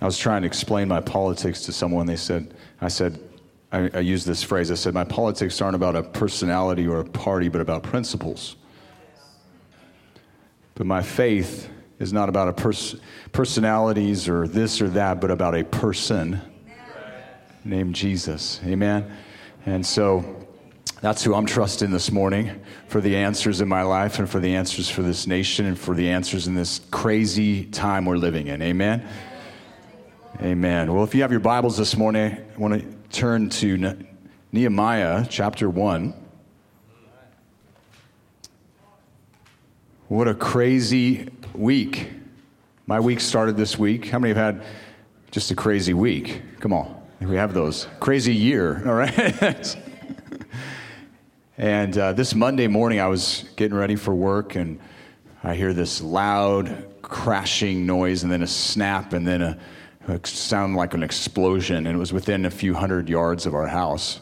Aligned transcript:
I 0.00 0.06
was 0.06 0.16
trying 0.16 0.42
to 0.42 0.46
explain 0.46 0.88
my 0.88 1.00
politics 1.00 1.62
to 1.66 1.72
someone. 1.72 2.06
They 2.06 2.16
said, 2.16 2.54
I 2.80 2.88
said, 2.88 3.18
I, 3.70 3.90
I 3.92 4.00
used 4.00 4.26
this 4.26 4.42
phrase. 4.42 4.70
I 4.70 4.74
said, 4.74 4.94
my 4.94 5.04
politics 5.04 5.60
aren't 5.60 5.76
about 5.76 5.94
a 5.94 6.02
personality 6.02 6.86
or 6.86 7.00
a 7.00 7.04
party, 7.04 7.48
but 7.48 7.60
about 7.60 7.82
principles. 7.82 8.56
But 10.74 10.86
my 10.86 11.02
faith 11.02 11.68
is 11.98 12.12
not 12.12 12.30
about 12.30 12.48
a 12.48 12.52
pers- 12.54 12.96
personalities 13.32 14.28
or 14.28 14.48
this 14.48 14.80
or 14.80 14.88
that, 14.90 15.20
but 15.20 15.30
about 15.30 15.54
a 15.54 15.64
person 15.64 16.40
named 17.64 17.94
Jesus. 17.94 18.60
Amen. 18.64 19.14
And 19.66 19.84
so 19.84 20.46
that's 21.02 21.22
who 21.22 21.34
I'm 21.34 21.44
trusting 21.44 21.90
this 21.90 22.10
morning 22.10 22.60
for 22.88 23.02
the 23.02 23.16
answers 23.16 23.60
in 23.60 23.68
my 23.68 23.82
life 23.82 24.18
and 24.18 24.28
for 24.28 24.40
the 24.40 24.54
answers 24.54 24.88
for 24.88 25.02
this 25.02 25.26
nation 25.26 25.66
and 25.66 25.78
for 25.78 25.94
the 25.94 26.08
answers 26.08 26.46
in 26.46 26.54
this 26.54 26.80
crazy 26.90 27.66
time 27.66 28.06
we're 28.06 28.16
living 28.16 28.46
in. 28.46 28.62
Amen. 28.62 29.06
Amen. 30.38 30.94
Well, 30.94 31.04
if 31.04 31.14
you 31.14 31.20
have 31.20 31.32
your 31.32 31.40
Bibles 31.40 31.76
this 31.76 31.98
morning, 31.98 32.32
I 32.32 32.58
want 32.58 32.80
to 32.80 32.86
turn 33.10 33.50
to 33.50 33.98
Nehemiah 34.52 35.26
chapter 35.28 35.68
1. 35.68 36.14
What 40.08 40.28
a 40.28 40.34
crazy 40.34 41.28
week. 41.52 42.10
My 42.86 43.00
week 43.00 43.20
started 43.20 43.58
this 43.58 43.78
week. 43.78 44.06
How 44.06 44.18
many 44.18 44.32
have 44.32 44.54
had 44.56 44.66
just 45.30 45.50
a 45.50 45.54
crazy 45.54 45.92
week? 45.92 46.40
Come 46.60 46.72
on. 46.72 47.02
We 47.20 47.36
have 47.36 47.52
those. 47.52 47.86
Crazy 47.98 48.34
year, 48.34 48.82
all 48.86 48.94
right? 48.94 49.76
and 51.58 51.98
uh, 51.98 52.12
this 52.14 52.34
Monday 52.34 52.68
morning, 52.68 52.98
I 52.98 53.08
was 53.08 53.44
getting 53.56 53.76
ready 53.76 53.96
for 53.96 54.14
work, 54.14 54.54
and 54.54 54.80
I 55.44 55.54
hear 55.54 55.74
this 55.74 56.00
loud 56.00 56.86
crashing 57.02 57.84
noise, 57.84 58.22
and 58.22 58.32
then 58.32 58.42
a 58.42 58.46
snap, 58.46 59.12
and 59.12 59.28
then 59.28 59.42
a 59.42 59.58
it 60.08 60.26
sounded 60.26 60.76
like 60.76 60.94
an 60.94 61.02
explosion, 61.02 61.86
and 61.86 61.88
it 61.88 61.98
was 61.98 62.12
within 62.12 62.44
a 62.44 62.50
few 62.50 62.74
hundred 62.74 63.08
yards 63.08 63.46
of 63.46 63.54
our 63.54 63.66
house. 63.66 64.20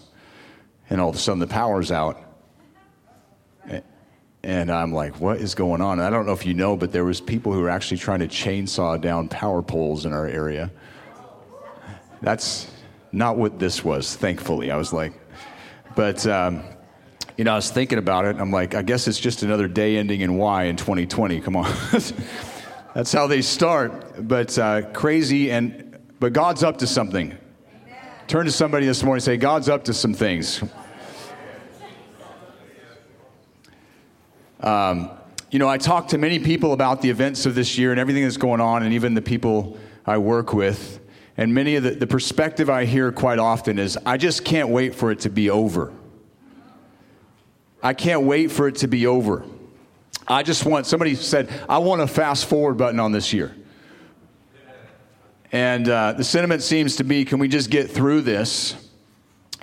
And 0.90 1.00
all 1.00 1.10
of 1.10 1.16
a 1.16 1.18
sudden, 1.18 1.38
the 1.38 1.46
power's 1.46 1.92
out. 1.92 2.24
And 4.42 4.70
I'm 4.70 4.92
like, 4.92 5.20
what 5.20 5.38
is 5.38 5.54
going 5.54 5.80
on? 5.80 5.98
And 5.98 6.06
I 6.06 6.10
don't 6.10 6.24
know 6.24 6.32
if 6.32 6.46
you 6.46 6.54
know, 6.54 6.76
but 6.76 6.92
there 6.92 7.04
was 7.04 7.20
people 7.20 7.52
who 7.52 7.60
were 7.60 7.68
actually 7.68 7.98
trying 7.98 8.20
to 8.20 8.28
chainsaw 8.28 9.00
down 9.00 9.28
power 9.28 9.62
poles 9.62 10.06
in 10.06 10.12
our 10.12 10.26
area. 10.26 10.70
That's 12.22 12.70
not 13.10 13.36
what 13.36 13.58
this 13.58 13.84
was, 13.84 14.14
thankfully. 14.16 14.70
I 14.70 14.76
was 14.76 14.92
like, 14.92 15.12
but 15.96 16.24
um, 16.26 16.62
you 17.36 17.44
know, 17.44 17.52
I 17.52 17.56
was 17.56 17.70
thinking 17.70 17.98
about 17.98 18.24
it. 18.24 18.36
I'm 18.38 18.50
like, 18.50 18.74
I 18.74 18.82
guess 18.82 19.08
it's 19.08 19.20
just 19.20 19.42
another 19.42 19.68
day 19.68 19.96
ending 19.96 20.20
in 20.20 20.36
Y 20.36 20.64
in 20.64 20.76
2020. 20.76 21.40
Come 21.40 21.56
on. 21.56 21.72
That's 22.98 23.12
how 23.12 23.28
they 23.28 23.42
start. 23.42 24.26
But 24.26 24.58
uh, 24.58 24.90
crazy, 24.90 25.52
and 25.52 26.00
but 26.18 26.32
God's 26.32 26.64
up 26.64 26.78
to 26.78 26.86
something. 26.88 27.38
Turn 28.26 28.44
to 28.44 28.50
somebody 28.50 28.86
this 28.86 29.04
morning 29.04 29.18
and 29.18 29.22
say, 29.22 29.36
God's 29.36 29.68
up 29.68 29.84
to 29.84 29.94
some 29.94 30.12
things. 30.12 30.64
Um, 34.58 35.12
you 35.52 35.60
know, 35.60 35.68
I 35.68 35.78
talk 35.78 36.08
to 36.08 36.18
many 36.18 36.40
people 36.40 36.72
about 36.72 37.00
the 37.00 37.08
events 37.08 37.46
of 37.46 37.54
this 37.54 37.78
year 37.78 37.92
and 37.92 38.00
everything 38.00 38.24
that's 38.24 38.36
going 38.36 38.60
on, 38.60 38.82
and 38.82 38.92
even 38.92 39.14
the 39.14 39.22
people 39.22 39.78
I 40.04 40.18
work 40.18 40.52
with. 40.52 40.98
And 41.36 41.54
many 41.54 41.76
of 41.76 41.84
the, 41.84 41.90
the 41.92 42.08
perspective 42.08 42.68
I 42.68 42.84
hear 42.84 43.12
quite 43.12 43.38
often 43.38 43.78
is, 43.78 43.96
I 44.04 44.16
just 44.16 44.44
can't 44.44 44.70
wait 44.70 44.92
for 44.96 45.12
it 45.12 45.20
to 45.20 45.30
be 45.30 45.50
over. 45.50 45.92
I 47.80 47.94
can't 47.94 48.22
wait 48.22 48.50
for 48.50 48.66
it 48.66 48.74
to 48.78 48.88
be 48.88 49.06
over. 49.06 49.44
I 50.28 50.42
just 50.42 50.66
want, 50.66 50.86
somebody 50.86 51.14
said, 51.14 51.48
I 51.68 51.78
want 51.78 52.02
a 52.02 52.06
fast 52.06 52.46
forward 52.46 52.74
button 52.74 53.00
on 53.00 53.12
this 53.12 53.32
year. 53.32 53.54
And 55.50 55.88
uh, 55.88 56.12
the 56.12 56.24
sentiment 56.24 56.62
seems 56.62 56.96
to 56.96 57.04
be, 57.04 57.24
can 57.24 57.38
we 57.38 57.48
just 57.48 57.70
get 57.70 57.90
through 57.90 58.20
this? 58.20 58.76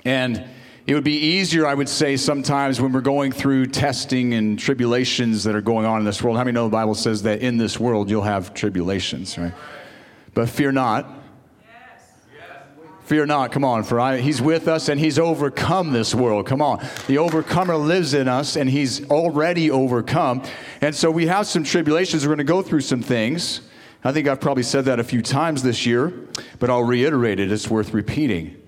And 0.04 0.44
it 0.86 0.94
would 0.94 1.04
be 1.04 1.18
easier, 1.18 1.66
I 1.66 1.74
would 1.74 1.88
say, 1.88 2.16
sometimes 2.16 2.80
when 2.80 2.92
we're 2.92 3.00
going 3.00 3.32
through 3.32 3.66
testing 3.66 4.34
and 4.34 4.58
tribulations 4.58 5.44
that 5.44 5.54
are 5.54 5.60
going 5.60 5.86
on 5.86 6.00
in 6.00 6.04
this 6.04 6.22
world. 6.22 6.36
How 6.36 6.44
many 6.44 6.54
know 6.54 6.64
the 6.64 6.70
Bible 6.70 6.94
says 6.94 7.22
that 7.22 7.40
in 7.40 7.56
this 7.56 7.78
world 7.78 8.10
you'll 8.10 8.22
have 8.22 8.54
tribulations, 8.54 9.38
right? 9.38 9.54
But 10.34 10.48
fear 10.48 10.72
not. 10.72 11.08
Fear 13.06 13.26
not, 13.26 13.52
come 13.52 13.64
on, 13.64 13.84
for 13.84 14.00
I, 14.00 14.18
he's 14.18 14.42
with 14.42 14.66
us 14.66 14.88
and 14.88 14.98
he's 14.98 15.16
overcome 15.16 15.92
this 15.92 16.12
world. 16.12 16.44
Come 16.44 16.60
on. 16.60 16.84
The 17.06 17.18
overcomer 17.18 17.76
lives 17.76 18.14
in 18.14 18.26
us 18.26 18.56
and 18.56 18.68
he's 18.68 19.08
already 19.08 19.70
overcome. 19.70 20.42
And 20.80 20.92
so 20.92 21.08
we 21.08 21.26
have 21.26 21.46
some 21.46 21.62
tribulations. 21.62 22.24
We're 22.24 22.34
going 22.34 22.38
to 22.38 22.44
go 22.44 22.62
through 22.62 22.80
some 22.80 23.02
things. 23.02 23.60
I 24.02 24.10
think 24.10 24.26
I've 24.26 24.40
probably 24.40 24.64
said 24.64 24.86
that 24.86 24.98
a 24.98 25.04
few 25.04 25.22
times 25.22 25.62
this 25.62 25.86
year, 25.86 26.12
but 26.58 26.68
I'll 26.68 26.82
reiterate 26.82 27.38
it. 27.38 27.52
It's 27.52 27.70
worth 27.70 27.94
repeating. 27.94 28.60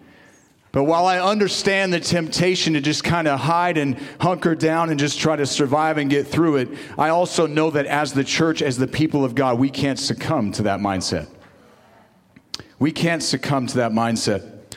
But 0.71 0.85
while 0.85 1.07
I 1.07 1.19
understand 1.19 1.93
the 1.93 1.99
temptation 1.99 2.75
to 2.75 2.81
just 2.81 3.03
kind 3.03 3.27
of 3.27 3.41
hide 3.41 3.77
and 3.77 3.99
hunker 4.21 4.55
down 4.55 4.91
and 4.91 5.01
just 5.01 5.19
try 5.19 5.35
to 5.35 5.47
survive 5.47 5.99
and 5.99 6.09
get 6.09 6.29
through 6.29 6.59
it, 6.59 6.69
I 6.97 7.09
also 7.09 7.49
know 7.49 7.71
that 7.71 7.87
as 7.87 8.13
the 8.13 8.23
church, 8.23 8.63
as 8.63 8.79
the 8.79 8.87
people 8.87 9.25
of 9.25 9.35
God, 9.35 9.59
we 9.59 9.69
can't 9.69 9.99
succumb 9.99 10.53
to 10.53 10.63
that 10.63 10.79
mindset. 10.79 11.27
We 12.79 12.93
can't 12.93 13.23
succumb 13.23 13.67
to 13.69 13.77
that 13.79 13.93
mindset. 13.93 14.77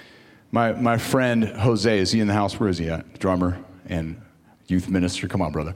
My, 0.52 0.74
my 0.74 0.98
friend 0.98 1.46
Jose, 1.46 2.00
is 2.00 2.12
he 2.12 2.20
in 2.20 2.28
the 2.28 2.34
house? 2.34 2.60
Where 2.60 2.68
is 2.68 2.78
he 2.78 2.90
at? 2.90 3.20
Drummer 3.20 3.64
and 3.86 4.22
youth 4.68 4.90
minister. 4.90 5.28
Come 5.28 5.42
on, 5.42 5.52
brother. 5.52 5.76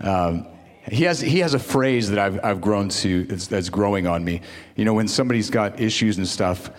Um, 0.00 0.46
he 0.90 1.04
has, 1.04 1.20
he 1.20 1.38
has 1.40 1.54
a 1.54 1.58
phrase 1.58 2.10
that 2.10 2.18
I've, 2.18 2.44
I've 2.44 2.60
grown 2.60 2.90
to 2.90 3.24
that's, 3.24 3.46
that's 3.46 3.68
growing 3.68 4.06
on 4.06 4.24
me. 4.24 4.42
You 4.76 4.84
know, 4.84 4.94
when 4.94 5.08
somebody's 5.08 5.50
got 5.50 5.80
issues 5.80 6.18
and 6.18 6.28
stuff, 6.28 6.70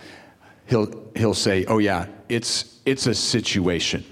he'll, 0.66 1.10
he'll 1.14 1.34
say, 1.34 1.64
Oh, 1.66 1.78
yeah, 1.78 2.06
it's, 2.28 2.80
it's 2.86 3.06
a 3.06 3.14
situation. 3.14 4.04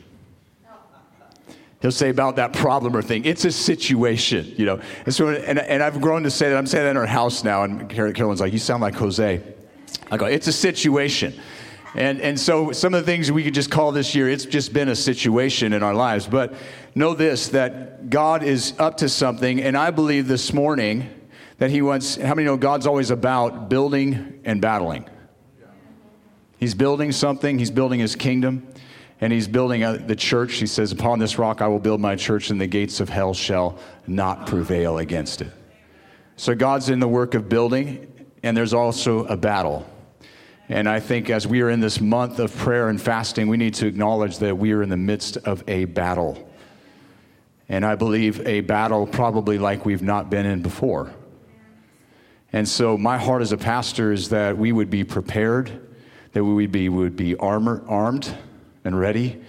He'll 1.80 1.92
say 1.92 2.08
about 2.08 2.36
that 2.36 2.54
problem 2.54 2.96
or 2.96 3.02
thing, 3.02 3.24
it's 3.24 3.44
a 3.44 3.52
situation, 3.52 4.52
you 4.56 4.64
know. 4.64 4.80
And, 5.04 5.14
so, 5.14 5.28
and, 5.28 5.58
and 5.58 5.82
I've 5.82 6.00
grown 6.00 6.22
to 6.22 6.30
say 6.30 6.48
that. 6.48 6.56
I'm 6.56 6.66
saying 6.66 6.84
that 6.84 6.90
in 6.92 6.96
our 6.96 7.06
house 7.06 7.44
now, 7.44 7.62
and 7.62 7.88
Carolyn's 7.90 8.40
like, 8.40 8.52
You 8.52 8.58
sound 8.58 8.82
like 8.82 8.94
Jose. 8.94 9.42
I 10.10 10.16
go, 10.16 10.26
it's 10.26 10.46
a 10.46 10.52
situation. 10.52 11.34
And, 11.94 12.20
and 12.20 12.38
so 12.38 12.72
some 12.72 12.92
of 12.92 13.04
the 13.04 13.06
things 13.06 13.30
we 13.30 13.44
could 13.44 13.54
just 13.54 13.70
call 13.70 13.92
this 13.92 14.14
year, 14.14 14.28
it's 14.28 14.44
just 14.44 14.72
been 14.72 14.88
a 14.88 14.96
situation 14.96 15.72
in 15.72 15.82
our 15.82 15.94
lives. 15.94 16.26
But 16.26 16.54
know 16.94 17.14
this, 17.14 17.48
that 17.50 18.10
God 18.10 18.42
is 18.42 18.74
up 18.78 18.96
to 18.98 19.08
something. 19.08 19.62
And 19.62 19.76
I 19.76 19.90
believe 19.90 20.26
this 20.26 20.52
morning 20.52 21.08
that 21.58 21.70
he 21.70 21.82
wants, 21.82 22.16
how 22.16 22.34
many 22.34 22.46
know 22.46 22.56
God's 22.56 22.86
always 22.86 23.10
about 23.10 23.68
building 23.68 24.40
and 24.44 24.60
battling? 24.60 25.08
He's 26.58 26.74
building 26.74 27.12
something. 27.12 27.58
He's 27.58 27.70
building 27.70 28.00
his 28.00 28.16
kingdom. 28.16 28.66
And 29.20 29.32
he's 29.32 29.46
building 29.46 29.84
a, 29.84 29.96
the 29.96 30.16
church. 30.16 30.54
He 30.54 30.66
says, 30.66 30.90
upon 30.90 31.20
this 31.20 31.38
rock 31.38 31.62
I 31.62 31.68
will 31.68 31.78
build 31.78 32.00
my 32.00 32.16
church 32.16 32.50
and 32.50 32.60
the 32.60 32.66
gates 32.66 32.98
of 32.98 33.08
hell 33.08 33.34
shall 33.34 33.78
not 34.08 34.48
prevail 34.48 34.98
against 34.98 35.42
it. 35.42 35.52
So 36.36 36.56
God's 36.56 36.88
in 36.88 36.98
the 36.98 37.06
work 37.06 37.34
of 37.34 37.48
building 37.48 38.12
and 38.44 38.54
there's 38.54 38.74
also 38.74 39.24
a 39.24 39.38
battle. 39.38 39.86
And 40.68 40.86
I 40.86 41.00
think 41.00 41.30
as 41.30 41.46
we 41.46 41.62
are 41.62 41.70
in 41.70 41.80
this 41.80 41.98
month 41.98 42.38
of 42.38 42.54
prayer 42.54 42.90
and 42.90 43.00
fasting, 43.00 43.48
we 43.48 43.56
need 43.56 43.72
to 43.74 43.86
acknowledge 43.86 44.38
that 44.38 44.58
we 44.58 44.72
are 44.72 44.82
in 44.82 44.90
the 44.90 44.98
midst 44.98 45.38
of 45.38 45.64
a 45.66 45.86
battle. 45.86 46.46
And 47.70 47.86
I 47.86 47.94
believe 47.94 48.46
a 48.46 48.60
battle 48.60 49.06
probably 49.06 49.58
like 49.58 49.86
we've 49.86 50.02
not 50.02 50.28
been 50.28 50.44
in 50.44 50.60
before. 50.60 51.10
And 52.52 52.68
so 52.68 52.98
my 52.98 53.16
heart 53.16 53.40
as 53.40 53.52
a 53.52 53.56
pastor 53.56 54.12
is 54.12 54.28
that 54.28 54.58
we 54.58 54.72
would 54.72 54.90
be 54.90 55.04
prepared, 55.04 55.88
that 56.32 56.44
we 56.44 56.52
would 56.52 56.70
be, 56.70 56.90
would 56.90 57.16
be 57.16 57.36
armor, 57.36 57.82
armed 57.88 58.36
and 58.84 58.98
ready, 58.98 59.42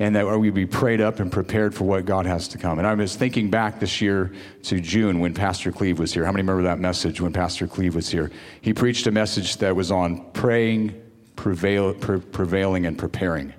and 0.00 0.16
that 0.16 0.26
we'd 0.38 0.54
be 0.54 0.64
prayed 0.64 1.02
up 1.02 1.20
and 1.20 1.30
prepared 1.30 1.74
for 1.74 1.84
what 1.84 2.06
God 2.06 2.24
has 2.24 2.48
to 2.48 2.58
come. 2.58 2.78
And 2.78 2.88
I 2.88 2.94
was 2.94 3.14
thinking 3.14 3.50
back 3.50 3.78
this 3.78 4.00
year 4.00 4.32
to 4.62 4.80
June 4.80 5.20
when 5.20 5.34
Pastor 5.34 5.70
Cleve 5.70 5.98
was 5.98 6.14
here. 6.14 6.24
How 6.24 6.32
many 6.32 6.40
remember 6.40 6.62
that 6.62 6.80
message 6.80 7.20
when 7.20 7.34
Pastor 7.34 7.66
Cleve 7.66 7.94
was 7.94 8.08
here? 8.08 8.30
He 8.62 8.72
preached 8.72 9.06
a 9.06 9.10
message 9.10 9.58
that 9.58 9.76
was 9.76 9.90
on 9.90 10.24
praying, 10.32 10.98
prevail, 11.36 11.92
pre- 11.92 12.18
prevailing, 12.18 12.86
and 12.86 12.96
preparing. 12.96 13.52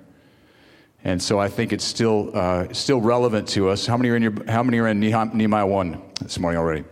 And 1.04 1.22
so 1.22 1.38
I 1.38 1.48
think 1.48 1.72
it's 1.72 1.84
still 1.84 2.36
uh, 2.36 2.72
still 2.72 3.00
relevant 3.00 3.46
to 3.50 3.68
us. 3.68 3.86
How 3.86 3.96
many 3.96 4.10
are 4.10 4.16
in 4.16 4.22
your 4.22 4.44
How 4.48 4.64
many 4.64 4.80
are 4.80 4.88
in 4.88 4.98
Nehemiah 4.98 5.66
one 5.66 6.02
this 6.20 6.40
morning 6.40 6.58
already? 6.58 6.84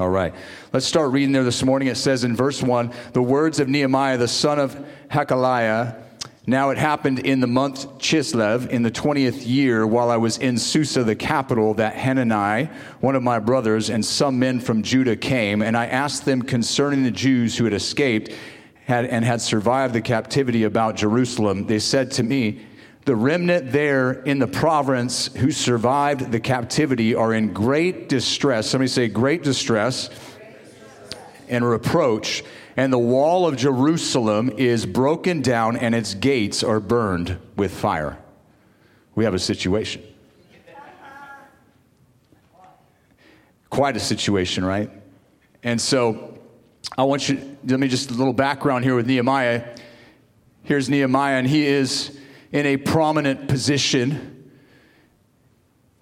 All 0.00 0.10
right. 0.10 0.34
Let's 0.72 0.86
start 0.86 1.12
reading 1.12 1.30
there 1.30 1.44
this 1.44 1.62
morning. 1.62 1.86
It 1.86 1.96
says 1.96 2.24
in 2.24 2.34
verse 2.34 2.60
1 2.60 2.92
the 3.12 3.22
words 3.22 3.60
of 3.60 3.68
Nehemiah, 3.68 4.18
the 4.18 4.26
son 4.26 4.58
of 4.58 4.76
Hachaliah, 5.08 6.02
now 6.46 6.70
it 6.70 6.78
happened 6.78 7.20
in 7.20 7.40
the 7.40 7.46
month 7.46 7.98
Chislev, 7.98 8.68
in 8.68 8.82
the 8.82 8.90
20th 8.90 9.46
year, 9.46 9.86
while 9.86 10.10
I 10.10 10.18
was 10.18 10.36
in 10.36 10.58
Susa, 10.58 11.02
the 11.02 11.16
capital, 11.16 11.74
that 11.74 11.96
Hanani, 11.96 12.68
one 13.00 13.14
of 13.14 13.22
my 13.22 13.38
brothers, 13.38 13.88
and 13.88 14.04
some 14.04 14.38
men 14.38 14.60
from 14.60 14.82
Judah 14.82 15.16
came, 15.16 15.62
and 15.62 15.76
I 15.76 15.86
asked 15.86 16.24
them 16.26 16.42
concerning 16.42 17.02
the 17.02 17.10
Jews 17.10 17.56
who 17.56 17.64
had 17.64 17.72
escaped 17.72 18.30
had, 18.84 19.06
and 19.06 19.24
had 19.24 19.40
survived 19.40 19.94
the 19.94 20.02
captivity 20.02 20.64
about 20.64 20.96
Jerusalem. 20.96 21.66
They 21.66 21.78
said 21.78 22.10
to 22.12 22.22
me, 22.22 22.66
The 23.06 23.16
remnant 23.16 23.72
there 23.72 24.12
in 24.12 24.38
the 24.38 24.46
province 24.46 25.34
who 25.34 25.50
survived 25.50 26.30
the 26.30 26.40
captivity 26.40 27.14
are 27.14 27.32
in 27.32 27.52
great 27.52 28.08
distress. 28.08 28.68
Somebody 28.70 28.88
say, 28.88 29.08
great 29.08 29.42
distress 29.42 30.10
and 31.48 31.66
reproach 31.66 32.44
and 32.76 32.92
the 32.92 32.98
wall 32.98 33.46
of 33.46 33.56
Jerusalem 33.56 34.50
is 34.56 34.84
broken 34.84 35.42
down 35.42 35.76
and 35.76 35.94
its 35.94 36.14
gates 36.14 36.62
are 36.62 36.80
burned 36.80 37.38
with 37.56 37.72
fire. 37.72 38.18
We 39.14 39.24
have 39.24 39.34
a 39.34 39.38
situation. 39.38 40.02
Quite 43.70 43.96
a 43.96 44.00
situation, 44.00 44.64
right? 44.64 44.90
And 45.62 45.80
so 45.80 46.38
I 46.96 47.04
want 47.04 47.28
you, 47.28 47.56
let 47.64 47.80
me 47.80 47.88
just 47.88 48.10
a 48.10 48.14
little 48.14 48.32
background 48.32 48.84
here 48.84 48.94
with 48.94 49.06
Nehemiah. 49.06 49.76
Here's 50.62 50.88
Nehemiah, 50.88 51.36
and 51.36 51.46
he 51.46 51.66
is 51.66 52.16
in 52.52 52.66
a 52.66 52.76
prominent 52.76 53.48
position 53.48 54.52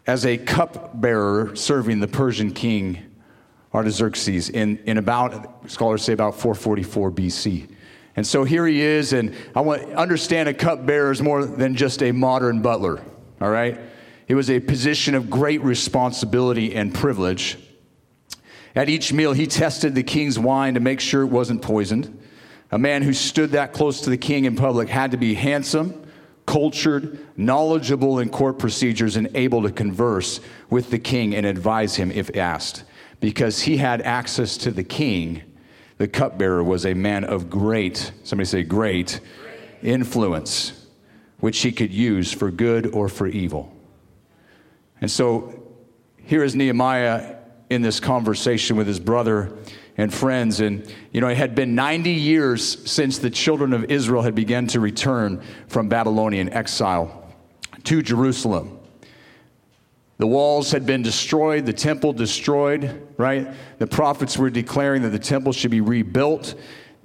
as 0.06 0.26
a 0.26 0.36
cupbearer 0.36 1.54
serving 1.56 2.00
the 2.00 2.08
Persian 2.08 2.52
king 2.52 3.11
Artaxerxes 3.74 4.50
in, 4.50 4.78
in 4.84 4.98
about, 4.98 5.70
scholars 5.70 6.02
say 6.02 6.12
about 6.12 6.34
444 6.34 7.10
BC. 7.10 7.68
And 8.16 8.26
so 8.26 8.44
here 8.44 8.66
he 8.66 8.80
is, 8.80 9.14
and 9.14 9.34
I 9.56 9.62
want 9.62 9.82
to 9.82 9.94
understand 9.96 10.48
a 10.48 10.54
cupbearer 10.54 11.10
is 11.10 11.22
more 11.22 11.44
than 11.46 11.74
just 11.74 12.02
a 12.02 12.12
modern 12.12 12.60
butler, 12.60 13.02
all 13.40 13.50
right? 13.50 13.80
It 14.28 14.34
was 14.34 14.50
a 14.50 14.60
position 14.60 15.14
of 15.14 15.30
great 15.30 15.62
responsibility 15.62 16.74
and 16.74 16.94
privilege. 16.94 17.58
At 18.74 18.88
each 18.88 19.12
meal, 19.12 19.32
he 19.32 19.46
tested 19.46 19.94
the 19.94 20.02
king's 20.02 20.38
wine 20.38 20.74
to 20.74 20.80
make 20.80 21.00
sure 21.00 21.22
it 21.22 21.26
wasn't 21.26 21.62
poisoned. 21.62 22.18
A 22.70 22.78
man 22.78 23.02
who 23.02 23.12
stood 23.12 23.50
that 23.52 23.72
close 23.72 24.02
to 24.02 24.10
the 24.10 24.16
king 24.16 24.44
in 24.44 24.56
public 24.56 24.88
had 24.88 25.10
to 25.10 25.16
be 25.16 25.34
handsome, 25.34 26.06
cultured, 26.46 27.18
knowledgeable 27.36 28.18
in 28.18 28.28
court 28.30 28.58
procedures, 28.58 29.16
and 29.16 29.28
able 29.34 29.62
to 29.62 29.70
converse 29.70 30.40
with 30.70 30.90
the 30.90 30.98
king 30.98 31.34
and 31.34 31.44
advise 31.46 31.96
him 31.96 32.10
if 32.10 32.34
asked. 32.36 32.84
Because 33.22 33.62
he 33.62 33.76
had 33.76 34.02
access 34.02 34.56
to 34.58 34.72
the 34.72 34.82
king, 34.82 35.42
the 35.96 36.08
cupbearer 36.08 36.64
was 36.64 36.84
a 36.84 36.92
man 36.92 37.22
of 37.22 37.48
great, 37.48 38.10
somebody 38.24 38.46
say 38.46 38.64
great, 38.64 39.20
influence, 39.80 40.88
which 41.38 41.60
he 41.60 41.70
could 41.70 41.92
use 41.92 42.32
for 42.32 42.50
good 42.50 42.88
or 42.88 43.08
for 43.08 43.28
evil. 43.28 43.72
And 45.00 45.08
so 45.08 45.54
here 46.16 46.42
is 46.42 46.56
Nehemiah 46.56 47.36
in 47.70 47.80
this 47.80 48.00
conversation 48.00 48.76
with 48.76 48.88
his 48.88 48.98
brother 48.98 49.56
and 49.96 50.12
friends. 50.12 50.58
And, 50.58 50.92
you 51.12 51.20
know, 51.20 51.28
it 51.28 51.36
had 51.36 51.54
been 51.54 51.76
90 51.76 52.10
years 52.10 52.90
since 52.90 53.18
the 53.18 53.30
children 53.30 53.72
of 53.72 53.84
Israel 53.84 54.22
had 54.22 54.34
begun 54.34 54.66
to 54.68 54.80
return 54.80 55.40
from 55.68 55.88
Babylonian 55.88 56.52
exile 56.52 57.32
to 57.84 58.02
Jerusalem. 58.02 58.80
The 60.22 60.28
walls 60.28 60.70
had 60.70 60.86
been 60.86 61.02
destroyed, 61.02 61.66
the 61.66 61.72
temple 61.72 62.12
destroyed, 62.12 63.08
right? 63.16 63.48
The 63.78 63.88
prophets 63.88 64.38
were 64.38 64.50
declaring 64.50 65.02
that 65.02 65.08
the 65.08 65.18
temple 65.18 65.52
should 65.52 65.72
be 65.72 65.80
rebuilt. 65.80 66.54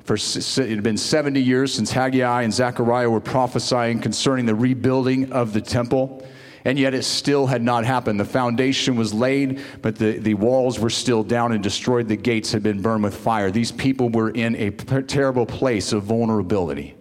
For 0.03 0.13
it 0.13 0.69
had 0.69 0.83
been 0.83 0.97
70 0.97 1.41
years 1.41 1.73
since 1.73 1.89
Haggai 1.89 2.43
and 2.43 2.53
Zechariah 2.53 3.09
were 3.09 3.19
prophesying 3.19 4.01
concerning 4.01 4.45
the 4.45 4.53
rebuilding 4.53 5.31
of 5.31 5.51
the 5.51 5.61
temple 5.61 6.27
and 6.63 6.77
yet 6.77 6.93
it 6.93 7.01
still 7.01 7.47
had 7.47 7.63
not 7.63 7.85
happened. 7.85 8.19
The 8.19 8.25
foundation 8.25 8.95
was 8.95 9.15
laid, 9.15 9.61
but 9.81 9.95
the, 9.95 10.19
the 10.19 10.35
walls 10.35 10.79
were 10.79 10.91
still 10.91 11.23
down 11.23 11.53
and 11.53 11.63
destroyed. 11.63 12.07
The 12.07 12.17
gates 12.17 12.51
had 12.51 12.61
been 12.61 12.83
burned 12.83 13.03
with 13.03 13.17
fire. 13.17 13.49
These 13.49 13.71
people 13.71 14.09
were 14.09 14.29
in 14.29 14.55
a 14.57 14.69
terrible 14.69 15.47
place 15.47 15.91
of 15.91 16.03
vulnerability 16.03 16.93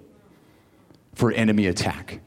for 1.14 1.30
enemy 1.30 1.66
attack. 1.66 2.20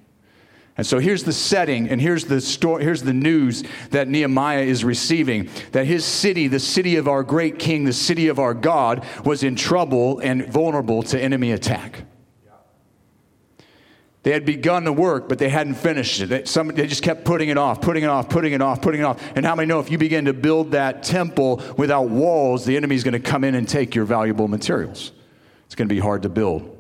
And 0.80 0.88
so 0.88 0.98
here's 0.98 1.26
the 1.26 1.34
setting, 1.34 1.90
and 1.90 2.00
here's 2.00 2.24
the 2.24 2.40
story, 2.40 2.86
here's 2.86 3.04
the 3.04 3.12
news 3.12 3.66
that 3.90 4.08
Nehemiah 4.08 4.62
is 4.62 4.86
receiving 4.86 5.50
that 5.74 5.86
his 5.86 6.06
city, 6.06 6.48
the 6.48 6.58
city 6.58 6.96
of 6.96 7.06
our 7.06 7.22
great 7.22 7.60
king, 7.60 7.84
the 7.84 7.92
city 7.92 8.30
of 8.30 8.40
our 8.40 8.54
God, 8.54 9.06
was 9.26 9.44
in 9.44 9.58
trouble 9.58 10.20
and 10.20 10.48
vulnerable 10.48 11.04
to 11.04 11.22
enemy 11.22 11.52
attack. 11.52 12.06
They 14.24 14.32
had 14.32 14.46
begun 14.46 14.86
the 14.86 14.94
work, 14.94 15.28
but 15.28 15.38
they 15.38 15.50
hadn't 15.50 15.74
finished 15.74 16.22
it. 16.22 16.28
They, 16.28 16.46
some, 16.46 16.70
they 16.70 16.88
just 16.88 17.04
kept 17.04 17.26
putting 17.26 17.50
it 17.50 17.58
off, 17.58 17.82
putting 17.82 18.06
it 18.06 18.10
off, 18.10 18.30
putting 18.30 18.54
it 18.54 18.62
off, 18.62 18.82
putting 18.82 19.02
it 19.02 19.04
off. 19.04 19.22
And 19.36 19.46
how 19.46 19.56
many 19.56 19.68
know 19.68 19.82
if 19.82 19.92
you 19.92 19.98
begin 19.98 20.24
to 20.26 20.34
build 20.34 20.72
that 20.72 21.04
temple 21.04 21.62
without 21.76 22.08
walls, 22.08 22.64
the 22.64 22.78
enemy's 22.78 23.04
going 23.04 23.12
to 23.12 23.20
come 23.20 23.44
in 23.44 23.54
and 23.54 23.68
take 23.68 23.96
your 23.96 24.06
valuable 24.06 24.48
materials? 24.48 25.12
It's 25.66 25.76
going 25.76 25.90
to 25.90 25.94
be 25.94 26.00
hard 26.00 26.22
to 26.22 26.30
build. 26.30 26.79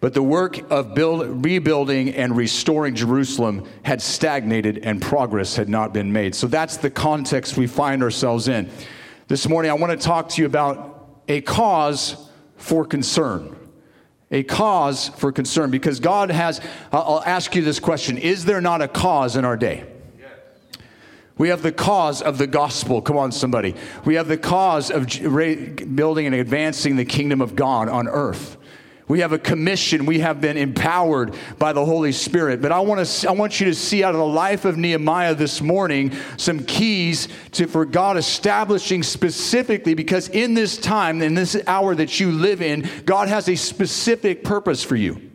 But 0.00 0.14
the 0.14 0.22
work 0.22 0.58
of 0.70 0.94
build, 0.94 1.44
rebuilding 1.44 2.14
and 2.14 2.36
restoring 2.36 2.94
Jerusalem 2.94 3.68
had 3.82 4.00
stagnated 4.00 4.78
and 4.78 5.00
progress 5.00 5.56
had 5.56 5.68
not 5.68 5.92
been 5.92 6.12
made. 6.12 6.34
So 6.34 6.46
that's 6.46 6.78
the 6.78 6.90
context 6.90 7.56
we 7.56 7.66
find 7.66 8.02
ourselves 8.02 8.48
in. 8.48 8.70
This 9.28 9.46
morning, 9.48 9.70
I 9.70 9.74
want 9.74 9.98
to 9.98 10.04
talk 10.04 10.30
to 10.30 10.42
you 10.42 10.46
about 10.46 11.20
a 11.28 11.42
cause 11.42 12.16
for 12.56 12.84
concern 12.84 13.56
a 14.30 14.42
cause 14.42 15.08
for 15.08 15.32
concern 15.32 15.70
because 15.70 16.00
God 16.00 16.30
has, 16.30 16.60
I'll 16.92 17.22
ask 17.26 17.54
you 17.54 17.62
this 17.62 17.80
question 17.80 18.18
Is 18.18 18.44
there 18.44 18.60
not 18.60 18.82
a 18.82 18.88
cause 18.88 19.36
in 19.36 19.44
our 19.44 19.56
day? 19.56 19.86
We 21.36 21.48
have 21.48 21.62
the 21.62 21.72
cause 21.72 22.20
of 22.20 22.36
the 22.36 22.46
gospel. 22.46 23.00
Come 23.00 23.16
on, 23.16 23.32
somebody. 23.32 23.74
We 24.04 24.16
have 24.16 24.28
the 24.28 24.36
cause 24.36 24.90
of 24.90 25.06
building 25.96 26.26
and 26.26 26.34
advancing 26.34 26.96
the 26.96 27.06
kingdom 27.06 27.40
of 27.40 27.56
God 27.56 27.88
on 27.88 28.08
earth. 28.08 28.58
We 29.10 29.20
have 29.20 29.32
a 29.32 29.38
commission. 29.38 30.06
We 30.06 30.20
have 30.20 30.40
been 30.40 30.56
empowered 30.56 31.34
by 31.58 31.72
the 31.72 31.84
Holy 31.84 32.12
Spirit. 32.12 32.62
But 32.62 32.70
I 32.70 32.78
want, 32.78 33.04
to, 33.04 33.28
I 33.28 33.32
want 33.32 33.58
you 33.58 33.66
to 33.66 33.74
see 33.74 34.04
out 34.04 34.14
of 34.14 34.20
the 34.20 34.24
life 34.26 34.64
of 34.64 34.76
Nehemiah 34.76 35.34
this 35.34 35.60
morning 35.60 36.12
some 36.36 36.60
keys 36.60 37.26
to, 37.52 37.66
for 37.66 37.84
God 37.84 38.16
establishing 38.16 39.02
specifically, 39.02 39.94
because 39.94 40.28
in 40.28 40.54
this 40.54 40.76
time, 40.78 41.22
in 41.22 41.34
this 41.34 41.60
hour 41.66 41.92
that 41.96 42.20
you 42.20 42.30
live 42.30 42.62
in, 42.62 42.88
God 43.04 43.26
has 43.26 43.48
a 43.48 43.56
specific 43.56 44.44
purpose 44.44 44.84
for 44.84 44.94
you. 44.94 45.29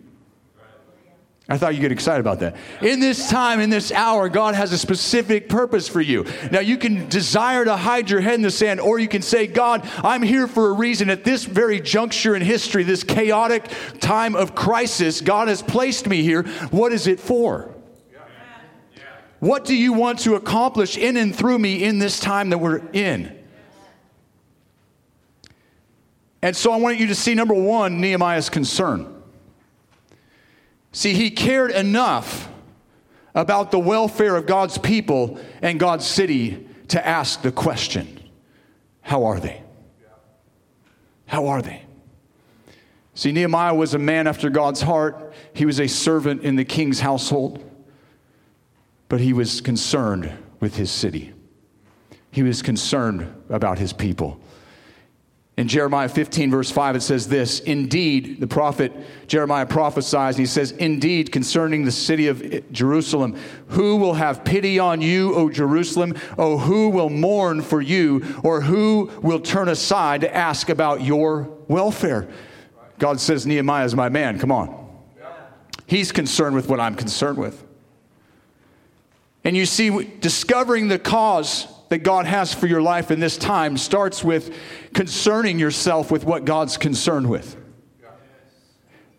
I 1.48 1.60
thought 1.60 1.76
you'd 1.76 1.82
get 1.82 1.92
excited 1.92 2.22
about 2.22 2.40
that. 2.40 2.56
In 2.82 3.00
this 3.00 3.30
time, 3.30 3.60
in 3.60 3.70
this 3.70 3.92
hour, 3.92 4.30
God 4.30 4.56
has 4.56 4.72
a 4.72 4.80
specific 4.80 5.48
purpose 5.48 5.88
for 5.88 6.02
you. 6.02 6.26
Now, 6.52 6.60
you 6.60 6.76
can 6.76 7.08
desire 7.08 7.64
to 7.64 7.78
hide 7.78 8.10
your 8.10 8.20
head 8.20 8.34
in 8.34 8.42
the 8.42 8.50
sand, 8.50 8.80
or 8.80 8.98
you 8.98 9.08
can 9.08 9.22
say, 9.22 9.46
God, 9.46 9.88
I'm 9.98 10.24
here 10.24 10.48
for 10.48 10.70
a 10.70 10.74
reason. 10.74 11.08
At 11.12 11.24
this 11.24 11.44
very 11.44 11.80
juncture 11.80 12.36
in 12.36 12.42
history, 12.42 12.82
this 12.82 13.04
chaotic 13.04 13.70
time 14.00 14.36
of 14.36 14.56
crisis, 14.56 15.22
God 15.22 15.48
has 15.48 15.62
placed 15.62 16.08
me 16.08 16.24
here. 16.24 16.44
What 16.72 16.92
is 16.92 17.06
it 17.06 17.20
for? 17.20 17.72
What 19.40 19.66
do 19.66 19.76
you 19.76 19.94
want 19.94 20.20
to 20.20 20.34
accomplish 20.34 20.98
in 20.98 21.16
and 21.16 21.36
through 21.36 21.60
me 21.60 21.84
in 21.84 22.00
this 22.00 22.20
time 22.20 22.50
that 22.50 22.58
we're 22.58 22.82
in? 22.92 23.38
And 26.42 26.56
so 26.56 26.72
I 26.72 26.78
want 26.78 26.98
you 26.98 27.06
to 27.08 27.16
see 27.16 27.36
number 27.36 27.54
one, 27.54 28.02
Nehemiah's 28.02 28.50
concern. 28.50 29.15
See, 30.96 31.14
he 31.14 31.30
cared 31.30 31.72
enough 31.72 32.48
about 33.36 33.70
the 33.70 33.78
welfare 33.78 34.38
of 34.38 34.46
God's 34.46 34.78
people 34.78 35.38
and 35.62 35.78
God's 35.78 36.08
city 36.08 36.70
to 36.88 37.06
ask 37.06 37.42
the 37.42 37.52
question 37.52 38.18
How 39.02 39.26
are 39.26 39.38
they? 39.42 39.62
How 41.26 41.48
are 41.48 41.62
they? 41.62 41.84
See, 43.14 43.34
Nehemiah 43.34 43.76
was 43.76 43.94
a 43.94 44.00
man 44.00 44.26
after 44.26 44.50
God's 44.50 44.84
heart. 44.84 45.34
He 45.52 45.66
was 45.66 45.82
a 45.82 45.88
servant 45.88 46.44
in 46.44 46.56
the 46.56 46.64
king's 46.64 47.02
household, 47.02 47.62
but 49.10 49.20
he 49.20 49.34
was 49.34 49.60
concerned 49.60 50.32
with 50.62 50.78
his 50.78 50.90
city. 50.90 51.34
He 52.32 52.42
was 52.42 52.62
concerned 52.62 53.36
about 53.50 53.80
his 53.80 53.92
people. 53.92 54.40
In 55.58 55.70
Jeremiah 55.70 56.10
15, 56.10 56.52
verse 56.52 56.70
5, 56.70 56.98
it 56.98 57.02
says 57.02 57.30
this 57.30 57.62
Indeed, 57.62 58.42
the 58.42 58.48
prophet 58.48 58.92
Jeremiah 59.28 59.66
prophesies, 59.66 60.36
and 60.36 60.42
he 60.42 60.46
says, 60.46 60.72
Indeed, 60.74 61.32
concerning 61.32 61.86
the 61.86 61.92
city 61.92 62.28
of 62.28 62.72
Jerusalem, 62.74 63.38
who 63.70 63.96
will 63.96 64.16
have 64.16 64.44
pity 64.44 64.80
on 64.80 65.00
you, 65.00 65.34
O 65.34 65.50
Jerusalem? 65.50 66.14
O 66.38 66.58
who 66.58 66.90
will 66.90 67.10
mourn 67.10 67.62
for 67.62 67.82
you, 67.82 68.22
or 68.44 68.62
who 68.62 69.10
will 69.22 69.40
turn 69.40 69.70
aside 69.70 70.22
to 70.22 70.36
ask 70.36 70.70
about 70.70 71.02
your 71.02 71.44
welfare? 71.70 72.28
God 73.00 73.22
says, 73.22 73.46
Nehemiah 73.46 73.86
is 73.86 73.96
my 73.96 74.10
man. 74.10 74.40
Come 74.40 74.52
on. 74.52 74.84
He's 75.88 76.12
concerned 76.12 76.56
with 76.56 76.68
what 76.68 76.82
I'm 76.82 76.96
concerned 76.96 77.38
with. 77.38 77.64
And 79.46 79.56
you 79.56 79.66
see, 79.66 80.12
discovering 80.20 80.88
the 80.90 81.00
cause 81.00 81.68
that 81.90 82.00
God 82.00 82.26
has 82.26 82.54
for 82.54 82.68
your 82.68 82.82
life 82.82 83.12
in 83.12 83.20
this 83.20 83.38
time 83.38 83.78
starts 83.78 84.24
with 84.24 84.56
concerning 84.94 85.60
yourself 85.60 86.12
with 86.12 86.24
what 86.24 86.46
God's 86.46 86.78
concerned 86.78 87.30
with. 87.30 87.56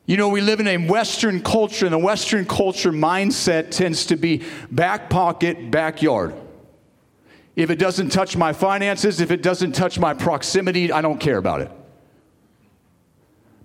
You 0.06 0.16
know, 0.16 0.28
we 0.28 0.40
live 0.40 0.60
in 0.60 0.68
a 0.68 0.76
Western 0.76 1.42
culture, 1.42 1.84
and 1.84 1.92
the 1.92 1.98
Western 1.98 2.44
culture 2.44 2.92
mindset 2.92 3.70
tends 3.72 4.06
to 4.06 4.16
be 4.16 4.44
back 4.70 5.10
pocket, 5.10 5.70
backyard. 5.70 6.32
If 7.56 7.70
it 7.70 7.78
doesn't 7.78 8.10
touch 8.10 8.36
my 8.36 8.52
finances, 8.52 9.20
if 9.20 9.32
it 9.32 9.42
doesn't 9.42 9.72
touch 9.72 9.98
my 9.98 10.14
proximity, 10.14 10.92
I 10.92 11.00
don't 11.00 11.18
care 11.18 11.38
about 11.38 11.62
it. 11.62 11.72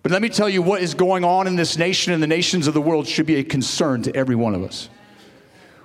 But 0.02 0.12
let 0.12 0.24
me 0.24 0.30
tell 0.30 0.50
you 0.50 0.64
what 0.64 0.82
is 0.82 0.96
going 0.96 1.24
on 1.24 1.46
in 1.46 1.56
this 1.56 1.78
nation 1.78 2.12
and 2.12 2.24
the 2.24 2.28
nations 2.28 2.66
of 2.66 2.74
the 2.74 2.82
world 2.82 3.08
should 3.08 3.28
be 3.28 3.36
a 3.36 3.44
concern 3.44 4.02
to 4.04 4.16
every 4.16 4.36
one 4.36 4.56
of 4.56 4.64
us. 4.64 4.90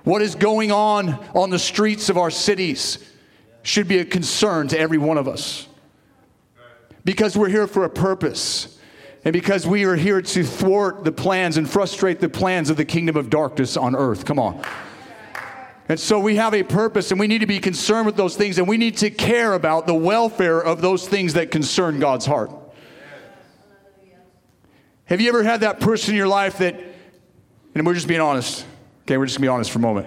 What 0.07 0.21
is 0.21 0.35
going 0.35 0.71
on 0.71 1.19
on 1.35 1.49
the 1.49 1.59
streets 1.59 2.07
of 2.07 2.17
our 2.17 2.31
cities 2.31 2.97
should 3.61 3.89
be 3.89 3.97
a 3.97 4.05
concern 4.05 4.69
to 4.69 4.79
every 4.79 4.97
one 4.97 5.17
of 5.17 5.27
us. 5.27 5.67
because 7.03 7.37
we're 7.37 7.49
here 7.49 7.67
for 7.67 7.83
a 7.83 7.89
purpose. 7.89 8.79
And 9.25 9.33
because 9.33 9.67
we 9.67 9.83
are 9.83 9.97
here 9.97 10.21
to 10.21 10.43
thwart 10.45 11.03
the 11.03 11.11
plans 11.11 11.57
and 11.57 11.69
frustrate 11.69 12.21
the 12.21 12.29
plans 12.29 12.69
of 12.69 12.77
the 12.77 12.85
kingdom 12.85 13.17
of 13.17 13.29
darkness 13.29 13.75
on 13.75 13.97
earth. 13.97 14.23
Come 14.23 14.39
on. 14.39 14.61
And 15.89 15.99
so 15.99 16.21
we 16.21 16.37
have 16.37 16.53
a 16.53 16.63
purpose 16.63 17.11
and 17.11 17.19
we 17.19 17.27
need 17.27 17.39
to 17.39 17.45
be 17.45 17.59
concerned 17.59 18.05
with 18.05 18.15
those 18.15 18.37
things 18.37 18.59
and 18.59 18.65
we 18.65 18.77
need 18.77 18.95
to 18.99 19.09
care 19.09 19.55
about 19.55 19.87
the 19.87 19.93
welfare 19.93 20.61
of 20.61 20.81
those 20.81 21.05
things 21.05 21.33
that 21.33 21.51
concern 21.51 21.99
God's 21.99 22.25
heart. 22.25 22.51
Have 25.03 25.19
you 25.19 25.27
ever 25.27 25.43
had 25.43 25.59
that 25.61 25.81
person 25.81 26.11
in 26.11 26.17
your 26.17 26.29
life 26.29 26.59
that, 26.59 26.79
and 27.75 27.85
we're 27.85 27.93
just 27.93 28.07
being 28.07 28.21
honest, 28.21 28.65
okay, 29.07 29.17
we're 29.17 29.25
just 29.25 29.37
gonna 29.37 29.45
be 29.45 29.47
honest 29.47 29.71
for 29.71 29.79
a 29.79 29.81
moment, 29.81 30.05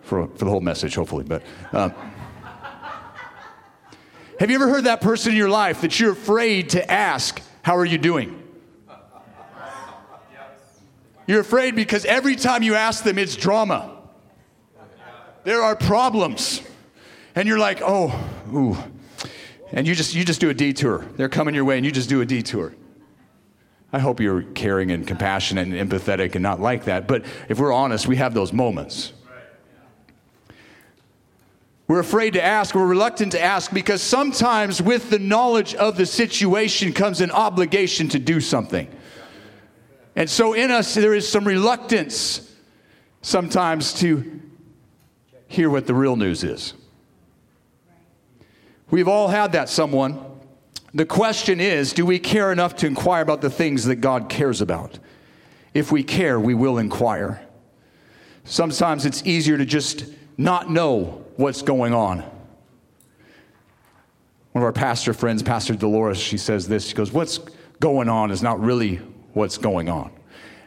for, 0.00 0.26
for 0.28 0.46
the 0.46 0.50
whole 0.50 0.62
message, 0.62 0.94
hopefully, 0.94 1.22
but. 1.22 1.42
Um, 1.72 1.92
have 4.38 4.48
you 4.48 4.54
ever 4.54 4.70
heard 4.70 4.84
that 4.84 5.02
person 5.02 5.32
in 5.32 5.36
your 5.36 5.50
life 5.50 5.82
that 5.82 6.00
you're 6.00 6.12
afraid 6.12 6.70
to 6.70 6.90
ask, 6.90 7.42
How 7.60 7.76
are 7.76 7.84
you 7.84 7.98
doing? 7.98 8.42
You're 11.26 11.40
afraid 11.40 11.76
because 11.76 12.06
every 12.06 12.36
time 12.36 12.62
you 12.62 12.74
ask 12.74 13.04
them, 13.04 13.18
it's 13.18 13.36
drama. 13.36 13.98
There 15.44 15.62
are 15.62 15.76
problems. 15.76 16.62
And 17.34 17.46
you're 17.46 17.58
like, 17.58 17.80
oh, 17.82 18.12
ooh. 18.52 18.76
And 19.72 19.86
you 19.86 19.94
just, 19.94 20.14
you 20.14 20.24
just 20.24 20.40
do 20.40 20.50
a 20.50 20.54
detour. 20.54 21.06
They're 21.16 21.28
coming 21.28 21.54
your 21.54 21.64
way 21.64 21.76
and 21.76 21.86
you 21.86 21.92
just 21.92 22.08
do 22.08 22.20
a 22.20 22.26
detour. 22.26 22.74
I 23.92 23.98
hope 23.98 24.20
you're 24.20 24.42
caring 24.42 24.92
and 24.92 25.06
compassionate 25.06 25.68
and 25.68 25.90
empathetic 25.90 26.34
and 26.34 26.42
not 26.42 26.60
like 26.60 26.84
that. 26.84 27.08
But 27.08 27.24
if 27.48 27.58
we're 27.58 27.72
honest, 27.72 28.06
we 28.06 28.16
have 28.16 28.34
those 28.34 28.52
moments. 28.52 29.12
We're 31.88 31.98
afraid 31.98 32.34
to 32.34 32.42
ask, 32.42 32.76
we're 32.76 32.86
reluctant 32.86 33.32
to 33.32 33.42
ask 33.42 33.72
because 33.72 34.00
sometimes 34.00 34.80
with 34.80 35.10
the 35.10 35.18
knowledge 35.18 35.74
of 35.74 35.96
the 35.96 36.06
situation 36.06 36.92
comes 36.92 37.20
an 37.20 37.32
obligation 37.32 38.08
to 38.10 38.20
do 38.20 38.40
something. 38.40 38.88
And 40.14 40.30
so 40.30 40.52
in 40.52 40.70
us, 40.70 40.94
there 40.94 41.14
is 41.14 41.28
some 41.28 41.44
reluctance 41.44 42.54
sometimes 43.22 43.92
to 43.94 44.40
hear 45.48 45.68
what 45.68 45.88
the 45.88 45.94
real 45.94 46.14
news 46.14 46.44
is. 46.44 46.74
We've 48.88 49.08
all 49.08 49.26
had 49.26 49.50
that 49.52 49.68
someone. 49.68 50.29
The 50.92 51.06
question 51.06 51.60
is 51.60 51.92
do 51.92 52.04
we 52.04 52.18
care 52.18 52.50
enough 52.50 52.76
to 52.76 52.86
inquire 52.86 53.22
about 53.22 53.40
the 53.40 53.50
things 53.50 53.84
that 53.84 53.96
God 53.96 54.28
cares 54.28 54.60
about? 54.60 54.98
If 55.72 55.92
we 55.92 56.02
care, 56.02 56.40
we 56.40 56.54
will 56.54 56.78
inquire. 56.78 57.46
Sometimes 58.44 59.06
it's 59.06 59.24
easier 59.24 59.56
to 59.56 59.64
just 59.64 60.06
not 60.36 60.70
know 60.70 61.24
what's 61.36 61.62
going 61.62 61.94
on. 61.94 62.24
One 64.52 64.62
of 64.62 64.64
our 64.64 64.72
pastor 64.72 65.12
friends, 65.12 65.42
Pastor 65.42 65.74
Dolores, 65.76 66.18
she 66.18 66.36
says 66.36 66.66
this. 66.66 66.86
She 66.86 66.94
goes, 66.94 67.12
What's 67.12 67.38
going 67.78 68.08
on 68.08 68.30
is 68.30 68.42
not 68.42 68.60
really 68.60 68.96
what's 69.32 69.58
going 69.58 69.88
on. 69.88 70.10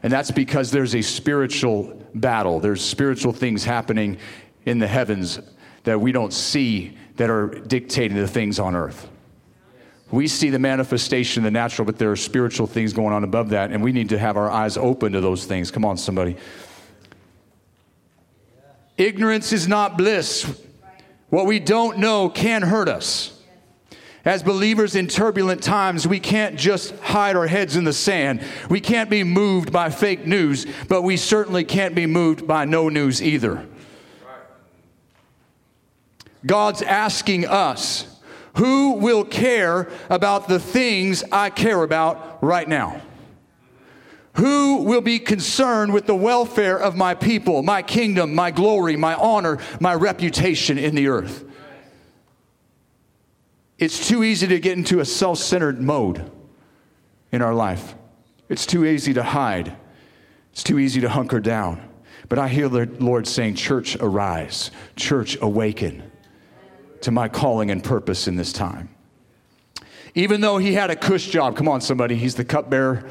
And 0.03 0.11
that's 0.11 0.31
because 0.31 0.71
there's 0.71 0.95
a 0.95 1.01
spiritual 1.01 2.01
battle. 2.15 2.59
There's 2.59 2.83
spiritual 2.83 3.33
things 3.33 3.63
happening 3.63 4.17
in 4.65 4.79
the 4.79 4.87
heavens 4.87 5.39
that 5.83 5.99
we 5.99 6.11
don't 6.11 6.31
see 6.31 6.97
that 7.17 7.29
are 7.29 7.47
dictating 7.47 8.17
the 8.17 8.27
things 8.27 8.59
on 8.59 8.75
earth. 8.75 9.09
We 10.13 10.27
see 10.27 10.51
the 10.51 10.59
manifestation 10.59 11.39
in 11.39 11.43
the 11.45 11.59
natural, 11.59 11.87
but 11.87 11.97
there 11.97 12.11
are 12.11 12.15
spiritual 12.15 12.67
things 12.67 12.93
going 12.93 13.15
on 13.15 13.23
above 13.23 13.49
that, 13.49 13.71
and 13.71 13.81
we 13.81 13.91
need 13.91 14.09
to 14.09 14.19
have 14.19 14.37
our 14.37 14.47
eyes 14.47 14.77
open 14.77 15.13
to 15.13 15.21
those 15.21 15.45
things. 15.45 15.71
Come 15.71 15.83
on, 15.83 15.97
somebody. 15.97 16.35
Ignorance 18.95 19.51
is 19.51 19.67
not 19.67 19.97
bliss. 19.97 20.61
What 21.29 21.47
we 21.47 21.59
don't 21.59 21.97
know 21.97 22.29
can 22.29 22.61
hurt 22.61 22.89
us. 22.89 23.41
As 24.23 24.43
believers 24.43 24.95
in 24.95 25.07
turbulent 25.07 25.63
times, 25.63 26.07
we 26.07 26.19
can't 26.19 26.57
just 26.57 26.95
hide 26.99 27.35
our 27.35 27.47
heads 27.47 27.75
in 27.75 27.83
the 27.83 27.91
sand. 27.91 28.43
We 28.69 28.81
can't 28.81 29.09
be 29.09 29.23
moved 29.23 29.71
by 29.71 29.89
fake 29.89 30.27
news, 30.27 30.67
but 30.87 31.01
we 31.01 31.17
certainly 31.17 31.63
can't 31.63 31.95
be 31.95 32.05
moved 32.05 32.47
by 32.47 32.65
no 32.65 32.87
news 32.87 33.19
either. 33.19 33.65
God's 36.45 36.83
asking 36.83 37.47
us, 37.47 38.12
who 38.55 38.93
will 38.93 39.23
care 39.23 39.89
about 40.09 40.47
the 40.47 40.59
things 40.59 41.23
I 41.31 41.49
care 41.49 41.81
about 41.81 42.43
right 42.43 42.67
now? 42.67 43.01
Who 44.33 44.83
will 44.83 45.01
be 45.01 45.19
concerned 45.19 45.93
with 45.93 46.07
the 46.07 46.15
welfare 46.15 46.77
of 46.77 46.95
my 46.95 47.13
people, 47.13 47.61
my 47.61 47.81
kingdom, 47.81 48.33
my 48.33 48.51
glory, 48.51 48.95
my 48.95 49.15
honor, 49.15 49.59
my 49.79 49.93
reputation 49.93 50.77
in 50.77 50.95
the 50.95 51.07
earth? 51.07 51.45
It's 53.77 54.07
too 54.07 54.23
easy 54.23 54.47
to 54.47 54.59
get 54.59 54.77
into 54.77 54.99
a 54.99 55.05
self 55.05 55.39
centered 55.39 55.81
mode 55.81 56.31
in 57.31 57.41
our 57.41 57.53
life. 57.53 57.95
It's 58.49 58.65
too 58.65 58.85
easy 58.85 59.13
to 59.15 59.23
hide. 59.23 59.75
It's 60.51 60.63
too 60.63 60.77
easy 60.77 61.01
to 61.01 61.09
hunker 61.09 61.39
down. 61.39 61.89
But 62.29 62.39
I 62.39 62.47
hear 62.47 62.69
the 62.69 62.85
Lord 62.99 63.27
saying, 63.27 63.55
Church, 63.55 63.95
arise. 63.99 64.71
Church, 64.95 65.37
awaken 65.41 66.11
to 67.03 67.11
my 67.11 67.27
calling 67.27 67.69
and 67.69 67.83
purpose 67.83 68.27
in 68.27 68.35
this 68.35 68.53
time. 68.53 68.89
Even 70.15 70.41
though 70.41 70.57
he 70.57 70.73
had 70.73 70.89
a 70.89 70.95
cush 70.95 71.27
job, 71.27 71.55
come 71.55 71.67
on, 71.67 71.81
somebody, 71.81 72.15
he's 72.15 72.35
the 72.35 72.45
cupbearer 72.45 73.09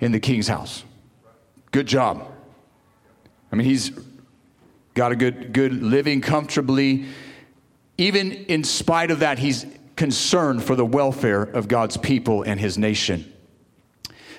in 0.00 0.12
the 0.12 0.20
king's 0.20 0.48
house. 0.48 0.84
Good 1.70 1.86
job. 1.86 2.26
I 3.52 3.56
mean, 3.56 3.66
he's 3.66 3.90
got 4.94 5.12
a 5.12 5.16
good, 5.16 5.52
good 5.52 5.82
living 5.82 6.20
comfortably. 6.20 7.06
Even 7.98 8.32
in 8.32 8.64
spite 8.64 9.10
of 9.10 9.20
that, 9.20 9.38
he's 9.38 9.66
concerned 9.96 10.62
for 10.62 10.76
the 10.76 10.86
welfare 10.86 11.42
of 11.42 11.68
God's 11.68 11.96
people 11.96 12.42
and 12.42 12.60
his 12.60 12.78
nation. 12.78 13.32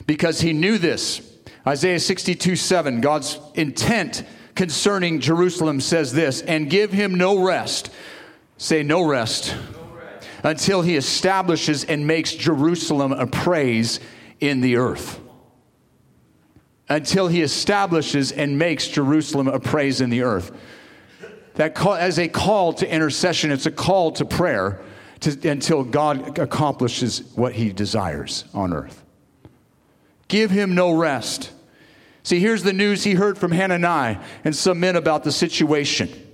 Because 0.05 0.41
he 0.41 0.53
knew 0.53 0.77
this. 0.77 1.21
Isaiah 1.65 1.99
62 1.99 2.55
7, 2.55 3.01
God's 3.01 3.39
intent 3.55 4.23
concerning 4.55 5.19
Jerusalem 5.19 5.81
says 5.81 6.13
this, 6.13 6.41
and 6.41 6.69
give 6.69 6.91
him 6.91 7.15
no 7.15 7.43
rest 7.43 7.91
Say, 8.57 8.81
no 8.81 9.05
rest, 9.05 9.55
until 10.43 10.81
he 10.81 10.95
establishes 10.95 11.83
and 11.83 12.07
makes 12.07 12.33
Jerusalem 12.33 13.11
a 13.11 13.27
praise 13.27 13.99
in 14.39 14.61
the 14.61 14.77
earth. 14.77 15.19
Until 16.89 17.27
he 17.27 17.41
establishes 17.41 18.31
and 18.31 18.57
makes 18.57 18.87
Jerusalem 18.87 19.47
a 19.47 19.59
praise 19.59 20.01
in 20.01 20.09
the 20.09 20.23
earth. 20.23 20.51
That 21.55 21.75
call, 21.75 21.95
as 21.95 22.17
a 22.17 22.27
call 22.27 22.73
to 22.73 22.91
intercession, 22.91 23.51
it's 23.51 23.65
a 23.65 23.71
call 23.71 24.11
to 24.13 24.25
prayer 24.25 24.79
to, 25.21 25.49
until 25.49 25.83
God 25.83 26.39
accomplishes 26.39 27.31
what 27.35 27.53
he 27.53 27.71
desires 27.71 28.45
on 28.53 28.73
earth. 28.73 29.03
Give 30.27 30.49
him 30.51 30.75
no 30.75 30.95
rest. 30.95 31.51
See, 32.23 32.39
here's 32.39 32.63
the 32.63 32.73
news 32.73 33.03
he 33.03 33.13
heard 33.13 33.37
from 33.37 33.51
Hananiah 33.51 34.21
and 34.43 34.55
some 34.55 34.79
men 34.79 34.95
about 34.95 35.23
the 35.23 35.31
situation 35.31 36.26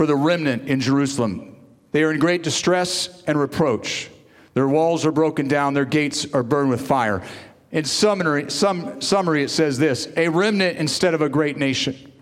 for 0.00 0.06
the 0.06 0.16
remnant 0.16 0.66
in 0.66 0.80
Jerusalem. 0.80 1.54
They 1.92 2.02
are 2.04 2.10
in 2.10 2.18
great 2.18 2.42
distress 2.42 3.22
and 3.26 3.38
reproach. 3.38 4.08
Their 4.54 4.66
walls 4.66 5.04
are 5.04 5.12
broken 5.12 5.46
down, 5.46 5.74
their 5.74 5.84
gates 5.84 6.26
are 6.32 6.42
burned 6.42 6.70
with 6.70 6.80
fire. 6.80 7.22
In 7.70 7.84
summary, 7.84 8.50
some, 8.50 9.02
summary, 9.02 9.42
it 9.42 9.50
says 9.50 9.76
this 9.76 10.08
a 10.16 10.30
remnant 10.30 10.78
instead 10.78 11.12
of 11.12 11.20
a 11.20 11.28
great 11.28 11.58
nation, 11.58 12.12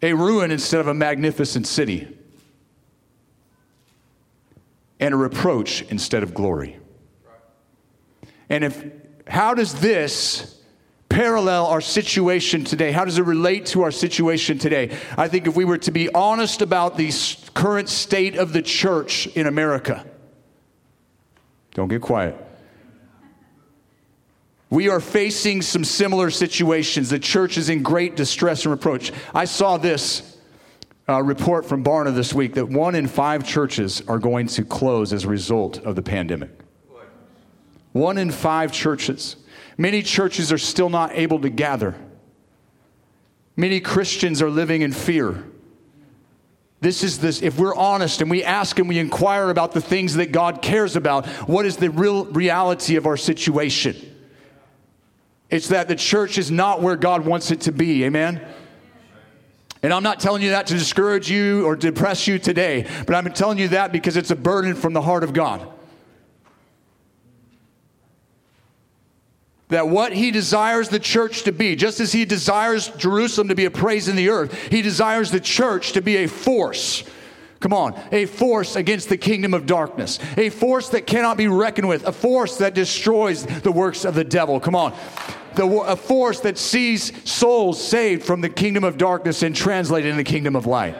a 0.00 0.14
ruin 0.14 0.50
instead 0.50 0.80
of 0.80 0.86
a 0.86 0.94
magnificent 0.94 1.66
city, 1.66 2.08
and 4.98 5.12
a 5.12 5.16
reproach 5.18 5.82
instead 5.90 6.22
of 6.22 6.32
glory. 6.32 6.78
And 8.48 8.64
if, 8.64 8.82
how 9.26 9.52
does 9.52 9.78
this 9.78 10.58
parallel 11.12 11.66
our 11.66 11.82
situation 11.82 12.64
today? 12.64 12.90
How 12.90 13.04
does 13.04 13.18
it 13.18 13.24
relate 13.24 13.66
to 13.66 13.82
our 13.82 13.90
situation 13.90 14.58
today? 14.58 14.96
I 15.18 15.28
think 15.28 15.46
if 15.46 15.54
we 15.54 15.64
were 15.66 15.78
to 15.78 15.90
be 15.90 16.12
honest 16.14 16.62
about 16.62 16.96
the 16.96 17.12
current 17.52 17.90
state 17.90 18.36
of 18.36 18.52
the 18.52 18.62
church 18.62 19.26
in 19.28 19.46
America, 19.46 20.06
don't 21.74 21.88
get 21.88 22.00
quiet. 22.00 22.34
We 24.70 24.88
are 24.88 25.00
facing 25.00 25.60
some 25.60 25.84
similar 25.84 26.30
situations. 26.30 27.10
The 27.10 27.18
church 27.18 27.58
is 27.58 27.68
in 27.68 27.82
great 27.82 28.16
distress 28.16 28.64
and 28.64 28.72
reproach. 28.72 29.12
I 29.34 29.44
saw 29.44 29.76
this 29.76 30.38
uh, 31.10 31.22
report 31.22 31.66
from 31.66 31.84
Barna 31.84 32.14
this 32.14 32.32
week 32.32 32.54
that 32.54 32.66
one 32.66 32.94
in 32.94 33.06
five 33.06 33.46
churches 33.46 34.02
are 34.08 34.18
going 34.18 34.46
to 34.46 34.64
close 34.64 35.12
as 35.12 35.24
a 35.24 35.28
result 35.28 35.78
of 35.84 35.94
the 35.94 36.02
pandemic. 36.02 36.50
One 37.92 38.16
in 38.16 38.30
five 38.30 38.72
churches. 38.72 39.36
Many 39.78 40.02
churches 40.02 40.52
are 40.52 40.58
still 40.58 40.90
not 40.90 41.12
able 41.12 41.40
to 41.40 41.48
gather. 41.48 41.94
Many 43.56 43.80
Christians 43.80 44.40
are 44.42 44.50
living 44.50 44.82
in 44.82 44.92
fear. 44.92 45.44
This 46.80 47.04
is 47.04 47.20
this, 47.20 47.42
if 47.42 47.58
we're 47.58 47.76
honest 47.76 48.20
and 48.20 48.30
we 48.30 48.42
ask 48.42 48.78
and 48.78 48.88
we 48.88 48.98
inquire 48.98 49.50
about 49.50 49.72
the 49.72 49.80
things 49.80 50.14
that 50.14 50.32
God 50.32 50.62
cares 50.62 50.96
about, 50.96 51.26
what 51.48 51.64
is 51.64 51.76
the 51.76 51.90
real 51.90 52.24
reality 52.26 52.96
of 52.96 53.06
our 53.06 53.16
situation? 53.16 53.96
It's 55.48 55.68
that 55.68 55.86
the 55.86 55.94
church 55.94 56.38
is 56.38 56.50
not 56.50 56.82
where 56.82 56.96
God 56.96 57.24
wants 57.24 57.50
it 57.50 57.60
to 57.62 57.72
be. 57.72 58.04
Amen? 58.04 58.44
And 59.82 59.92
I'm 59.92 60.02
not 60.02 60.18
telling 60.18 60.42
you 60.42 60.50
that 60.50 60.66
to 60.68 60.74
discourage 60.74 61.30
you 61.30 61.66
or 61.66 61.76
depress 61.76 62.26
you 62.26 62.38
today, 62.38 62.86
but 63.06 63.14
I'm 63.14 63.30
telling 63.32 63.58
you 63.58 63.68
that 63.68 63.92
because 63.92 64.16
it's 64.16 64.30
a 64.30 64.36
burden 64.36 64.74
from 64.74 64.92
the 64.92 65.02
heart 65.02 65.24
of 65.24 65.32
God. 65.32 65.68
That 69.72 69.88
what 69.88 70.12
he 70.12 70.30
desires 70.30 70.90
the 70.90 70.98
church 70.98 71.44
to 71.44 71.52
be, 71.52 71.74
just 71.74 71.98
as 71.98 72.12
he 72.12 72.26
desires 72.26 72.88
Jerusalem 72.88 73.48
to 73.48 73.54
be 73.54 73.64
a 73.64 73.70
praise 73.70 74.06
in 74.06 74.16
the 74.16 74.28
earth, 74.28 74.54
he 74.70 74.82
desires 74.82 75.30
the 75.30 75.40
church 75.40 75.92
to 75.92 76.02
be 76.02 76.16
a 76.16 76.28
force. 76.28 77.04
Come 77.58 77.72
on, 77.72 77.98
a 78.12 78.26
force 78.26 78.76
against 78.76 79.08
the 79.08 79.16
kingdom 79.16 79.54
of 79.54 79.64
darkness, 79.64 80.18
a 80.36 80.50
force 80.50 80.90
that 80.90 81.06
cannot 81.06 81.38
be 81.38 81.48
reckoned 81.48 81.88
with, 81.88 82.06
a 82.06 82.12
force 82.12 82.58
that 82.58 82.74
destroys 82.74 83.46
the 83.46 83.72
works 83.72 84.04
of 84.04 84.14
the 84.14 84.24
devil. 84.24 84.60
Come 84.60 84.76
on, 84.76 84.94
the, 85.54 85.66
a 85.66 85.96
force 85.96 86.40
that 86.40 86.58
sees 86.58 87.10
souls 87.30 87.82
saved 87.82 88.24
from 88.24 88.42
the 88.42 88.50
kingdom 88.50 88.84
of 88.84 88.98
darkness 88.98 89.42
and 89.42 89.56
translated 89.56 90.10
in 90.10 90.18
the 90.18 90.24
kingdom 90.24 90.54
of 90.54 90.66
light. 90.66 90.96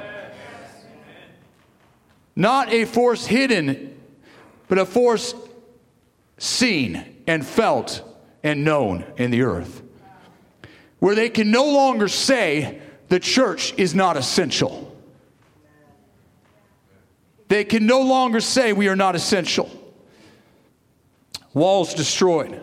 Not 2.35 2.73
a 2.73 2.87
force 2.87 3.27
hidden, 3.27 4.01
but 4.69 4.79
a 4.79 4.87
force 4.87 5.35
seen 6.39 7.23
and 7.27 7.45
felt 7.45 8.09
and 8.43 8.65
known 8.65 9.05
in 9.17 9.31
the 9.31 9.43
earth. 9.43 9.83
Where 10.99 11.15
they 11.15 11.31
can 11.31 11.51
no 11.51 11.65
longer 11.65 12.09
say 12.09 12.81
the 13.09 13.21
church 13.21 13.75
is 13.77 13.95
not 13.95 14.17
essential. 14.17 14.97
They 17.49 17.65
can 17.65 17.87
no 17.87 18.01
longer 18.01 18.41
say 18.41 18.73
we 18.73 18.89
are 18.89 18.97
not 18.97 19.15
essential. 19.15 19.71
Walls 21.55 21.93
destroyed. 21.93 22.61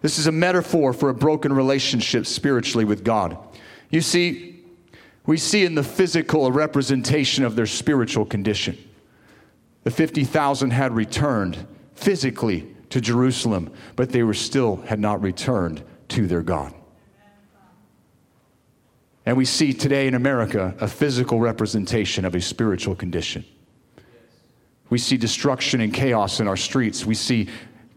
This 0.00 0.18
is 0.18 0.26
a 0.26 0.32
metaphor 0.32 0.92
for 0.92 1.08
a 1.08 1.14
broken 1.14 1.52
relationship 1.52 2.26
spiritually 2.26 2.84
with 2.84 3.04
God. 3.04 3.36
You 3.90 4.00
see, 4.00 4.62
we 5.26 5.36
see 5.36 5.64
in 5.64 5.74
the 5.74 5.82
physical 5.82 6.46
a 6.46 6.50
representation 6.50 7.44
of 7.44 7.56
their 7.56 7.66
spiritual 7.66 8.24
condition. 8.24 8.78
The 9.84 9.90
50,000 9.90 10.70
had 10.70 10.94
returned 10.94 11.66
physically 11.94 12.73
to 12.94 13.00
Jerusalem, 13.00 13.72
but 13.96 14.10
they 14.10 14.22
were 14.22 14.32
still 14.32 14.76
had 14.76 15.00
not 15.00 15.20
returned 15.20 15.82
to 16.06 16.28
their 16.28 16.42
God. 16.42 16.72
And 19.26 19.36
we 19.36 19.44
see 19.44 19.72
today 19.72 20.06
in 20.06 20.14
America 20.14 20.76
a 20.80 20.86
physical 20.86 21.40
representation 21.40 22.24
of 22.24 22.36
a 22.36 22.40
spiritual 22.40 22.94
condition. 22.94 23.44
We 24.90 24.98
see 24.98 25.16
destruction 25.16 25.80
and 25.80 25.92
chaos 25.92 26.38
in 26.38 26.46
our 26.46 26.56
streets. 26.56 27.04
We 27.04 27.16
see, 27.16 27.48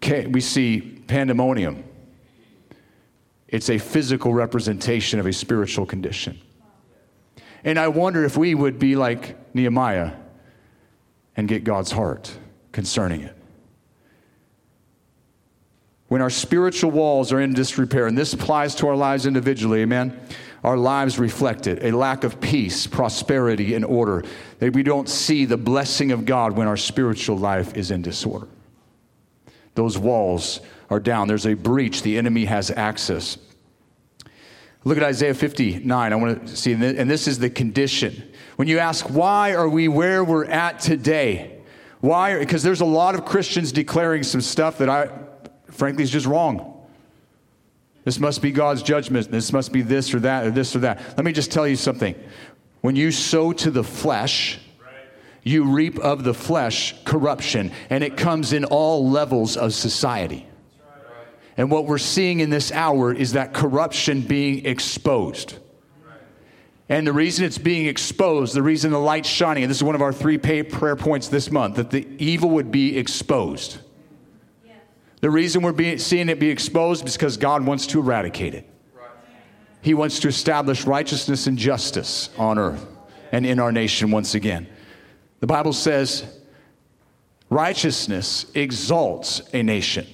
we 0.01 0.41
see 0.41 0.81
pandemonium. 1.05 1.83
It's 3.47 3.69
a 3.69 3.77
physical 3.77 4.33
representation 4.33 5.19
of 5.19 5.27
a 5.27 5.33
spiritual 5.33 5.85
condition. 5.85 6.39
And 7.63 7.77
I 7.77 7.89
wonder 7.89 8.25
if 8.25 8.35
we 8.35 8.55
would 8.55 8.79
be 8.79 8.95
like 8.95 9.53
Nehemiah 9.53 10.13
and 11.35 11.47
get 11.47 11.63
God's 11.63 11.91
heart 11.91 12.35
concerning 12.71 13.21
it 13.21 13.36
when 16.07 16.21
our 16.21 16.29
spiritual 16.29 16.91
walls 16.91 17.33
are 17.33 17.41
in 17.41 17.53
disrepair, 17.53 18.07
and 18.07 18.17
this 18.17 18.33
applies 18.33 18.75
to 18.75 18.87
our 18.87 18.95
lives 18.95 19.25
individually, 19.25 19.81
amen, 19.81 20.17
our 20.63 20.77
lives 20.77 21.19
reflect 21.19 21.67
it 21.67 21.83
a 21.83 21.95
lack 21.95 22.23
of 22.23 22.41
peace, 22.41 22.87
prosperity, 22.87 23.73
and 23.73 23.85
order. 23.85 24.23
That 24.59 24.73
we 24.73 24.83
don't 24.83 25.07
see 25.07 25.45
the 25.45 25.57
blessing 25.57 26.11
of 26.11 26.25
God 26.25 26.53
when 26.53 26.67
our 26.67 26.77
spiritual 26.77 27.37
life 27.37 27.75
is 27.75 27.91
in 27.91 28.01
disorder. 28.01 28.47
Those 29.75 29.97
walls 29.97 30.61
are 30.89 30.99
down, 30.99 31.27
there's 31.27 31.45
a 31.45 31.53
breach, 31.53 32.01
the 32.01 32.17
enemy 32.17 32.45
has 32.45 32.71
access. 32.71 33.37
Look 34.83 34.97
at 34.97 35.03
Isaiah 35.03 35.33
59. 35.33 36.13
I 36.13 36.15
want 36.15 36.47
to 36.47 36.55
see, 36.55 36.71
and 36.71 37.09
this 37.09 37.27
is 37.27 37.39
the 37.39 37.49
condition. 37.49 38.31
When 38.55 38.69
you 38.69 38.79
ask, 38.79 39.09
why 39.09 39.53
are 39.53 39.67
we 39.67 39.89
where 39.89 40.23
we're 40.23 40.45
at 40.45 40.79
today? 40.79 41.59
Why? 41.99 42.39
Because 42.39 42.63
there's 42.63 42.81
a 42.81 42.85
lot 42.85 43.13
of 43.13 43.25
Christians 43.25 43.71
declaring 43.73 44.23
some 44.23 44.39
stuff 44.39 44.77
that 44.77 44.89
I, 44.89 45.09
frankly, 45.77 46.03
is 46.03 46.09
just 46.09 46.25
wrong. 46.25 46.73
This 48.03 48.19
must 48.19 48.41
be 48.41 48.51
God's 48.51 48.83
judgment. 48.83 49.29
This 49.29 49.51
must 49.51 49.71
be 49.71 49.81
this 49.81 50.13
or 50.13 50.19
that 50.21 50.45
or 50.45 50.51
this 50.51 50.75
or 50.75 50.79
that. 50.79 50.99
Let 51.17 51.25
me 51.25 51.33
just 51.33 51.51
tell 51.51 51.67
you 51.67 51.75
something. 51.75 52.15
When 52.81 52.95
you 52.95 53.11
sow 53.11 53.51
to 53.53 53.69
the 53.69 53.83
flesh, 53.83 54.59
you 55.43 55.65
reap 55.65 55.99
of 55.99 56.23
the 56.23 56.33
flesh 56.33 56.95
corruption, 57.03 57.71
and 57.89 58.03
it 58.03 58.17
comes 58.17 58.53
in 58.53 58.65
all 58.65 59.09
levels 59.09 59.57
of 59.57 59.73
society. 59.73 60.45
And 61.57 61.71
what 61.71 61.85
we're 61.85 61.97
seeing 61.97 62.39
in 62.39 62.49
this 62.49 62.71
hour 62.71 63.13
is 63.13 63.33
that 63.33 63.53
corruption 63.53 64.21
being 64.21 64.65
exposed. 64.65 65.55
And 66.89 67.05
the 67.05 67.13
reason 67.13 67.45
it's 67.45 67.57
being 67.57 67.87
exposed, 67.87 68.53
the 68.53 68.63
reason 68.63 68.91
the 68.91 68.99
light's 68.99 69.27
shining, 69.27 69.63
and 69.63 69.69
this 69.69 69.77
is 69.77 69.83
one 69.83 69.95
of 69.95 70.01
our 70.01 70.13
three 70.13 70.37
prayer 70.37 70.95
points 70.95 71.27
this 71.27 71.51
month, 71.51 71.75
that 71.75 71.91
the 71.91 72.07
evil 72.19 72.51
would 72.51 72.71
be 72.71 72.97
exposed. 72.97 73.79
The 75.21 75.29
reason 75.29 75.61
we're 75.61 75.71
being, 75.71 75.97
seeing 75.97 76.29
it 76.29 76.39
be 76.39 76.49
exposed 76.49 77.07
is 77.07 77.13
because 77.13 77.37
God 77.37 77.65
wants 77.65 77.87
to 77.87 77.99
eradicate 77.99 78.53
it. 78.53 78.69
He 79.81 79.93
wants 79.93 80.19
to 80.19 80.27
establish 80.27 80.85
righteousness 80.85 81.47
and 81.47 81.57
justice 81.57 82.29
on 82.37 82.57
earth 82.59 82.85
and 83.31 83.45
in 83.45 83.59
our 83.59 83.71
nation 83.71 84.11
once 84.11 84.35
again. 84.35 84.67
The 85.39 85.47
Bible 85.47 85.73
says 85.73 86.25
righteousness 87.49 88.45
exalts 88.53 89.41
a 89.53 89.63
nation. 89.63 90.07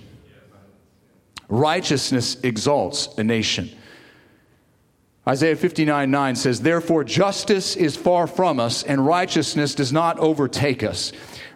Righteousness 1.50 2.38
exalts 2.44 3.10
a 3.18 3.24
nation. 3.24 3.70
Isaiah 5.28 5.56
59 5.56 6.12
9 6.12 6.36
says, 6.36 6.62
Therefore, 6.62 7.04
justice 7.04 7.76
is 7.76 7.96
far 7.96 8.28
from 8.28 8.60
us, 8.60 8.84
and 8.84 9.06
righteousness 9.06 9.74
does 9.74 9.94
not 9.94 10.20
overtake 10.20 10.84
us. 10.84 11.14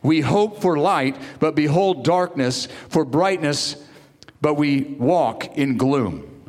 We 0.08 0.22
hope 0.22 0.62
for 0.62 0.78
light, 0.78 1.18
but 1.42 1.54
behold 1.54 2.06
darkness, 2.06 2.70
for 2.88 3.04
brightness, 3.04 3.76
but 4.40 4.54
we 4.54 4.84
walk 4.84 5.58
in 5.58 5.76
gloom. 5.76 6.46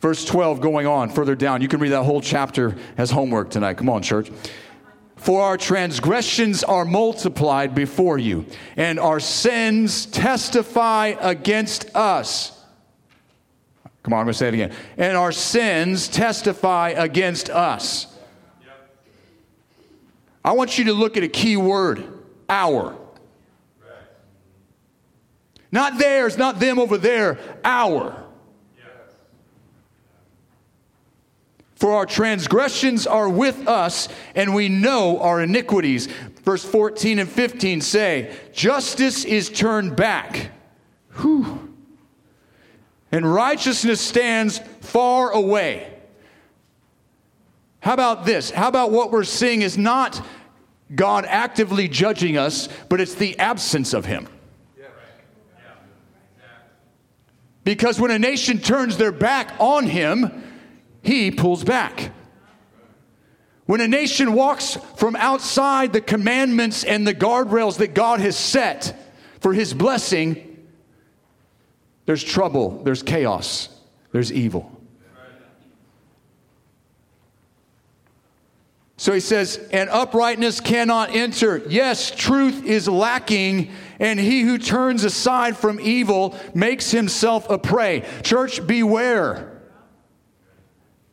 Verse 0.00 0.24
12 0.24 0.60
going 0.60 0.88
on 0.88 1.10
further 1.10 1.36
down. 1.36 1.62
You 1.62 1.68
can 1.68 1.78
read 1.78 1.90
that 1.90 2.02
whole 2.02 2.20
chapter 2.20 2.74
as 2.98 3.12
homework 3.12 3.50
tonight. 3.50 3.74
Come 3.74 3.88
on, 3.88 4.02
church. 4.02 4.32
For 5.14 5.40
our 5.40 5.56
transgressions 5.56 6.64
are 6.64 6.84
multiplied 6.84 7.76
before 7.76 8.18
you, 8.18 8.44
and 8.76 8.98
our 8.98 9.20
sins 9.20 10.06
testify 10.06 11.14
against 11.20 11.94
us. 11.94 12.60
Come 14.02 14.14
on, 14.14 14.18
I'm 14.18 14.26
going 14.26 14.32
to 14.32 14.38
say 14.38 14.48
it 14.48 14.54
again. 14.54 14.72
And 14.96 15.16
our 15.16 15.30
sins 15.30 16.08
testify 16.08 16.88
against 16.88 17.50
us. 17.50 18.12
I 20.44 20.52
want 20.52 20.76
you 20.76 20.86
to 20.86 20.92
look 20.92 21.16
at 21.16 21.22
a 21.22 21.28
key 21.28 21.56
word 21.56 22.15
our. 22.48 22.96
Not 25.72 25.98
theirs, 25.98 26.38
not 26.38 26.60
them 26.60 26.78
over 26.78 26.96
there, 26.96 27.38
our. 27.64 28.24
For 31.76 31.92
our 31.92 32.06
transgressions 32.06 33.06
are 33.06 33.28
with 33.28 33.68
us, 33.68 34.08
and 34.34 34.54
we 34.54 34.70
know 34.70 35.20
our 35.20 35.42
iniquities. 35.42 36.06
Verse 36.42 36.64
14 36.64 37.18
and 37.18 37.28
15 37.28 37.82
say, 37.82 38.34
Justice 38.52 39.24
is 39.24 39.50
turned 39.50 39.94
back. 39.94 40.50
Whew. 41.20 41.74
And 43.12 43.30
righteousness 43.30 44.00
stands 44.00 44.58
far 44.80 45.30
away. 45.30 45.92
How 47.80 47.92
about 47.92 48.24
this? 48.24 48.50
How 48.50 48.68
about 48.68 48.90
what 48.90 49.12
we're 49.12 49.24
seeing 49.24 49.62
is 49.62 49.76
not 49.76 50.24
God 50.94 51.24
actively 51.24 51.88
judging 51.88 52.36
us, 52.36 52.68
but 52.88 53.00
it's 53.00 53.14
the 53.14 53.38
absence 53.38 53.92
of 53.92 54.04
Him. 54.04 54.28
Because 57.64 57.98
when 57.98 58.12
a 58.12 58.18
nation 58.18 58.60
turns 58.60 58.96
their 58.96 59.10
back 59.10 59.54
on 59.58 59.86
Him, 59.86 60.44
He 61.02 61.32
pulls 61.32 61.64
back. 61.64 62.12
When 63.64 63.80
a 63.80 63.88
nation 63.88 64.32
walks 64.34 64.78
from 64.96 65.16
outside 65.16 65.92
the 65.92 66.00
commandments 66.00 66.84
and 66.84 67.04
the 67.04 67.14
guardrails 67.14 67.78
that 67.78 67.94
God 67.94 68.20
has 68.20 68.36
set 68.36 68.96
for 69.40 69.52
His 69.52 69.74
blessing, 69.74 70.68
there's 72.06 72.22
trouble, 72.22 72.82
there's 72.84 73.02
chaos, 73.02 73.68
there's 74.12 74.32
evil. 74.32 74.75
So 78.98 79.12
he 79.12 79.20
says, 79.20 79.58
and 79.72 79.90
uprightness 79.90 80.60
cannot 80.60 81.14
enter. 81.14 81.62
Yes, 81.68 82.10
truth 82.10 82.64
is 82.64 82.88
lacking, 82.88 83.70
and 83.98 84.18
he 84.18 84.40
who 84.40 84.56
turns 84.56 85.04
aside 85.04 85.56
from 85.56 85.78
evil 85.80 86.34
makes 86.54 86.90
himself 86.90 87.50
a 87.50 87.58
prey. 87.58 88.04
Church, 88.22 88.66
beware. 88.66 89.60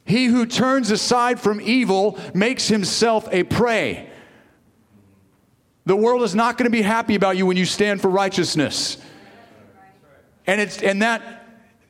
He 0.05 0.25
who 0.25 0.45
turns 0.45 0.91
aside 0.91 1.39
from 1.39 1.59
evil 1.59 2.17
makes 2.33 2.69
himself 2.69 3.27
a 3.31 3.43
prey. 3.43 4.09
The 5.85 5.95
world 5.95 6.23
is 6.23 6.33
not 6.33 6.57
going 6.57 6.65
to 6.65 6.75
be 6.75 6.81
happy 6.81 7.15
about 7.15 7.35
you 7.35 7.45
when 7.45 7.57
you 7.57 7.65
stand 7.65 8.01
for 8.01 8.09
righteousness. 8.09 8.97
And, 10.47 10.61
it's, 10.61 10.81
and 10.81 11.01
that, 11.01 11.45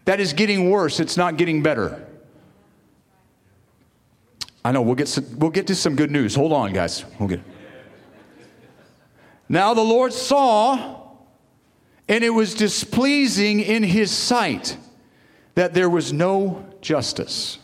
that 0.06 0.20
is 0.20 0.34
getting 0.34 0.72
worse, 0.72 1.00
it's 1.00 1.18
not 1.18 1.38
getting 1.38 1.62
better. 1.62 2.08
I 4.66 4.72
know 4.72 4.82
we'll 4.82 4.96
get 4.96 5.08
some, 5.08 5.26
we'll 5.40 5.52
get 5.52 5.68
to 5.68 5.76
some 5.76 5.96
good 5.96 6.12
news. 6.12 6.36
Hold 6.36 6.54
on, 6.54 6.72
guys. 6.74 7.04
We'll 7.20 7.30
get. 7.30 7.40
it. 7.40 7.46
Now 9.50 9.74
the 9.74 9.82
Lord 9.82 10.14
saw, 10.14 11.02
and 12.08 12.24
it 12.24 12.30
was 12.30 12.54
displeasing 12.54 13.60
in 13.60 13.84
His 13.84 14.10
sight 14.10 14.78
that 15.56 15.74
there 15.74 15.90
was 15.90 16.14
no 16.14 16.66
justice. 16.82 17.60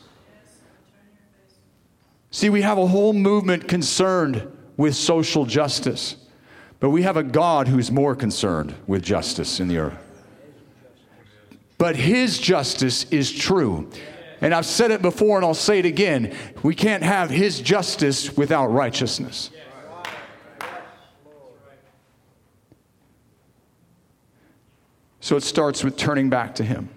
See, 2.32 2.50
we 2.50 2.62
have 2.62 2.78
a 2.78 2.86
whole 2.86 3.14
movement 3.14 3.68
concerned 3.68 4.56
with 4.78 4.96
social 4.96 5.46
justice, 5.46 6.16
but 6.80 6.90
we 6.90 7.02
have 7.02 7.18
a 7.18 7.24
God 7.24 7.68
who's 7.68 7.92
more 7.92 8.16
concerned 8.16 8.76
with 8.88 9.04
justice 9.04 9.60
in 9.60 9.68
the 9.68 9.78
earth. 9.78 9.98
But 11.78 11.96
His 11.96 12.38
justice 12.38 13.06
is 13.06 13.32
true. 13.32 13.90
And 14.41 14.54
I've 14.54 14.65
said 14.65 14.91
it 14.91 15.02
before 15.02 15.38
and 15.38 15.45
I'll 15.45 15.54
say 15.54 15.80
it 15.80 15.86
again. 15.86 16.36
We 16.63 16.75
can't 16.75 17.04
have 17.04 17.30
His 17.30 17.60
justice 17.60 18.36
without 18.38 18.67
righteousness. 18.67 19.52
So 25.21 25.36
it 25.36 25.43
starts 25.43 25.84
with 25.84 25.97
turning 25.97 26.30
back 26.30 26.56
to 26.56 26.63
Him. 26.63 26.89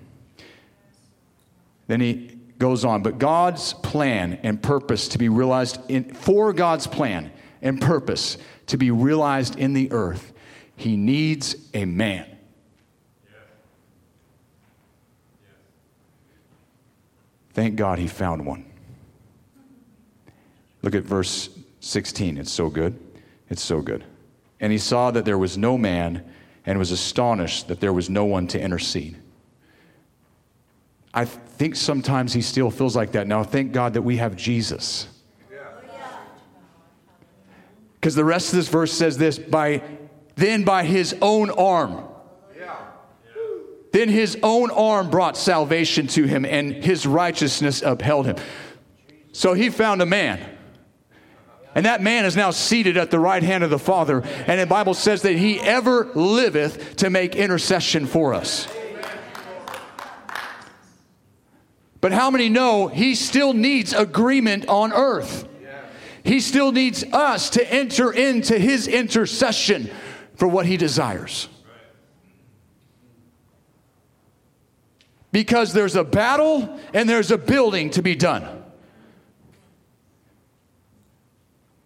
Then 1.89 2.01
he 2.01 2.39
goes 2.59 2.85
on, 2.85 3.03
but 3.03 3.19
God's 3.19 3.75
plan 3.75 4.39
and 4.43 4.63
purpose 4.63 5.09
to 5.09 5.19
be 5.19 5.29
realized 5.29 5.81
in, 5.91 6.15
for 6.15 6.53
God's 6.53 6.87
plan 6.87 7.33
and 7.61 7.81
purpose 7.81 8.39
to 8.69 8.77
be 8.77 8.91
realized 8.91 9.59
in 9.59 9.73
the 9.73 9.91
earth, 9.93 10.33
He 10.77 10.97
needs 10.97 11.57
a 11.75 11.85
man. 11.85 12.32
Thank 17.63 17.77
God 17.77 18.01
he 18.01 18.09
found 18.09 18.45
one. 18.45 18.65
Look 20.83 20.97
at 20.97 21.05
verse 21.05 21.49
16. 21.79 22.37
It's 22.37 22.51
so 22.51 22.69
good. 22.69 22.99
It's 23.51 23.63
so 23.63 23.81
good. 23.81 24.03
And 24.59 24.73
he 24.73 24.79
saw 24.79 25.13
that 25.13 25.25
there 25.25 25.39
was 25.39 25.57
no 25.57 25.79
man 25.79 26.29
and 26.67 26.77
was 26.77 26.91
astonished 26.91 27.69
that 27.69 27.79
there 27.79 27.93
was 27.93 28.11
no 28.11 28.25
one 28.25 28.49
to 28.49 28.61
intercede. 28.61 29.17
I 31.15 31.25
think 31.25 31.77
sometimes 31.77 32.33
he 32.33 32.43
still 32.43 32.69
feels 32.69 32.97
like 32.97 33.13
that. 33.13 33.29
Now, 33.29 33.45
thank 33.45 33.71
God 33.71 33.95
that 33.95 34.03
we 34.03 34.17
have 34.17 34.35
Jesus. 34.35 35.07
Because 37.95 38.17
the 38.17 38.25
rest 38.25 38.49
of 38.49 38.57
this 38.57 38.67
verse 38.67 38.93
says 38.93 39.19
this 39.19 39.39
by 39.39 39.85
then 40.35 40.65
by 40.65 40.83
his 40.83 41.15
own 41.23 41.49
arm 41.51 42.09
then 43.93 44.09
his 44.09 44.39
own 44.43 44.71
arm 44.71 45.11
brought 45.11 45.37
salvation 45.37 46.07
to 46.09 46.25
him, 46.25 46.45
and 46.45 46.73
his 46.73 47.07
righteousness 47.07 47.83
upheld 47.83 48.27
him. 48.27 48.37
So 49.33 49.55
he 49.55 49.71
found 49.71 50.03
a 50.03 50.07
man. 50.07 50.41
And 51.75 51.87
that 51.87 52.03
man 52.03 52.25
is 52.25 52.37
now 52.37 52.51
seated 52.51 52.97
at 52.97 53.11
the 53.11 53.19
right 53.19 53.43
hand 53.43 53.65
of 53.65 53.71
the 53.71 53.79
Father. 53.79 54.23
And 54.47 54.61
the 54.61 54.67
Bible 54.67 54.95
says 54.95 55.23
that 55.23 55.37
he 55.37 55.59
ever 55.61 56.11
liveth 56.15 56.97
to 56.97 57.09
make 57.09 57.35
intercession 57.35 58.07
for 58.07 58.35
us. 58.35 58.69
But 62.03 62.13
how 62.13 62.31
many 62.31 62.49
know 62.49 62.89
he 62.89 63.15
still 63.15 63.55
needs 63.55 63.93
agreement 63.93 64.67
on 64.69 64.93
earth? 64.93 65.49
He 66.25 66.41
still 66.41 66.73
needs 66.73 67.05
us 67.13 67.51
to 67.51 67.73
enter 67.73 68.13
into 68.13 68.59
his 68.59 68.87
intercession 68.87 69.91
for 70.37 70.49
what 70.49 70.67
he 70.67 70.77
desires. 70.77 71.49
Because 75.33 75.73
there's 75.73 75.97
a 75.97 76.05
battle 76.05 76.79
and 76.95 77.09
there's 77.09 77.31
a 77.31 77.39
building 77.39 77.91
to 77.91 78.03
be 78.03 78.15
done. 78.15 78.63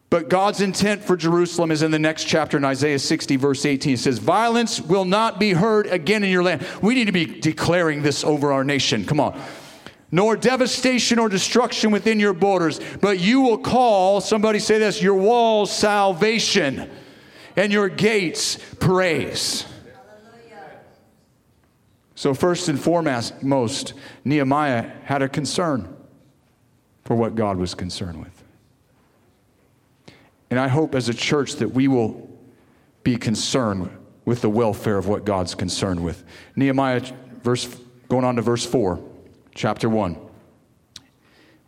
But 0.08 0.28
God's 0.28 0.60
intent 0.60 1.02
for 1.02 1.16
Jerusalem 1.16 1.70
is 1.70 1.82
in 1.82 1.90
the 1.90 1.98
next 1.98 2.24
chapter 2.24 2.56
in 2.56 2.64
Isaiah 2.64 2.98
60, 2.98 3.36
verse 3.36 3.66
18. 3.66 3.94
It 3.94 3.98
says, 3.98 4.18
Violence 4.18 4.80
will 4.80 5.04
not 5.04 5.40
be 5.40 5.52
heard 5.52 5.86
again 5.86 6.22
in 6.22 6.30
your 6.30 6.42
land. 6.42 6.66
We 6.80 6.94
need 6.94 7.06
to 7.06 7.12
be 7.12 7.26
declaring 7.26 8.02
this 8.02 8.22
over 8.24 8.52
our 8.52 8.64
nation. 8.64 9.04
Come 9.04 9.20
on. 9.20 9.40
Nor 10.12 10.36
devastation 10.36 11.18
or 11.18 11.28
destruction 11.28 11.90
within 11.90 12.20
your 12.20 12.32
borders, 12.32 12.80
but 13.00 13.18
you 13.18 13.40
will 13.40 13.58
call, 13.58 14.20
somebody 14.20 14.60
say 14.60 14.78
this, 14.78 15.02
your 15.02 15.16
walls 15.16 15.72
salvation 15.72 16.88
and 17.56 17.72
your 17.72 17.88
gates 17.88 18.58
praise. 18.78 19.66
So, 22.16 22.32
first 22.32 22.70
and 22.70 22.80
foremost, 22.80 23.92
Nehemiah 24.24 24.90
had 25.04 25.20
a 25.20 25.28
concern 25.28 25.94
for 27.04 27.14
what 27.14 27.34
God 27.34 27.58
was 27.58 27.74
concerned 27.74 28.18
with. 28.18 28.42
And 30.50 30.58
I 30.58 30.68
hope 30.68 30.94
as 30.94 31.10
a 31.10 31.14
church 31.14 31.56
that 31.56 31.68
we 31.68 31.88
will 31.88 32.28
be 33.02 33.16
concerned 33.16 33.90
with 34.24 34.40
the 34.40 34.48
welfare 34.48 34.96
of 34.96 35.06
what 35.06 35.26
God's 35.26 35.54
concerned 35.54 36.02
with. 36.02 36.24
Nehemiah, 36.56 37.02
verse, 37.42 37.66
going 38.08 38.24
on 38.24 38.36
to 38.36 38.42
verse 38.42 38.64
4, 38.64 38.98
chapter 39.54 39.90
1. 39.90 40.16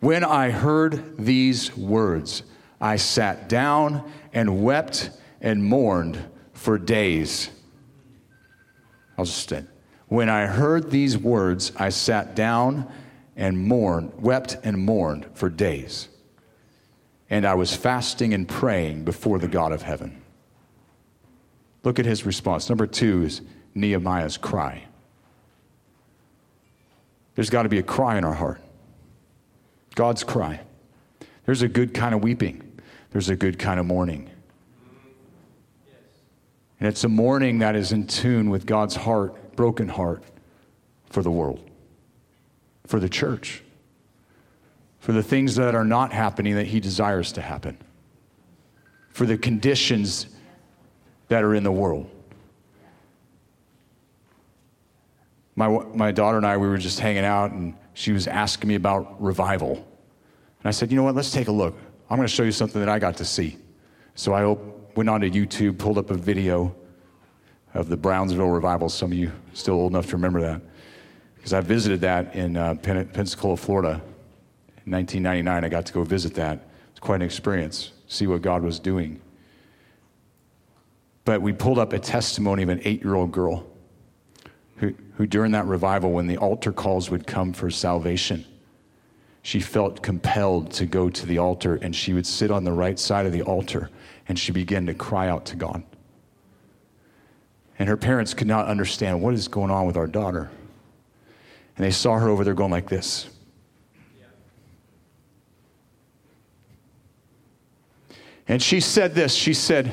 When 0.00 0.24
I 0.24 0.50
heard 0.50 1.18
these 1.18 1.76
words, 1.76 2.42
I 2.80 2.96
sat 2.96 3.50
down 3.50 4.10
and 4.32 4.64
wept 4.64 5.10
and 5.42 5.62
mourned 5.62 6.24
for 6.54 6.78
days. 6.78 7.50
I'll 9.18 9.26
just 9.26 9.38
stand. 9.38 9.68
When 10.08 10.28
I 10.28 10.46
heard 10.46 10.90
these 10.90 11.18
words, 11.18 11.72
I 11.76 11.90
sat 11.90 12.34
down 12.34 12.90
and 13.36 13.58
mourned, 13.58 14.12
wept 14.20 14.56
and 14.64 14.78
mourned 14.78 15.26
for 15.34 15.48
days. 15.48 16.08
And 17.30 17.46
I 17.46 17.54
was 17.54 17.76
fasting 17.76 18.32
and 18.32 18.48
praying 18.48 19.04
before 19.04 19.38
the 19.38 19.48
God 19.48 19.72
of 19.72 19.82
heaven. 19.82 20.22
Look 21.84 21.98
at 21.98 22.06
his 22.06 22.24
response. 22.24 22.68
Number 22.68 22.86
two 22.86 23.22
is 23.24 23.42
Nehemiah's 23.74 24.38
cry. 24.38 24.84
There's 27.34 27.50
got 27.50 27.62
to 27.62 27.68
be 27.68 27.78
a 27.78 27.84
cry 27.84 28.18
in 28.18 28.24
our 28.24 28.34
heart. 28.34 28.60
God's 29.94 30.24
cry. 30.24 30.60
There's 31.44 31.62
a 31.62 31.68
good 31.68 31.94
kind 31.94 32.14
of 32.14 32.22
weeping, 32.22 32.80
there's 33.10 33.28
a 33.28 33.36
good 33.36 33.58
kind 33.58 33.78
of 33.78 33.86
mourning. 33.86 34.30
And 36.80 36.88
it's 36.88 37.04
a 37.04 37.08
mourning 37.08 37.58
that 37.58 37.74
is 37.74 37.92
in 37.92 38.06
tune 38.06 38.50
with 38.50 38.64
God's 38.64 38.96
heart 38.96 39.34
broken 39.58 39.88
heart 39.88 40.22
for 41.10 41.20
the 41.20 41.32
world, 41.32 41.68
for 42.86 43.00
the 43.00 43.08
church, 43.08 43.60
for 45.00 45.10
the 45.10 45.22
things 45.22 45.56
that 45.56 45.74
are 45.74 45.84
not 45.84 46.12
happening 46.12 46.54
that 46.54 46.68
He 46.68 46.78
desires 46.78 47.32
to 47.32 47.40
happen, 47.40 47.76
for 49.10 49.26
the 49.26 49.36
conditions 49.36 50.28
that 51.26 51.42
are 51.42 51.56
in 51.56 51.64
the 51.64 51.72
world. 51.72 52.08
My, 55.56 55.66
my 55.92 56.12
daughter 56.12 56.36
and 56.36 56.46
I, 56.46 56.56
we 56.56 56.68
were 56.68 56.78
just 56.78 57.00
hanging 57.00 57.24
out, 57.24 57.50
and 57.50 57.74
she 57.94 58.12
was 58.12 58.28
asking 58.28 58.68
me 58.68 58.76
about 58.76 59.20
revival. 59.20 59.72
And 59.72 60.66
I 60.66 60.70
said, 60.70 60.92
You 60.92 60.98
know 60.98 61.02
what? 61.02 61.16
Let's 61.16 61.32
take 61.32 61.48
a 61.48 61.52
look. 61.52 61.76
I'm 62.08 62.16
going 62.16 62.28
to 62.28 62.32
show 62.32 62.44
you 62.44 62.52
something 62.52 62.80
that 62.80 62.88
I 62.88 63.00
got 63.00 63.16
to 63.16 63.24
see. 63.24 63.58
So 64.14 64.34
I 64.34 64.56
went 64.94 65.08
onto 65.08 65.28
YouTube, 65.28 65.78
pulled 65.78 65.98
up 65.98 66.10
a 66.10 66.14
video 66.14 66.76
of 67.74 67.88
the 67.88 67.96
Brownsville 67.96 68.48
revival. 68.48 68.88
Some 68.88 69.12
of 69.12 69.18
you 69.18 69.32
still 69.52 69.74
old 69.74 69.92
enough 69.92 70.06
to 70.06 70.16
remember 70.16 70.40
that. 70.40 70.60
Because 71.36 71.52
I 71.52 71.60
visited 71.60 72.00
that 72.00 72.34
in 72.34 72.56
uh, 72.56 72.74
Pensacola, 72.74 73.56
Florida. 73.56 74.00
In 74.84 74.92
1999, 74.92 75.64
I 75.64 75.68
got 75.68 75.86
to 75.86 75.92
go 75.92 76.02
visit 76.02 76.34
that. 76.34 76.68
It's 76.90 77.00
quite 77.00 77.16
an 77.16 77.22
experience, 77.22 77.92
see 78.06 78.26
what 78.26 78.42
God 78.42 78.62
was 78.62 78.80
doing. 78.80 79.20
But 81.24 81.42
we 81.42 81.52
pulled 81.52 81.78
up 81.78 81.92
a 81.92 81.98
testimony 81.98 82.62
of 82.62 82.70
an 82.70 82.80
eight 82.84 83.02
year 83.02 83.14
old 83.14 83.32
girl 83.32 83.66
who, 84.76 84.94
who, 85.16 85.26
during 85.26 85.52
that 85.52 85.66
revival, 85.66 86.10
when 86.12 86.26
the 86.26 86.38
altar 86.38 86.72
calls 86.72 87.10
would 87.10 87.26
come 87.26 87.52
for 87.52 87.70
salvation, 87.70 88.44
she 89.42 89.60
felt 89.60 90.02
compelled 90.02 90.72
to 90.72 90.86
go 90.86 91.08
to 91.10 91.26
the 91.26 91.38
altar 91.38 91.76
and 91.76 91.94
she 91.94 92.12
would 92.12 92.26
sit 92.26 92.50
on 92.50 92.64
the 92.64 92.72
right 92.72 92.98
side 92.98 93.26
of 93.26 93.32
the 93.32 93.42
altar 93.42 93.90
and 94.28 94.38
she 94.38 94.52
began 94.52 94.86
to 94.86 94.94
cry 94.94 95.28
out 95.28 95.44
to 95.46 95.56
God. 95.56 95.82
And 97.78 97.88
her 97.88 97.96
parents 97.96 98.34
could 98.34 98.48
not 98.48 98.66
understand 98.66 99.22
what 99.22 99.34
is 99.34 99.46
going 99.48 99.70
on 99.70 99.86
with 99.86 99.96
our 99.96 100.06
daughter. 100.06 100.50
And 101.76 101.86
they 101.86 101.92
saw 101.92 102.18
her 102.18 102.28
over 102.28 102.42
there 102.42 102.54
going 102.54 102.72
like 102.72 102.88
this. 102.88 103.28
And 108.48 108.62
she 108.62 108.80
said 108.80 109.14
this 109.14 109.34
she 109.34 109.52
said, 109.52 109.92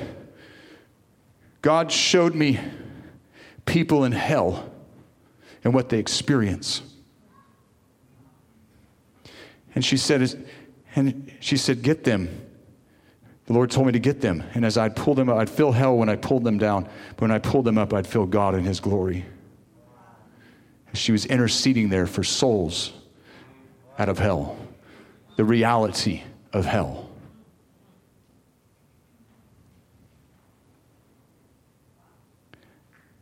God 1.62 1.92
showed 1.92 2.34
me 2.34 2.60
people 3.66 4.06
in 4.06 4.14
hell 4.14 4.72
and 5.64 5.74
what 5.74 5.90
they 5.90 6.00
experience. 6.00 6.82
And 9.74 9.84
she 9.84 9.98
said, 9.98 10.48
and 10.96 11.32
she 11.42 11.58
said, 11.58 11.82
get 11.82 12.06
them 12.06 12.30
the 13.46 13.54
Lord 13.54 13.70
told 13.70 13.86
me 13.86 13.94
to 13.94 14.00
get 14.00 14.22
them. 14.22 14.44
And 14.56 14.66
as 14.66 14.78
I'd 14.78 14.96
pull 14.96 15.14
them 15.14 15.30
up, 15.30 15.38
I'd 15.38 15.50
feel 15.50 15.72
hell 15.72 15.96
when 15.96 16.10
I 16.10 16.16
pulled 16.16 16.44
them 16.44 16.58
down. 16.58 16.84
But 17.10 17.22
when 17.22 17.32
I 17.32 17.40
pulled 17.40 17.66
them 17.66 17.78
up, 17.78 17.94
I'd 17.94 18.08
feel 18.08 18.26
God 18.26 18.56
in 18.56 18.64
His 18.64 18.80
glory. 18.80 19.26
She 20.94 21.12
was 21.12 21.26
interceding 21.26 21.90
there 21.90 22.08
for 22.08 22.24
souls 22.24 22.94
out 24.00 24.10
of 24.10 24.18
hell. 24.18 24.58
The 25.36 25.44
reality 25.44 26.24
of 26.54 26.66
hell. 26.66 27.10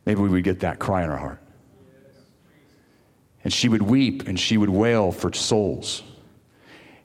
Maybe 0.06 0.20
we 0.20 0.28
would 0.28 0.44
get 0.44 0.60
that 0.60 0.78
cry 0.78 1.02
in 1.02 1.10
our 1.10 1.16
heart. 1.16 1.40
And 3.42 3.52
she 3.52 3.68
would 3.68 3.82
weep 3.82 4.28
and 4.28 4.38
she 4.38 4.56
would 4.56 4.70
wail 4.70 5.12
for 5.12 5.32
souls. 5.32 6.02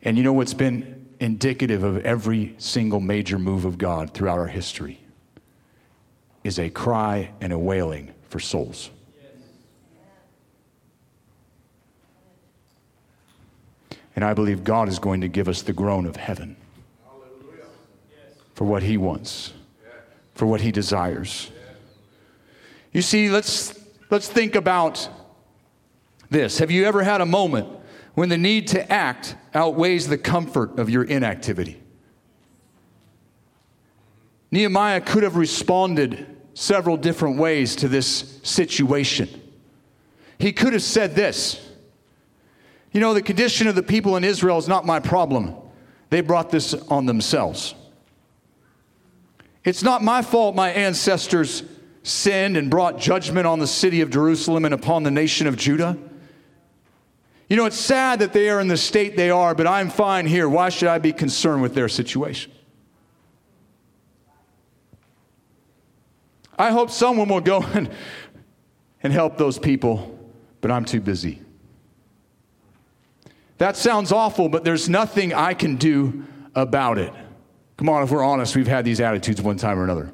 And 0.02 0.18
you 0.18 0.24
know 0.24 0.34
what's 0.34 0.54
been 0.54 0.99
indicative 1.20 1.84
of 1.84 2.06
every 2.06 2.56
single 2.58 3.00
major 3.00 3.38
move 3.38 3.66
of 3.66 3.78
God 3.78 4.14
throughout 4.14 4.40
our 4.40 4.48
history? 4.48 5.00
Is 6.44 6.58
a 6.58 6.70
cry 6.70 7.32
and 7.42 7.52
a 7.52 7.60
wailing 7.60 8.14
for 8.30 8.40
souls. 8.40 8.90
And 14.16 14.26
I 14.26 14.34
believe 14.34 14.64
God 14.64 14.90
is 14.90 15.00
going 15.00 15.22
to 15.22 15.28
give 15.28 15.48
us 15.48 15.62
the 15.62 15.74
groan 15.74 16.06
of 16.06 16.16
heaven 16.16 16.58
for 18.54 18.66
what 18.66 18.84
He 18.84 18.98
wants, 18.98 19.54
for 20.36 20.46
what 20.46 20.60
He 20.62 20.72
desires. 20.72 21.52
You 22.92 23.02
see, 23.02 23.30
let's, 23.30 23.80
let's 24.10 24.28
think 24.28 24.56
about 24.56 25.08
this. 26.30 26.58
Have 26.58 26.70
you 26.70 26.86
ever 26.86 27.04
had 27.04 27.22
a 27.22 27.26
moment 27.26 27.70
when 28.20 28.28
the 28.28 28.38
need 28.38 28.68
to 28.68 28.92
act 28.92 29.34
outweighs 29.54 30.10
the 30.10 30.18
comfort 30.18 30.78
of 30.78 30.90
your 30.90 31.06
inactivity? 31.06 31.82
Nehemiah 34.52 35.00
could 35.00 35.24
have 35.24 35.38
responded 35.38 36.28
several 36.54 36.98
different 36.98 37.38
ways 37.38 37.78
to 37.78 37.88
this 37.88 38.42
situation. 38.44 39.30
He 40.38 40.52
could 40.52 40.74
have 40.74 40.84
said 40.84 41.16
this 41.16 41.66
You 42.92 43.00
know, 43.00 43.14
the 43.14 43.22
condition 43.22 43.68
of 43.68 43.76
the 43.76 43.84
people 43.84 44.18
in 44.18 44.26
Israel 44.26 44.58
is 44.58 44.68
not 44.68 44.86
my 44.86 45.00
problem. 45.00 45.56
They 46.10 46.20
brought 46.20 46.50
this 46.50 46.74
on 46.74 47.06
themselves. 47.06 47.74
It's 49.64 49.82
not 49.82 50.04
my 50.04 50.24
fault 50.24 50.56
my 50.56 50.72
ancestors 50.72 51.64
sinned 52.04 52.58
and 52.58 52.70
brought 52.70 53.00
judgment 53.00 53.48
on 53.48 53.60
the 53.60 53.68
city 53.68 54.02
of 54.02 54.10
Jerusalem 54.10 54.66
and 54.66 54.74
upon 54.74 55.04
the 55.04 55.12
nation 55.12 55.48
of 55.48 55.56
Judah? 55.56 55.98
You 57.50 57.56
know, 57.56 57.66
it's 57.66 57.80
sad 57.80 58.20
that 58.20 58.32
they 58.32 58.50
are 58.50 58.60
in 58.60 58.68
the 58.68 58.78
state 58.78 59.18
they 59.18 59.32
are, 59.32 59.56
but 59.56 59.66
I'm 59.66 59.90
fine 59.90 60.28
here. 60.28 60.48
Why 60.48 60.70
should 60.70 60.88
I 60.88 61.00
be 61.00 61.12
concerned 61.12 61.64
with 61.64 61.74
their 61.74 61.90
situation? 61.90 62.52
I 66.60 66.70
hope 66.70 66.92
someone 66.92 67.28
will 67.28 67.42
go 67.42 67.62
and, 67.74 67.90
and 69.02 69.12
help 69.12 69.38
those 69.38 69.58
people, 69.58 70.18
but 70.62 70.70
I'm 70.70 70.86
too 70.86 71.02
busy. 71.02 71.42
That 73.58 73.76
sounds 73.76 74.12
awful, 74.12 74.48
but 74.48 74.64
there's 74.64 74.88
nothing 74.88 75.34
I 75.34 75.56
can 75.56 75.76
do 75.76 76.26
about 76.54 77.00
it. 77.00 77.12
Come 77.78 77.90
on, 77.90 78.04
if 78.04 78.12
we're 78.12 78.24
honest, 78.24 78.56
we've 78.56 78.68
had 78.68 78.86
these 78.86 79.02
attitudes 79.02 79.42
one 79.42 79.58
time 79.58 79.80
or 79.80 79.84
another. 79.84 80.14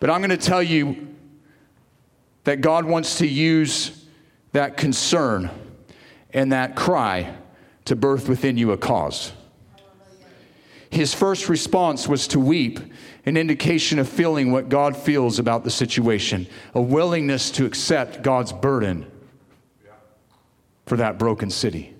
But 0.00 0.10
I'm 0.10 0.20
going 0.20 0.30
to 0.30 0.36
tell 0.36 0.62
you 0.62 1.08
that 2.44 2.60
God 2.60 2.84
wants 2.84 3.18
to 3.18 3.26
use 3.26 4.01
that 4.52 4.76
concern 4.76 5.50
and 6.32 6.52
that 6.52 6.76
cry 6.76 7.36
to 7.86 7.96
birth 7.96 8.28
within 8.28 8.56
you 8.56 8.72
a 8.72 8.76
cause. 8.76 9.32
His 10.90 11.14
first 11.14 11.48
response 11.48 12.06
was 12.06 12.28
to 12.28 12.38
weep, 12.38 12.78
an 13.24 13.36
indication 13.36 13.98
of 13.98 14.08
feeling 14.08 14.52
what 14.52 14.68
God 14.68 14.96
feels 14.96 15.38
about 15.38 15.64
the 15.64 15.70
situation, 15.70 16.46
a 16.74 16.82
willingness 16.82 17.50
to 17.52 17.64
accept 17.64 18.22
God's 18.22 18.52
burden 18.52 19.10
for 20.86 20.96
that 20.96 21.18
broken 21.18 21.48
city, 21.48 21.94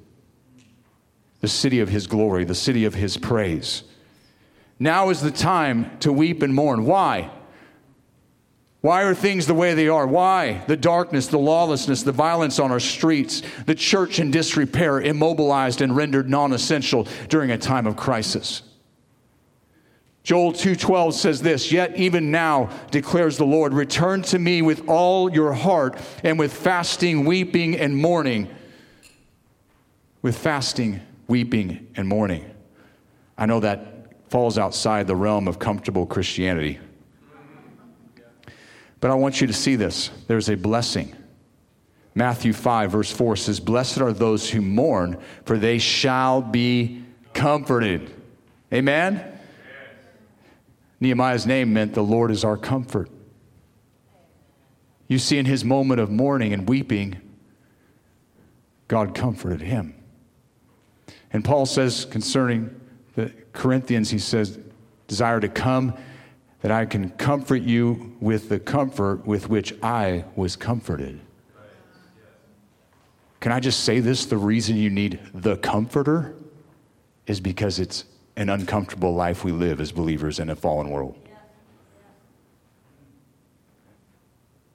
the 1.40 1.48
city 1.48 1.80
of 1.80 1.88
His 1.88 2.06
glory, 2.06 2.44
the 2.44 2.54
city 2.54 2.84
of 2.84 2.94
His 2.94 3.16
praise. 3.16 3.84
Now 4.78 5.08
is 5.08 5.20
the 5.22 5.30
time 5.30 5.96
to 6.00 6.12
weep 6.12 6.42
and 6.42 6.54
mourn. 6.54 6.84
Why? 6.84 7.30
Why 8.82 9.02
are 9.04 9.14
things 9.14 9.46
the 9.46 9.54
way 9.54 9.74
they 9.74 9.86
are? 9.86 10.08
Why? 10.08 10.64
The 10.66 10.76
darkness, 10.76 11.28
the 11.28 11.38
lawlessness, 11.38 12.02
the 12.02 12.10
violence 12.10 12.58
on 12.58 12.72
our 12.72 12.80
streets, 12.80 13.40
the 13.64 13.76
church 13.76 14.18
in 14.18 14.32
disrepair, 14.32 15.00
immobilized 15.00 15.80
and 15.80 15.94
rendered 15.94 16.28
non 16.28 16.52
essential 16.52 17.06
during 17.28 17.52
a 17.52 17.58
time 17.58 17.86
of 17.86 17.96
crisis. 17.96 18.62
Joel 20.24 20.52
2:12 20.52 21.14
says 21.14 21.42
this, 21.42 21.70
"Yet 21.70 21.96
even 21.96 22.32
now 22.32 22.70
declares 22.90 23.36
the 23.36 23.46
Lord, 23.46 23.72
return 23.72 24.22
to 24.22 24.38
me 24.38 24.62
with 24.62 24.88
all 24.88 25.30
your 25.30 25.52
heart 25.52 25.96
and 26.24 26.36
with 26.36 26.52
fasting, 26.52 27.24
weeping 27.24 27.76
and 27.76 27.96
mourning." 27.96 28.48
With 30.22 30.36
fasting, 30.36 31.00
weeping 31.28 31.86
and 31.96 32.08
mourning. 32.08 32.44
I 33.38 33.46
know 33.46 33.60
that 33.60 34.12
falls 34.28 34.58
outside 34.58 35.06
the 35.06 35.16
realm 35.16 35.46
of 35.46 35.60
comfortable 35.60 36.06
Christianity. 36.06 36.80
But 39.02 39.10
I 39.10 39.14
want 39.14 39.40
you 39.40 39.48
to 39.48 39.52
see 39.52 39.74
this. 39.74 40.10
There's 40.28 40.48
a 40.48 40.54
blessing. 40.54 41.14
Matthew 42.14 42.52
5, 42.52 42.92
verse 42.92 43.10
4 43.10 43.34
says, 43.34 43.58
Blessed 43.58 44.00
are 44.00 44.12
those 44.12 44.48
who 44.48 44.62
mourn, 44.62 45.18
for 45.44 45.58
they 45.58 45.78
shall 45.78 46.40
be 46.40 47.02
comforted. 47.34 48.14
Amen? 48.72 49.14
Yes. 49.16 49.38
Nehemiah's 51.00 51.46
name 51.46 51.72
meant 51.72 51.94
the 51.94 52.02
Lord 52.02 52.30
is 52.30 52.44
our 52.44 52.56
comfort. 52.56 53.10
You 55.08 55.18
see, 55.18 55.36
in 55.36 55.46
his 55.46 55.64
moment 55.64 55.98
of 55.98 56.08
mourning 56.08 56.52
and 56.52 56.68
weeping, 56.68 57.20
God 58.86 59.16
comforted 59.16 59.62
him. 59.62 59.96
And 61.32 61.44
Paul 61.44 61.66
says 61.66 62.04
concerning 62.04 62.80
the 63.16 63.32
Corinthians, 63.52 64.10
he 64.10 64.20
says, 64.20 64.60
desire 65.08 65.40
to 65.40 65.48
come 65.48 65.94
that 66.62 66.70
I 66.70 66.86
can 66.86 67.10
comfort 67.10 67.62
you 67.62 68.16
with 68.20 68.48
the 68.48 68.58
comfort 68.58 69.26
with 69.26 69.48
which 69.48 69.74
I 69.82 70.24
was 70.36 70.56
comforted. 70.56 71.20
Can 73.40 73.50
I 73.50 73.58
just 73.58 73.80
say 73.80 73.98
this? 73.98 74.26
The 74.26 74.36
reason 74.36 74.76
you 74.76 74.88
need 74.88 75.18
the 75.34 75.56
comforter 75.56 76.34
is 77.26 77.40
because 77.40 77.80
it's 77.80 78.04
an 78.36 78.48
uncomfortable 78.48 79.14
life 79.14 79.44
we 79.44 79.50
live 79.50 79.80
as 79.80 79.90
believers 79.90 80.38
in 80.38 80.48
a 80.48 80.56
fallen 80.56 80.90
world. 80.90 81.16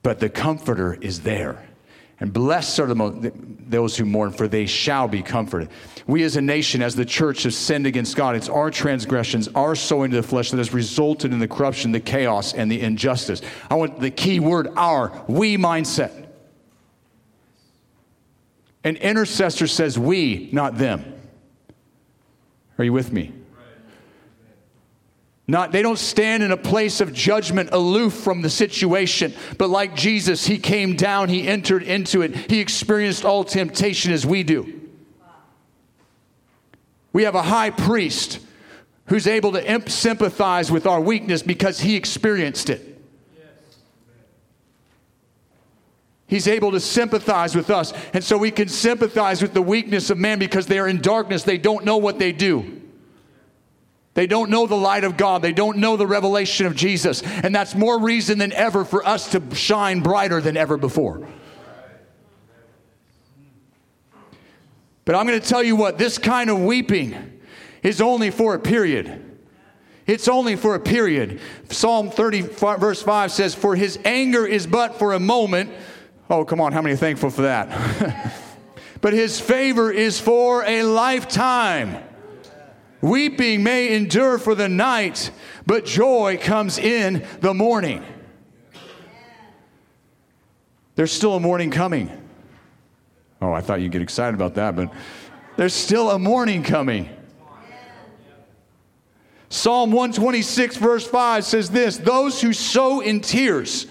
But 0.04 0.20
the 0.20 0.30
comforter 0.30 0.96
is 0.96 1.22
there. 1.22 1.67
And 2.20 2.34
blessed 2.34 2.80
are 2.80 2.88
the 2.88 3.32
those 3.70 3.98
who 3.98 4.06
mourn, 4.06 4.32
for 4.32 4.48
they 4.48 4.66
shall 4.66 5.08
be 5.08 5.22
comforted. 5.22 5.70
We 6.08 6.24
as 6.24 6.36
a 6.36 6.42
nation, 6.42 6.82
as 6.82 6.96
the 6.96 7.06
church, 7.06 7.44
have 7.44 7.54
sinned 7.54 7.86
against 7.86 8.16
God. 8.16 8.36
It's 8.36 8.50
our 8.50 8.72
transgressions, 8.72 9.50
our 9.50 9.76
sowing 9.76 10.12
to 10.12 10.18
the 10.18 10.24
flesh 10.24 10.52
that 10.52 10.58
has 10.58 10.74
resulted 10.74 11.34
in 11.34 11.40
the 11.40 11.48
corruption, 11.48 11.92
the 11.92 12.00
chaos, 12.00 12.54
and 12.54 12.72
the 12.72 12.80
injustice. 12.80 13.42
I 13.70 13.76
want 13.76 14.00
the 14.00 14.10
key 14.10 14.40
word 14.40 14.70
our, 14.78 15.12
we 15.28 15.58
mindset. 15.58 16.28
An 18.84 18.96
intercessor 18.96 19.68
says 19.68 20.00
we, 20.00 20.50
not 20.54 20.78
them. 20.78 21.14
Are 22.78 22.86
you 22.86 22.94
with 22.94 23.12
me? 23.12 23.34
Not, 25.50 25.72
they 25.72 25.82
don't 25.82 25.98
stand 25.98 26.44
in 26.44 26.52
a 26.52 26.58
place 26.58 27.00
of 27.00 27.14
judgment 27.14 27.70
aloof 27.72 28.14
from 28.14 28.42
the 28.42 28.50
situation, 28.50 29.34
but 29.58 29.70
like 29.70 29.96
Jesus, 29.96 30.46
he 30.46 30.58
came 30.58 30.98
down, 30.98 31.30
he 31.30 31.48
entered 31.48 31.84
into 31.84 32.22
it, 32.22 32.36
he 32.52 32.60
experienced 32.60 33.24
all 33.24 33.46
temptation 33.46 34.12
as 34.12 34.26
we 34.26 34.44
do. 34.44 34.82
We 37.14 37.24
have 37.24 37.36
a 37.36 37.42
high 37.42 37.70
priest 37.70 38.40
who's 39.06 39.26
able 39.26 39.54
to 39.54 39.90
sympathize 39.90 40.70
with 40.70 40.86
our 40.86 41.00
weakness 41.00 41.42
because 41.42 41.80
he 41.80 41.96
experienced 41.96 42.70
it. 42.70 42.98
He's 46.28 46.50
able 46.50 46.72
to 46.74 46.82
sympathize 46.82 47.56
with 47.56 47.70
us. 47.70 47.94
And 48.14 48.22
so 48.22 48.38
we 48.38 48.52
can 48.52 48.68
sympathize 48.68 49.42
with 49.42 49.54
the 49.54 49.62
weakness 49.62 50.10
of 50.10 50.18
man 50.18 50.40
because 50.40 50.68
they 50.68 50.78
are 50.78 50.90
in 50.90 51.02
darkness. 51.02 51.44
They 51.44 51.58
don't 51.58 51.86
know 51.86 51.96
what 51.96 52.20
they 52.20 52.34
do. 52.34 52.77
They 54.18 54.26
don't 54.26 54.50
know 54.50 54.66
the 54.66 54.76
light 54.76 55.04
of 55.04 55.16
God. 55.16 55.44
They 55.44 55.54
don't 55.54 55.78
know 55.78 55.96
the 55.96 56.08
revelation 56.08 56.66
of 56.66 56.76
Jesus. 56.76 57.22
And 57.22 57.54
that's 57.54 57.76
more 57.76 58.00
reason 58.00 58.40
than 58.40 58.52
ever 58.52 58.84
for 58.84 59.08
us 59.08 59.30
to 59.34 59.54
shine 59.54 60.00
brighter 60.00 60.42
than 60.42 60.58
ever 60.58 60.76
before. 60.76 61.28
But 65.06 65.14
I'm 65.14 65.28
going 65.28 65.40
to 65.40 65.48
tell 65.48 65.62
you 65.62 65.76
what, 65.76 66.00
this 66.00 66.18
kind 66.18 66.50
of 66.50 66.60
weeping 66.60 67.42
is 67.84 68.02
only 68.02 68.32
for 68.32 68.56
a 68.56 68.60
period. 68.60 69.40
It's 70.08 70.28
only 70.28 70.56
for 70.56 70.74
a 70.74 70.80
period. 70.80 71.40
Psalm 71.70 72.10
30, 72.10 72.42
verse 72.42 73.04
5 73.04 73.32
says, 73.32 73.54
For 73.54 73.76
his 73.76 74.00
anger 74.04 74.48
is 74.48 74.66
but 74.66 74.98
for 74.98 75.14
a 75.14 75.20
moment. 75.20 75.70
Oh, 76.28 76.44
come 76.44 76.60
on, 76.60 76.74
how 76.74 76.82
many 76.82 76.96
thankful 76.96 77.30
for 77.30 77.44
that? 77.44 78.34
but 79.02 79.14
his 79.14 79.40
favor 79.40 79.92
is 79.92 80.20
for 80.20 80.64
a 80.64 80.82
lifetime. 80.82 82.07
Weeping 83.02 83.64
may 83.64 83.96
endure 83.96 84.38
for 84.38 84.56
the 84.56 84.68
night, 84.68 85.32
but 85.66 85.86
joy 85.86 86.40
comes 86.42 86.78
in 86.78 87.26
the 87.42 87.54
morning. 87.54 88.04
There's 90.96 91.12
still 91.12 91.36
a 91.36 91.40
morning 91.40 91.70
coming. 91.70 92.10
Oh, 93.40 93.54
I 93.54 93.62
thought 93.62 93.82
you'd 93.82 93.92
get 93.92 94.02
excited 94.02 94.34
about 94.34 94.56
that, 94.56 94.76
but 94.76 94.92
There's 95.58 95.74
still 95.74 96.10
a 96.12 96.20
morning 96.20 96.64
coming. 96.64 97.10
Psalm 99.50 99.92
126, 99.92 100.78
verse 100.78 101.08
5 101.08 101.46
says 101.46 101.70
this 101.70 101.98
Those 101.98 102.42
who 102.42 102.52
sow 102.52 103.00
in 103.00 103.22
tears, 103.22 103.88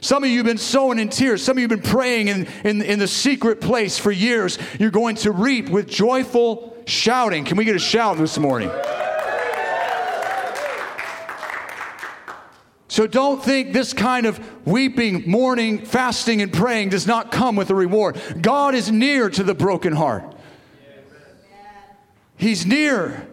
some 0.00 0.24
of 0.24 0.30
you 0.30 0.38
have 0.38 0.46
been 0.46 0.58
sowing 0.58 0.98
in 0.98 1.10
tears. 1.10 1.42
Some 1.42 1.58
of 1.58 1.62
you 1.62 1.68
have 1.68 1.82
been 1.82 1.90
praying 1.90 2.28
in, 2.28 2.46
in, 2.64 2.82
in 2.82 2.98
the 2.98 3.08
secret 3.08 3.60
place 3.60 3.98
for 3.98 4.10
years. 4.10 4.58
You're 4.78 4.90
going 4.90 5.16
to 5.16 5.30
reap 5.30 5.68
with 5.68 5.88
joyful 5.88 6.79
shouting. 6.86 7.44
Can 7.44 7.56
we 7.56 7.64
get 7.64 7.76
a 7.76 7.80
shout 7.80 8.16
this 8.18 8.38
morning? 8.38 8.70
So 12.88 13.06
don't 13.06 13.42
think 13.42 13.72
this 13.72 13.92
kind 13.92 14.26
of 14.26 14.66
weeping, 14.66 15.30
mourning, 15.30 15.84
fasting, 15.84 16.42
and 16.42 16.52
praying 16.52 16.88
does 16.88 17.06
not 17.06 17.30
come 17.30 17.54
with 17.54 17.70
a 17.70 17.74
reward. 17.74 18.20
God 18.40 18.74
is 18.74 18.90
near 18.90 19.30
to 19.30 19.44
the 19.44 19.54
broken 19.54 19.92
heart. 19.92 20.34
He's 22.36 22.66
near 22.66 23.28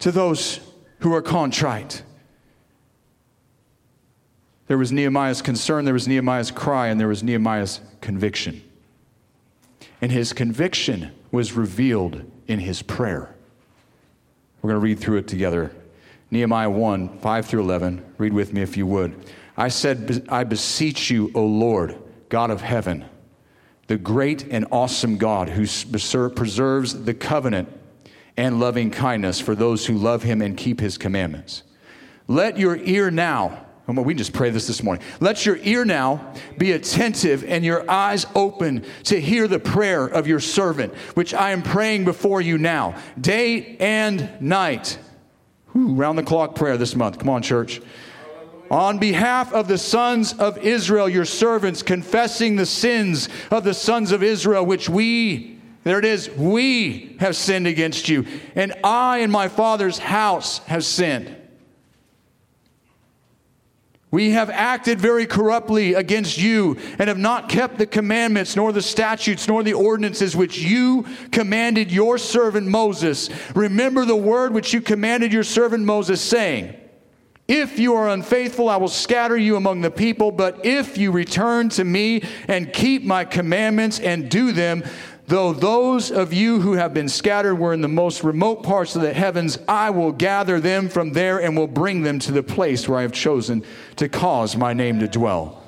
to 0.00 0.10
those 0.10 0.60
who 1.00 1.14
are 1.14 1.22
contrite. 1.22 2.02
There 4.66 4.78
was 4.78 4.92
Nehemiah's 4.92 5.42
concern, 5.42 5.84
there 5.84 5.94
was 5.94 6.08
Nehemiah's 6.08 6.50
cry, 6.50 6.88
and 6.88 7.00
there 7.00 7.08
was 7.08 7.22
Nehemiah's 7.22 7.80
conviction. 8.00 8.62
And 10.00 10.10
his 10.10 10.32
conviction 10.32 11.12
was 11.30 11.52
revealed 11.52 12.24
in 12.46 12.58
his 12.58 12.82
prayer. 12.82 13.34
We're 14.62 14.70
going 14.70 14.80
to 14.80 14.84
read 14.84 14.98
through 14.98 15.18
it 15.18 15.28
together. 15.28 15.72
Nehemiah 16.30 16.70
1 16.70 17.18
5 17.18 17.46
through 17.46 17.60
11. 17.62 18.04
Read 18.18 18.32
with 18.32 18.52
me 18.52 18.62
if 18.62 18.76
you 18.76 18.86
would. 18.86 19.14
I 19.56 19.68
said, 19.68 20.26
I 20.28 20.44
beseech 20.44 21.10
you, 21.10 21.30
O 21.34 21.44
Lord, 21.44 21.96
God 22.28 22.50
of 22.50 22.60
heaven, 22.60 23.04
the 23.88 23.98
great 23.98 24.46
and 24.50 24.66
awesome 24.70 25.18
God 25.18 25.48
who 25.50 25.66
preserves 26.30 27.04
the 27.04 27.14
covenant 27.14 27.68
and 28.36 28.60
loving 28.60 28.90
kindness 28.90 29.40
for 29.40 29.54
those 29.54 29.86
who 29.86 29.94
love 29.94 30.22
him 30.22 30.40
and 30.40 30.56
keep 30.56 30.80
his 30.80 30.96
commandments. 30.96 31.62
Let 32.26 32.58
your 32.58 32.76
ear 32.76 33.10
now, 33.10 33.66
we 33.96 34.14
just 34.14 34.32
pray 34.32 34.50
this 34.50 34.66
this 34.66 34.82
morning. 34.82 35.04
Let 35.20 35.46
your 35.46 35.56
ear 35.58 35.84
now 35.84 36.34
be 36.58 36.72
attentive 36.72 37.44
and 37.44 37.64
your 37.64 37.88
eyes 37.90 38.26
open 38.34 38.84
to 39.04 39.20
hear 39.20 39.48
the 39.48 39.58
prayer 39.58 40.06
of 40.06 40.26
your 40.26 40.40
servant, 40.40 40.94
which 41.14 41.34
I 41.34 41.50
am 41.50 41.62
praying 41.62 42.04
before 42.04 42.40
you 42.40 42.58
now, 42.58 42.96
day 43.20 43.76
and 43.78 44.40
night 44.40 44.98
Whew, 45.72 45.94
round 45.94 46.18
the 46.18 46.22
clock 46.22 46.54
prayer 46.54 46.76
this 46.76 46.96
month. 46.96 47.18
Come 47.18 47.28
on, 47.28 47.42
church. 47.42 47.80
On 48.70 48.98
behalf 48.98 49.52
of 49.52 49.68
the 49.68 49.78
sons 49.78 50.32
of 50.34 50.58
Israel, 50.58 51.08
your 51.08 51.24
servants, 51.24 51.82
confessing 51.82 52.56
the 52.56 52.66
sins 52.66 53.28
of 53.50 53.64
the 53.64 53.74
sons 53.74 54.12
of 54.12 54.22
Israel, 54.22 54.64
which 54.64 54.88
we, 54.88 55.58
there 55.82 55.98
it 55.98 56.04
is, 56.04 56.30
we 56.30 57.16
have 57.20 57.36
sinned 57.36 57.66
against 57.66 58.08
you, 58.08 58.26
and 58.54 58.72
I 58.84 59.18
and 59.18 59.32
my 59.32 59.48
father's 59.48 59.98
house 59.98 60.58
have 60.66 60.84
sinned. 60.84 61.36
We 64.12 64.30
have 64.30 64.50
acted 64.50 65.00
very 65.00 65.24
corruptly 65.24 65.94
against 65.94 66.36
you 66.36 66.76
and 66.98 67.06
have 67.06 67.18
not 67.18 67.48
kept 67.48 67.78
the 67.78 67.86
commandments, 67.86 68.56
nor 68.56 68.72
the 68.72 68.82
statutes, 68.82 69.46
nor 69.46 69.62
the 69.62 69.74
ordinances 69.74 70.34
which 70.34 70.58
you 70.58 71.06
commanded 71.30 71.92
your 71.92 72.18
servant 72.18 72.66
Moses. 72.66 73.30
Remember 73.54 74.04
the 74.04 74.16
word 74.16 74.52
which 74.52 74.72
you 74.74 74.80
commanded 74.80 75.32
your 75.32 75.44
servant 75.44 75.84
Moses, 75.84 76.20
saying, 76.20 76.74
If 77.46 77.78
you 77.78 77.94
are 77.94 78.08
unfaithful, 78.08 78.68
I 78.68 78.78
will 78.78 78.88
scatter 78.88 79.36
you 79.36 79.54
among 79.54 79.82
the 79.82 79.92
people, 79.92 80.32
but 80.32 80.66
if 80.66 80.98
you 80.98 81.12
return 81.12 81.68
to 81.70 81.84
me 81.84 82.24
and 82.48 82.72
keep 82.72 83.04
my 83.04 83.24
commandments 83.24 84.00
and 84.00 84.28
do 84.28 84.50
them, 84.50 84.82
Though 85.30 85.52
those 85.52 86.10
of 86.10 86.32
you 86.32 86.60
who 86.60 86.72
have 86.72 86.92
been 86.92 87.08
scattered 87.08 87.54
were 87.54 87.72
in 87.72 87.82
the 87.82 87.86
most 87.86 88.24
remote 88.24 88.64
parts 88.64 88.96
of 88.96 89.02
the 89.02 89.14
heavens, 89.14 89.60
I 89.68 89.90
will 89.90 90.10
gather 90.10 90.58
them 90.58 90.88
from 90.88 91.12
there 91.12 91.40
and 91.40 91.56
will 91.56 91.68
bring 91.68 92.02
them 92.02 92.18
to 92.18 92.32
the 92.32 92.42
place 92.42 92.88
where 92.88 92.98
I 92.98 93.02
have 93.02 93.12
chosen 93.12 93.62
to 93.94 94.08
cause 94.08 94.56
my 94.56 94.72
name 94.72 94.98
to 94.98 95.06
dwell. 95.06 95.62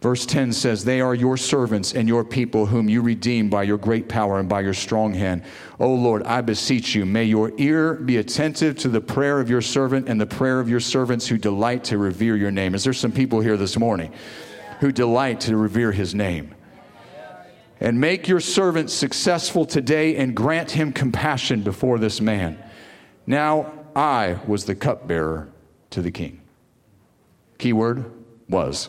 Verse 0.00 0.24
10 0.24 0.54
says, 0.54 0.86
They 0.86 1.02
are 1.02 1.14
your 1.14 1.36
servants 1.36 1.92
and 1.92 2.08
your 2.08 2.24
people, 2.24 2.64
whom 2.64 2.88
you 2.88 3.02
redeem 3.02 3.50
by 3.50 3.64
your 3.64 3.76
great 3.76 4.08
power 4.08 4.40
and 4.40 4.48
by 4.48 4.62
your 4.62 4.72
strong 4.72 5.12
hand. 5.12 5.42
O 5.78 5.92
Lord, 5.92 6.22
I 6.22 6.40
beseech 6.40 6.94
you, 6.94 7.04
may 7.04 7.24
your 7.24 7.52
ear 7.58 7.92
be 7.92 8.16
attentive 8.16 8.78
to 8.78 8.88
the 8.88 9.02
prayer 9.02 9.38
of 9.38 9.50
your 9.50 9.60
servant 9.60 10.08
and 10.08 10.18
the 10.18 10.24
prayer 10.24 10.60
of 10.60 10.70
your 10.70 10.80
servants 10.80 11.28
who 11.28 11.36
delight 11.36 11.84
to 11.84 11.98
revere 11.98 12.36
your 12.36 12.52
name. 12.52 12.74
Is 12.74 12.84
there 12.84 12.94
some 12.94 13.12
people 13.12 13.42
here 13.42 13.58
this 13.58 13.76
morning 13.76 14.14
who 14.80 14.92
delight 14.92 15.40
to 15.40 15.58
revere 15.58 15.92
his 15.92 16.14
name? 16.14 16.54
And 17.80 18.00
make 18.00 18.28
your 18.28 18.40
servant 18.40 18.90
successful 18.90 19.64
today 19.64 20.16
and 20.16 20.34
grant 20.34 20.72
him 20.72 20.92
compassion 20.92 21.62
before 21.62 21.98
this 21.98 22.20
man. 22.20 22.62
Now 23.26 23.72
I 23.94 24.38
was 24.46 24.64
the 24.64 24.74
cupbearer 24.74 25.48
to 25.90 26.02
the 26.02 26.10
king. 26.10 26.40
Keyword 27.58 28.10
was. 28.48 28.88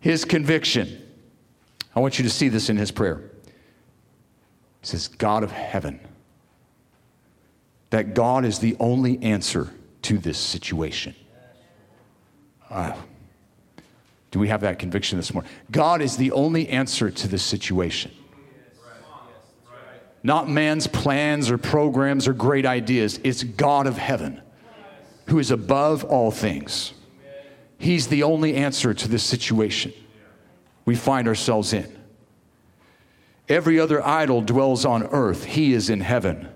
His 0.00 0.24
conviction. 0.24 1.02
I 1.94 2.00
want 2.00 2.18
you 2.18 2.22
to 2.24 2.30
see 2.30 2.48
this 2.48 2.70
in 2.70 2.76
his 2.76 2.90
prayer. 2.90 3.22
He 4.80 4.86
says, 4.86 5.08
God 5.08 5.42
of 5.42 5.50
heaven. 5.50 6.00
That 7.90 8.14
God 8.14 8.44
is 8.44 8.60
the 8.60 8.76
only 8.78 9.20
answer 9.22 9.72
to 10.02 10.18
this 10.18 10.38
situation. 10.38 11.14
Uh, 12.70 12.92
do 14.30 14.38
we 14.38 14.48
have 14.48 14.60
that 14.60 14.78
conviction 14.78 15.18
this 15.18 15.32
morning? 15.32 15.50
God 15.70 16.02
is 16.02 16.16
the 16.16 16.32
only 16.32 16.68
answer 16.68 17.10
to 17.10 17.28
this 17.28 17.42
situation. 17.42 18.12
Not 20.22 20.48
man's 20.48 20.86
plans 20.86 21.50
or 21.50 21.56
programs 21.56 22.28
or 22.28 22.34
great 22.34 22.66
ideas. 22.66 23.20
It's 23.24 23.44
God 23.44 23.86
of 23.86 23.96
heaven 23.96 24.42
who 25.26 25.38
is 25.38 25.50
above 25.50 26.04
all 26.04 26.30
things. 26.30 26.92
He's 27.78 28.08
the 28.08 28.24
only 28.24 28.56
answer 28.56 28.92
to 28.92 29.08
this 29.08 29.22
situation 29.22 29.92
we 30.84 30.96
find 30.96 31.28
ourselves 31.28 31.72
in. 31.72 31.96
Every 33.48 33.78
other 33.78 34.04
idol 34.06 34.42
dwells 34.42 34.84
on 34.84 35.04
earth, 35.04 35.44
He 35.44 35.72
is 35.72 35.88
in 35.88 36.00
heaven. 36.00 36.48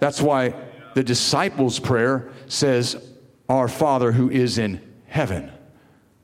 That's 0.00 0.22
why 0.22 0.54
the 0.94 1.02
disciples' 1.02 1.78
prayer 1.78 2.30
says, 2.46 2.96
Our 3.48 3.68
Father 3.68 4.12
who 4.12 4.30
is 4.30 4.58
in 4.58 4.80
heaven 5.06 5.50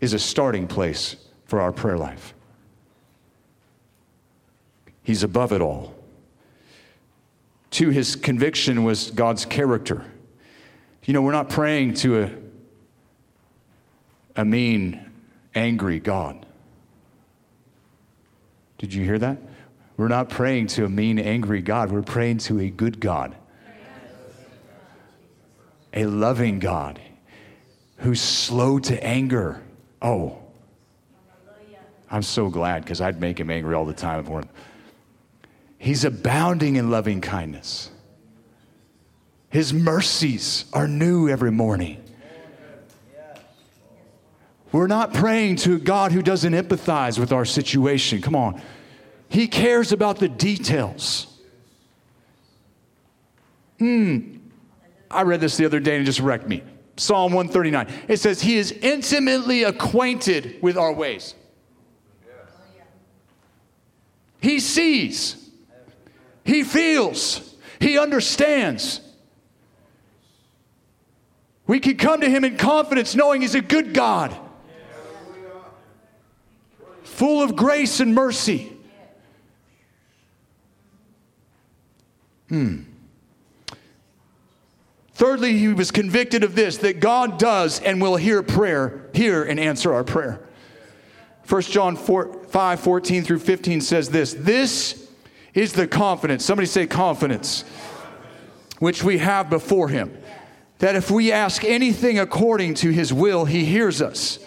is 0.01 0.13
a 0.13 0.19
starting 0.19 0.67
place 0.67 1.17
for 1.45 1.61
our 1.61 1.73
prayer 1.73 1.99
life. 1.99 2.35
He's 5.03 5.23
above 5.23 5.53
it 5.53 5.61
all. 5.61 5.95
To 7.73 7.91
his 7.91 8.17
conviction 8.17 8.85
was 8.85 9.11
God's 9.11 9.45
character. 9.45 10.05
You 11.05 11.15
know, 11.15 11.23
we're 11.23 11.33
not 11.33 11.49
praying 11.49 11.95
to 11.95 12.23
a, 12.23 12.31
a 14.37 14.45
mean, 14.45 15.11
angry 15.55 16.01
God. 16.01 16.45
Did 18.77 18.93
you 18.93 19.05
hear 19.05 19.19
that? 19.19 19.39
We're 19.97 20.09
not 20.09 20.29
praying 20.29 20.69
to 20.69 20.85
a 20.85 20.89
mean, 20.89 21.19
angry 21.19 21.63
God. 21.63 21.91
We're 21.91 22.03
praying 22.03 22.39
to 22.39 22.61
a 22.61 22.69
good 22.69 23.01
God, 23.01 23.35
a 25.95 26.05
loving 26.05 26.59
God 26.59 27.01
who's 27.97 28.21
slow 28.21 28.79
to 28.79 29.03
anger 29.03 29.63
Oh, 30.01 30.39
I'm 32.11 32.23
so 32.23 32.49
glad 32.49 32.85
because 32.85 33.01
I'd 33.01 33.21
make 33.21 33.39
him 33.39 33.51
angry 33.51 33.75
all 33.75 33.85
the 33.85 33.93
time. 33.93 34.25
For 34.25 34.41
him. 34.41 34.49
He's 35.79 36.05
abounding 36.05 36.77
in 36.77 36.91
loving 36.91 37.21
kindness. 37.21 37.91
His 39.51 39.73
mercies 39.73 40.67
are 40.73 40.89
new 40.89 41.29
every 41.29 41.51
morning. 41.51 42.03
We're 44.71 44.87
not 44.87 45.15
praying 45.15 45.57
to 45.57 45.77
a 45.77 45.79
God 45.79 46.13
who 46.13 46.21
doesn't 46.21 46.53
empathize 46.53 47.19
with 47.19 47.33
our 47.33 47.47
situation. 47.47 48.21
Come 48.21 48.37
on. 48.37 48.61
He 49.31 49.49
cares 49.49 49.93
about 49.93 50.19
the 50.19 50.29
details. 50.29 51.27
Hmm. 53.79 54.37
I 55.11 55.23
read 55.23 55.41
this 55.41 55.57
the 55.57 55.65
other 55.65 55.81
day 55.81 55.95
and 55.95 56.03
it 56.03 56.07
just 56.07 56.21
wrecked 56.21 56.47
me. 56.47 56.63
Psalm 56.99 57.33
139. 57.33 57.89
It 58.09 58.19
says, 58.19 58.43
He 58.43 58.57
is 58.57 58.73
intimately 58.73 59.63
acquainted 59.63 60.59
with 60.61 60.77
our 60.77 60.93
ways. 60.93 61.35
He 64.41 64.61
sees, 64.61 65.51
He 66.45 66.65
feels, 66.65 67.57
He 67.81 67.99
understands. 67.99 69.01
We 71.67 71.81
can 71.81 71.97
come 71.97 72.21
to 72.21 72.31
Him 72.31 72.45
in 72.45 72.57
confidence 72.57 73.15
knowing 73.15 73.43
He's 73.43 73.55
a 73.55 73.61
good 73.61 73.95
God, 73.95 74.37
full 77.05 77.43
of 77.43 77.55
grace 77.55 78.01
and 78.01 78.15
mercy. 78.15 78.73
Hmm. 82.49 82.88
Thirdly, 85.39 85.57
he 85.57 85.69
was 85.69 85.93
convicted 85.93 86.43
of 86.43 86.57
this 86.57 86.79
that 86.79 86.99
God 86.99 87.39
does 87.39 87.79
and 87.79 88.03
will 88.03 88.17
hear 88.17 88.43
prayer, 88.43 89.09
hear 89.15 89.45
and 89.45 89.61
answer 89.61 89.95
our 89.95 90.03
prayer. 90.03 90.41
1 91.49 91.63
John 91.63 91.95
4, 91.95 92.43
5, 92.49 92.81
14 92.81 93.23
through 93.23 93.39
15 93.39 93.81
says 93.81 94.11
this 94.11 94.35
This 94.35 95.09
is 95.55 95.75
the 95.75 95.87
confidence. 95.87 96.45
Somebody 96.45 96.67
say 96.67 96.89
confidence, 96.89 97.63
which 98.81 99.05
we 99.05 99.19
have 99.19 99.49
before 99.49 99.87
him. 99.91 100.21
That 100.81 100.97
if 100.97 101.09
we 101.09 101.31
ask 101.31 101.63
anything 101.63 102.19
according 102.19 102.75
to 102.75 102.91
his 102.91 103.13
will, 103.13 103.45
he 103.45 103.65
hears 103.65 104.03
us. 104.03 104.41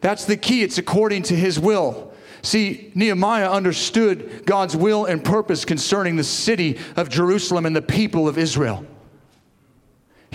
That's 0.00 0.24
the 0.24 0.36
key. 0.36 0.64
It's 0.64 0.76
according 0.76 1.22
to 1.24 1.36
his 1.36 1.60
will. 1.60 2.12
See, 2.42 2.90
Nehemiah 2.96 3.48
understood 3.48 4.44
God's 4.44 4.76
will 4.76 5.04
and 5.04 5.24
purpose 5.24 5.64
concerning 5.64 6.16
the 6.16 6.24
city 6.24 6.80
of 6.96 7.08
Jerusalem 7.08 7.64
and 7.64 7.76
the 7.76 7.80
people 7.80 8.26
of 8.26 8.38
Israel. 8.38 8.84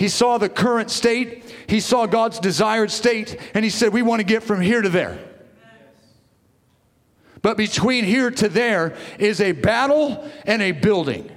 He 0.00 0.08
saw 0.08 0.38
the 0.38 0.48
current 0.48 0.90
state, 0.90 1.44
he 1.66 1.78
saw 1.78 2.06
God's 2.06 2.38
desired 2.38 2.90
state, 2.90 3.38
and 3.52 3.62
he 3.62 3.70
said, 3.70 3.92
We 3.92 4.00
want 4.00 4.20
to 4.20 4.24
get 4.24 4.42
from 4.42 4.62
here 4.62 4.80
to 4.80 4.88
there. 4.88 5.18
But 7.42 7.58
between 7.58 8.06
here 8.06 8.30
to 8.30 8.48
there 8.48 8.96
is 9.18 9.42
a 9.42 9.52
battle 9.52 10.26
and 10.46 10.62
a 10.62 10.72
building. 10.72 11.30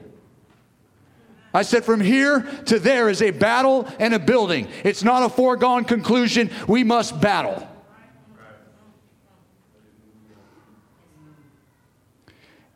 I 1.53 1.64
said, 1.64 1.84
from 1.84 1.99
here 1.99 2.39
to 2.68 2.80
there 2.80 3.09
is 3.09 3.22
a 3.22 3.32
battle 3.32 3.86
and 3.99 4.14
a 4.14 4.20
building. 4.20 4.70
It's 4.86 5.03
not 5.03 5.24
a 5.24 5.30
foregone 5.30 5.84
conclusion. 5.84 6.49
We 6.66 6.86
must 6.86 7.20
battle. 7.20 7.68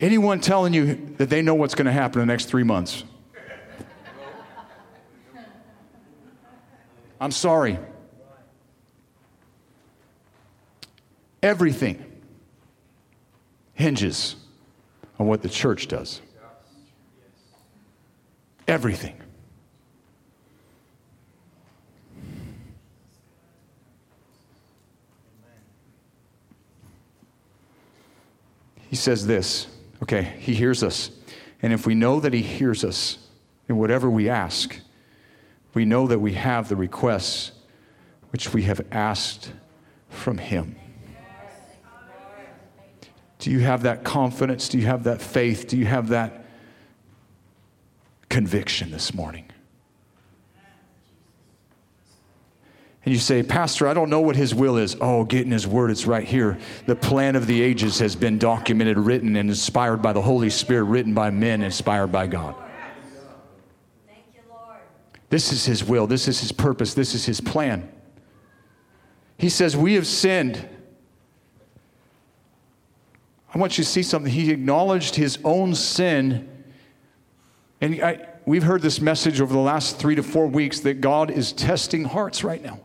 Anyone 0.01 0.41
telling 0.41 0.73
you 0.73 1.15
that 1.17 1.29
they 1.29 1.41
know 1.41 1.55
what's 1.55 1.75
going 1.75 1.85
to 1.85 1.93
happen 1.93 2.21
in 2.21 2.27
the 2.27 2.33
next 2.33 2.45
three 2.45 2.63
months? 2.63 3.05
I'm 7.19 7.31
sorry. 7.31 7.79
Everything 11.41 12.03
hinges 13.73 14.35
on 15.19 15.27
what 15.27 15.41
the 15.41 15.49
church 15.49 15.87
does. 15.87 16.21
Everything. 18.67 19.15
He 28.89 28.95
says 28.95 29.27
this 29.27 29.67
okay, 30.03 30.23
he 30.39 30.53
hears 30.53 30.83
us. 30.83 31.11
And 31.61 31.73
if 31.73 31.85
we 31.85 31.95
know 31.95 32.19
that 32.19 32.33
he 32.33 32.41
hears 32.41 32.83
us 32.83 33.17
in 33.67 33.77
whatever 33.77 34.09
we 34.09 34.29
ask, 34.29 34.79
we 35.77 35.85
know 35.85 36.07
that 36.07 36.17
we 36.17 36.33
have 36.33 36.69
the 36.69 36.75
requests 36.75 37.51
which 38.31 38.51
we 38.51 38.63
have 38.63 38.81
asked 38.91 39.51
from 40.09 40.39
him. 40.39 40.75
Do 43.37 43.51
you 43.51 43.59
have 43.59 43.83
that 43.83 44.03
confidence? 44.03 44.69
Do 44.69 44.79
you 44.79 44.87
have 44.87 45.03
that 45.03 45.21
faith? 45.21 45.67
Do 45.67 45.77
you 45.77 45.85
have 45.85 46.07
that 46.07 46.47
conviction 48.27 48.89
this 48.89 49.13
morning? 49.13 49.45
And 53.05 53.13
you 53.13 53.19
say, 53.19 53.43
Pastor, 53.43 53.87
I 53.87 53.93
don't 53.93 54.09
know 54.09 54.21
what 54.21 54.35
his 54.35 54.55
will 54.55 54.77
is. 54.77 54.97
Oh, 54.99 55.25
get 55.25 55.45
in 55.45 55.51
his 55.51 55.67
word. 55.67 55.91
It's 55.91 56.07
right 56.07 56.25
here. 56.25 56.57
The 56.87 56.95
plan 56.95 57.35
of 57.35 57.45
the 57.45 57.61
ages 57.61 57.99
has 57.99 58.15
been 58.15 58.39
documented, 58.39 58.97
written, 58.97 59.35
and 59.35 59.47
inspired 59.47 60.01
by 60.01 60.13
the 60.13 60.23
Holy 60.23 60.49
Spirit, 60.49 60.85
written 60.85 61.13
by 61.13 61.29
men, 61.29 61.61
inspired 61.61 62.07
by 62.07 62.25
God. 62.25 62.55
This 65.29 65.51
is 65.51 65.65
his 65.65 65.83
will. 65.83 66.07
This 66.07 66.27
is 66.27 66.39
his 66.39 66.51
purpose. 66.51 66.93
This 66.93 67.13
is 67.13 67.25
his 67.25 67.41
plan. 67.41 67.91
He 69.37 69.49
says, 69.49 69.75
We 69.75 69.95
have 69.95 70.07
sinned. 70.07 70.67
I 73.53 73.57
want 73.57 73.77
you 73.77 73.83
to 73.83 73.89
see 73.89 74.03
something. 74.03 74.31
He 74.31 74.51
acknowledged 74.51 75.15
his 75.15 75.39
own 75.43 75.73
sin. 75.73 76.47
And 77.81 78.01
I, 78.01 78.27
we've 78.45 78.63
heard 78.63 78.81
this 78.81 79.01
message 79.01 79.41
over 79.41 79.53
the 79.53 79.59
last 79.59 79.97
three 79.97 80.15
to 80.15 80.23
four 80.23 80.47
weeks 80.47 80.81
that 80.81 81.01
God 81.01 81.31
is 81.31 81.53
testing 81.53 82.03
hearts 82.03 82.43
right 82.43 82.61
now. 82.61 82.79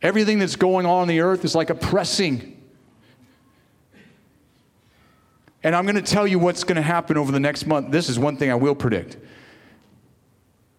Everything 0.00 0.38
that's 0.38 0.56
going 0.56 0.86
on 0.86 1.02
on 1.02 1.08
the 1.08 1.20
earth 1.20 1.44
is 1.44 1.54
like 1.54 1.70
a 1.70 1.74
pressing. 1.74 2.54
And 5.64 5.74
I'm 5.74 5.84
going 5.84 5.96
to 5.96 6.02
tell 6.02 6.26
you 6.26 6.38
what's 6.38 6.62
going 6.62 6.76
to 6.76 6.82
happen 6.82 7.16
over 7.16 7.32
the 7.32 7.40
next 7.40 7.66
month. 7.66 7.90
This 7.90 8.08
is 8.08 8.18
one 8.18 8.36
thing 8.36 8.50
I 8.50 8.54
will 8.54 8.76
predict. 8.76 9.16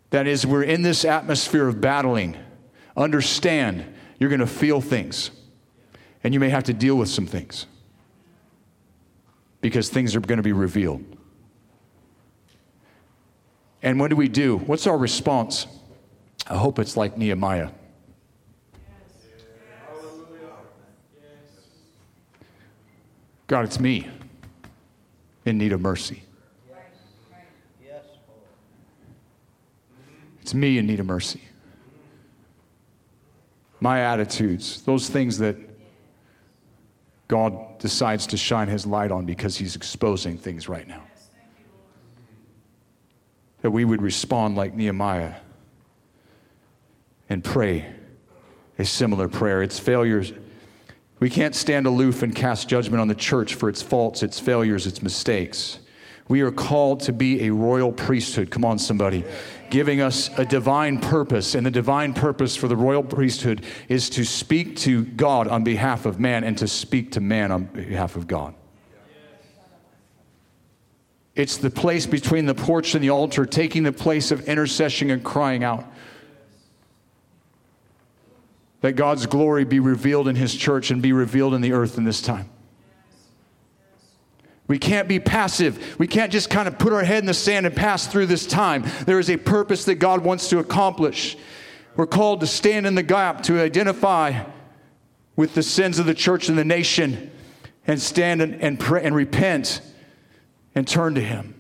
That 0.10 0.28
is, 0.28 0.46
we're 0.46 0.64
in 0.64 0.82
this 0.82 1.06
atmosphere 1.06 1.68
of 1.68 1.80
battling. 1.80 2.36
Understand, 2.98 3.86
you're 4.18 4.30
going 4.30 4.40
to 4.40 4.48
feel 4.48 4.82
things. 4.82 5.32
And 6.24 6.34
you 6.34 6.40
may 6.40 6.50
have 6.50 6.64
to 6.66 6.74
deal 6.74 6.96
with 6.96 7.10
some 7.10 7.26
things. 7.26 7.66
Because 9.62 9.90
things 9.90 10.16
are 10.16 10.20
going 10.20 10.38
to 10.38 10.44
be 10.44 10.54
revealed. 10.54 11.04
And 13.82 14.00
what 14.00 14.10
do 14.10 14.16
we 14.16 14.28
do? 14.28 14.58
What's 14.58 14.88
our 14.88 14.98
response? 14.98 15.68
I 16.48 16.58
hope 16.58 16.80
it's 16.80 16.98
like 16.98 17.18
Nehemiah. 17.18 17.70
God, 23.48 23.66
it's 23.66 23.80
me 23.80 24.08
in 25.46 25.58
need 25.58 25.72
of 25.72 25.82
mercy. 25.82 26.24
It's 30.50 30.56
me 30.56 30.80
in 30.80 30.88
need 30.88 31.00
of 31.00 31.06
mercy. 31.06 31.42
My 33.80 34.02
attitudes, 34.02 34.82
those 34.82 35.08
things 35.08 35.38
that 35.38 35.56
God 37.28 37.78
decides 37.78 38.26
to 38.26 38.38
shine 38.38 38.68
his 38.68 38.88
light 38.88 39.12
on 39.12 39.28
because 39.28 39.58
he's 39.58 39.76
exposing 39.76 40.40
things 40.40 40.68
right 40.68 40.88
now. 40.88 41.04
That 43.62 43.70
we 43.70 43.86
would 43.86 44.02
respond 44.02 44.56
like 44.56 44.74
Nehemiah 44.74 45.36
and 47.30 47.44
pray 47.44 47.86
a 48.80 48.86
similar 48.86 49.30
prayer. 49.30 49.62
It's 49.62 49.78
failures 49.78 50.34
we 51.20 51.30
can't 51.30 51.54
stand 51.54 51.86
aloof 51.86 52.24
and 52.24 52.34
cast 52.34 52.68
judgment 52.68 53.00
on 53.00 53.08
the 53.08 53.14
church 53.14 53.54
for 53.54 53.70
its 53.70 53.84
faults, 53.84 54.24
its 54.24 54.40
failures, 54.40 54.88
its 54.88 55.04
mistakes. 55.04 55.78
We 56.30 56.42
are 56.42 56.52
called 56.52 57.02
to 57.02 57.12
be 57.12 57.48
a 57.48 57.50
royal 57.52 57.92
priesthood. 57.92 58.52
Come 58.52 58.64
on, 58.64 58.78
somebody. 58.78 59.26
Giving 59.72 60.00
us 60.00 60.30
a 60.38 60.46
divine 60.46 61.00
purpose. 61.00 61.56
And 61.56 61.66
the 61.66 61.72
divine 61.72 62.14
purpose 62.14 62.56
for 62.56 62.68
the 62.68 62.76
royal 62.76 63.04
priesthood 63.04 63.66
is 63.90 64.12
to 64.12 64.24
speak 64.24 64.78
to 64.78 65.04
God 65.04 65.48
on 65.48 65.64
behalf 65.64 66.06
of 66.06 66.20
man 66.20 66.44
and 66.44 66.56
to 66.60 66.68
speak 66.68 67.14
to 67.14 67.20
man 67.20 67.52
on 67.52 67.64
behalf 67.64 68.16
of 68.16 68.28
God. 68.28 68.54
It's 71.34 71.58
the 71.58 71.72
place 71.72 72.06
between 72.06 72.46
the 72.46 72.56
porch 72.56 72.94
and 72.94 73.04
the 73.04 73.10
altar, 73.10 73.46
taking 73.46 73.82
the 73.82 73.92
place 73.92 74.30
of 74.30 74.48
intercession 74.48 75.10
and 75.10 75.24
crying 75.24 75.64
out 75.64 75.92
that 78.82 78.94
God's 78.94 79.26
glory 79.26 79.64
be 79.64 79.80
revealed 79.80 80.28
in 80.28 80.36
His 80.36 80.54
church 80.56 80.92
and 80.92 81.02
be 81.02 81.12
revealed 81.12 81.56
in 81.56 81.62
the 81.62 81.74
earth 81.74 81.98
in 81.98 82.04
this 82.04 82.22
time. 82.22 82.50
We 84.70 84.78
can't 84.78 85.08
be 85.08 85.20
passive. 85.20 86.00
We 86.00 86.06
can't 86.06 86.32
just 86.32 86.52
kind 86.52 86.68
of 86.68 86.78
put 86.78 86.94
our 86.94 87.04
head 87.04 87.18
in 87.18 87.26
the 87.26 87.34
sand 87.34 87.66
and 87.66 87.76
pass 87.76 88.06
through 88.06 88.28
this 88.28 88.46
time. 88.46 88.86
There 89.06 89.18
is 89.18 89.28
a 89.32 89.36
purpose 89.36 89.84
that 89.86 89.96
God 89.96 90.24
wants 90.24 90.48
to 90.50 90.60
accomplish. 90.60 91.36
We're 91.96 92.06
called 92.06 92.42
to 92.42 92.48
stand 92.48 92.86
in 92.86 92.94
the 92.94 93.02
gap, 93.02 93.42
to 93.44 93.60
identify 93.60 94.44
with 95.36 95.56
the 95.56 95.64
sins 95.64 95.98
of 95.98 96.06
the 96.06 96.14
church 96.14 96.50
and 96.50 96.58
the 96.58 96.64
nation, 96.64 97.32
and 97.88 98.00
stand 98.00 98.44
and, 98.44 98.62
and, 98.62 98.80
pray, 98.80 99.04
and 99.04 99.16
repent 99.16 99.82
and 100.76 100.88
turn 100.88 101.16
to 101.16 101.22
Him. 101.22 101.56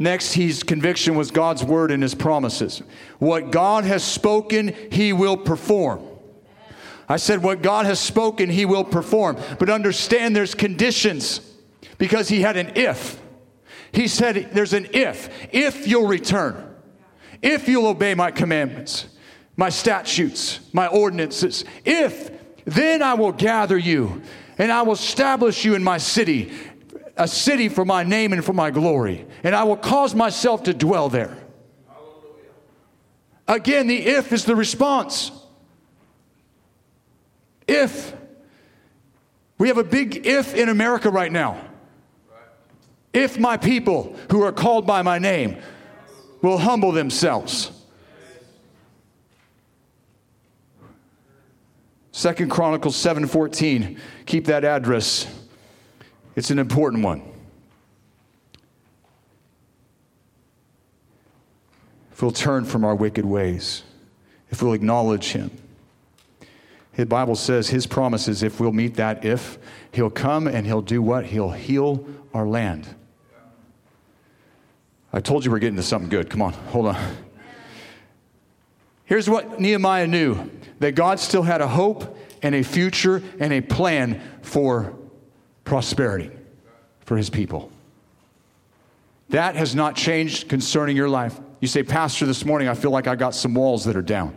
Next, 0.00 0.32
his 0.32 0.64
conviction 0.64 1.14
was 1.14 1.30
God's 1.30 1.62
word 1.62 1.92
and 1.92 2.02
his 2.02 2.14
promises. 2.14 2.82
What 3.18 3.52
God 3.52 3.84
has 3.84 4.02
spoken, 4.02 4.74
he 4.90 5.12
will 5.12 5.36
perform. 5.36 6.09
I 7.10 7.16
said, 7.16 7.42
What 7.42 7.60
God 7.60 7.86
has 7.86 7.98
spoken, 7.98 8.48
he 8.48 8.64
will 8.64 8.84
perform. 8.84 9.36
But 9.58 9.68
understand 9.68 10.36
there's 10.36 10.54
conditions 10.54 11.40
because 11.98 12.28
he 12.28 12.40
had 12.40 12.56
an 12.56 12.72
if. 12.76 13.20
He 13.90 14.06
said, 14.06 14.50
There's 14.52 14.72
an 14.72 14.86
if. 14.92 15.28
If 15.52 15.88
you'll 15.88 16.06
return, 16.06 16.72
if 17.42 17.68
you'll 17.68 17.88
obey 17.88 18.14
my 18.14 18.30
commandments, 18.30 19.08
my 19.56 19.70
statutes, 19.70 20.60
my 20.72 20.86
ordinances, 20.86 21.64
if, 21.84 22.30
then 22.64 23.02
I 23.02 23.14
will 23.14 23.32
gather 23.32 23.76
you 23.76 24.22
and 24.56 24.70
I 24.70 24.82
will 24.82 24.92
establish 24.92 25.64
you 25.64 25.74
in 25.74 25.82
my 25.82 25.98
city 25.98 26.52
a 27.16 27.26
city 27.26 27.68
for 27.68 27.84
my 27.84 28.04
name 28.04 28.32
and 28.32 28.42
for 28.44 28.52
my 28.52 28.70
glory, 28.70 29.26
and 29.42 29.54
I 29.54 29.64
will 29.64 29.76
cause 29.76 30.14
myself 30.14 30.62
to 30.62 30.72
dwell 30.72 31.08
there. 31.08 31.36
Again, 33.48 33.88
the 33.88 34.06
if 34.06 34.32
is 34.32 34.44
the 34.44 34.54
response. 34.54 35.32
If. 37.70 38.16
We 39.58 39.68
have 39.68 39.78
a 39.78 39.84
big 39.84 40.26
if 40.26 40.54
in 40.54 40.68
America 40.68 41.08
right 41.08 41.30
now. 41.30 41.60
If 43.12 43.38
my 43.38 43.56
people 43.56 44.16
who 44.30 44.42
are 44.42 44.52
called 44.52 44.86
by 44.86 45.02
my 45.02 45.18
name 45.18 45.56
will 46.42 46.58
humble 46.58 46.92
themselves. 46.92 47.70
Second 52.10 52.50
Chronicles 52.50 52.96
7:14. 52.96 53.98
Keep 54.26 54.46
that 54.46 54.64
address. 54.64 55.26
It's 56.34 56.50
an 56.50 56.58
important 56.58 57.04
one. 57.04 57.22
If 62.12 62.22
we'll 62.22 62.32
turn 62.32 62.64
from 62.64 62.84
our 62.84 62.94
wicked 62.94 63.24
ways, 63.24 63.82
if 64.50 64.62
we'll 64.62 64.72
acknowledge 64.72 65.32
him. 65.32 65.50
The 66.96 67.06
Bible 67.06 67.36
says 67.36 67.68
his 67.68 67.86
promises, 67.86 68.42
if 68.42 68.60
we'll 68.60 68.72
meet 68.72 68.94
that 68.94 69.24
if, 69.24 69.58
he'll 69.92 70.10
come 70.10 70.46
and 70.46 70.66
he'll 70.66 70.82
do 70.82 71.00
what? 71.00 71.26
He'll 71.26 71.50
heal 71.50 72.06
our 72.34 72.46
land. 72.46 72.86
I 75.12 75.20
told 75.20 75.44
you 75.44 75.50
we're 75.50 75.58
getting 75.58 75.76
to 75.76 75.82
something 75.82 76.10
good. 76.10 76.30
Come 76.30 76.42
on, 76.42 76.52
hold 76.52 76.86
on. 76.86 77.16
Here's 79.04 79.28
what 79.28 79.60
Nehemiah 79.60 80.06
knew 80.06 80.50
that 80.78 80.94
God 80.94 81.18
still 81.18 81.42
had 81.42 81.60
a 81.60 81.66
hope 81.66 82.16
and 82.42 82.54
a 82.54 82.62
future 82.62 83.22
and 83.40 83.52
a 83.52 83.60
plan 83.60 84.20
for 84.42 84.94
prosperity 85.64 86.30
for 87.00 87.16
his 87.16 87.28
people. 87.28 87.72
That 89.30 89.56
has 89.56 89.74
not 89.74 89.96
changed 89.96 90.48
concerning 90.48 90.96
your 90.96 91.08
life. 91.08 91.38
You 91.60 91.66
say, 91.66 91.82
Pastor, 91.82 92.24
this 92.26 92.44
morning 92.44 92.68
I 92.68 92.74
feel 92.74 92.90
like 92.90 93.06
I 93.06 93.16
got 93.16 93.34
some 93.34 93.54
walls 93.54 93.84
that 93.84 93.96
are 93.96 94.02
down. 94.02 94.36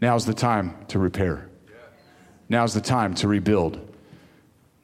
Now's 0.00 0.24
the 0.24 0.34
time 0.34 0.74
to 0.88 0.98
repair. 0.98 1.49
Now's 2.50 2.74
the 2.74 2.80
time 2.80 3.14
to 3.14 3.28
rebuild. 3.28 3.80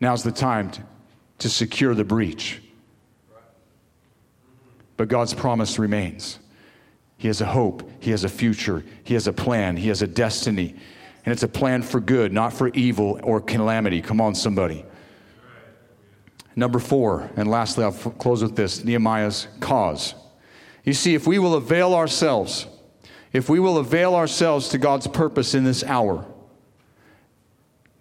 Now's 0.00 0.22
the 0.22 0.32
time 0.32 0.70
to, 0.70 0.82
to 1.40 1.50
secure 1.50 1.94
the 1.94 2.04
breach. 2.04 2.62
But 4.96 5.08
God's 5.08 5.34
promise 5.34 5.78
remains. 5.78 6.38
He 7.18 7.28
has 7.28 7.40
a 7.40 7.46
hope, 7.46 7.90
He 8.00 8.12
has 8.12 8.24
a 8.24 8.28
future, 8.28 8.84
He 9.04 9.14
has 9.14 9.26
a 9.26 9.32
plan, 9.32 9.76
He 9.76 9.88
has 9.88 10.00
a 10.00 10.06
destiny. 10.06 10.74
And 11.24 11.32
it's 11.32 11.42
a 11.42 11.48
plan 11.48 11.82
for 11.82 11.98
good, 11.98 12.32
not 12.32 12.52
for 12.52 12.68
evil 12.68 13.18
or 13.24 13.40
calamity. 13.40 14.00
Come 14.00 14.20
on, 14.20 14.36
somebody. 14.36 14.84
Number 16.54 16.78
four, 16.78 17.28
and 17.36 17.50
lastly, 17.50 17.84
I'll 17.84 17.92
f- 17.92 18.16
close 18.18 18.42
with 18.42 18.54
this 18.54 18.84
Nehemiah's 18.84 19.48
cause. 19.58 20.14
You 20.84 20.92
see, 20.92 21.14
if 21.14 21.26
we 21.26 21.40
will 21.40 21.54
avail 21.54 21.94
ourselves, 21.94 22.68
if 23.32 23.48
we 23.48 23.58
will 23.58 23.78
avail 23.78 24.14
ourselves 24.14 24.68
to 24.68 24.78
God's 24.78 25.08
purpose 25.08 25.52
in 25.52 25.64
this 25.64 25.82
hour, 25.82 26.24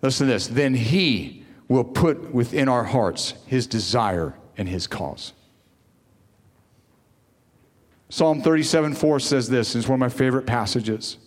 listen 0.06 0.28
to 0.28 0.34
this, 0.34 0.48
then 0.48 0.74
He 0.74 1.44
will 1.68 1.84
put 1.84 2.34
within 2.34 2.70
our 2.70 2.84
hearts 2.84 3.34
His 3.46 3.68
desire 3.68 4.36
and 4.58 4.70
His 4.70 4.88
cause. 4.88 5.34
Psalm 8.10 8.42
37 8.42 8.94
4 8.94 9.20
says 9.20 9.50
this, 9.50 9.76
it's 9.76 9.88
one 9.88 9.96
of 9.96 10.00
my 10.00 10.10
favorite 10.10 10.46
passages. 10.46 11.18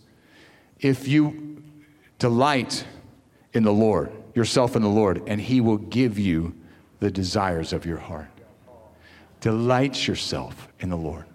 If 0.79 1.07
you 1.07 1.61
delight 2.17 2.85
in 3.53 3.63
the 3.63 3.73
Lord, 3.73 4.11
yourself 4.33 4.75
in 4.75 4.81
the 4.81 4.89
Lord, 4.89 5.23
and 5.27 5.39
He 5.39 5.61
will 5.61 5.77
give 5.77 6.17
you 6.17 6.55
the 6.99 7.11
desires 7.11 7.73
of 7.73 7.85
your 7.85 7.97
heart. 7.97 8.27
Delight 9.41 10.07
yourself 10.07 10.67
in 10.79 10.89
the 10.89 10.97
Lord. 10.97 11.25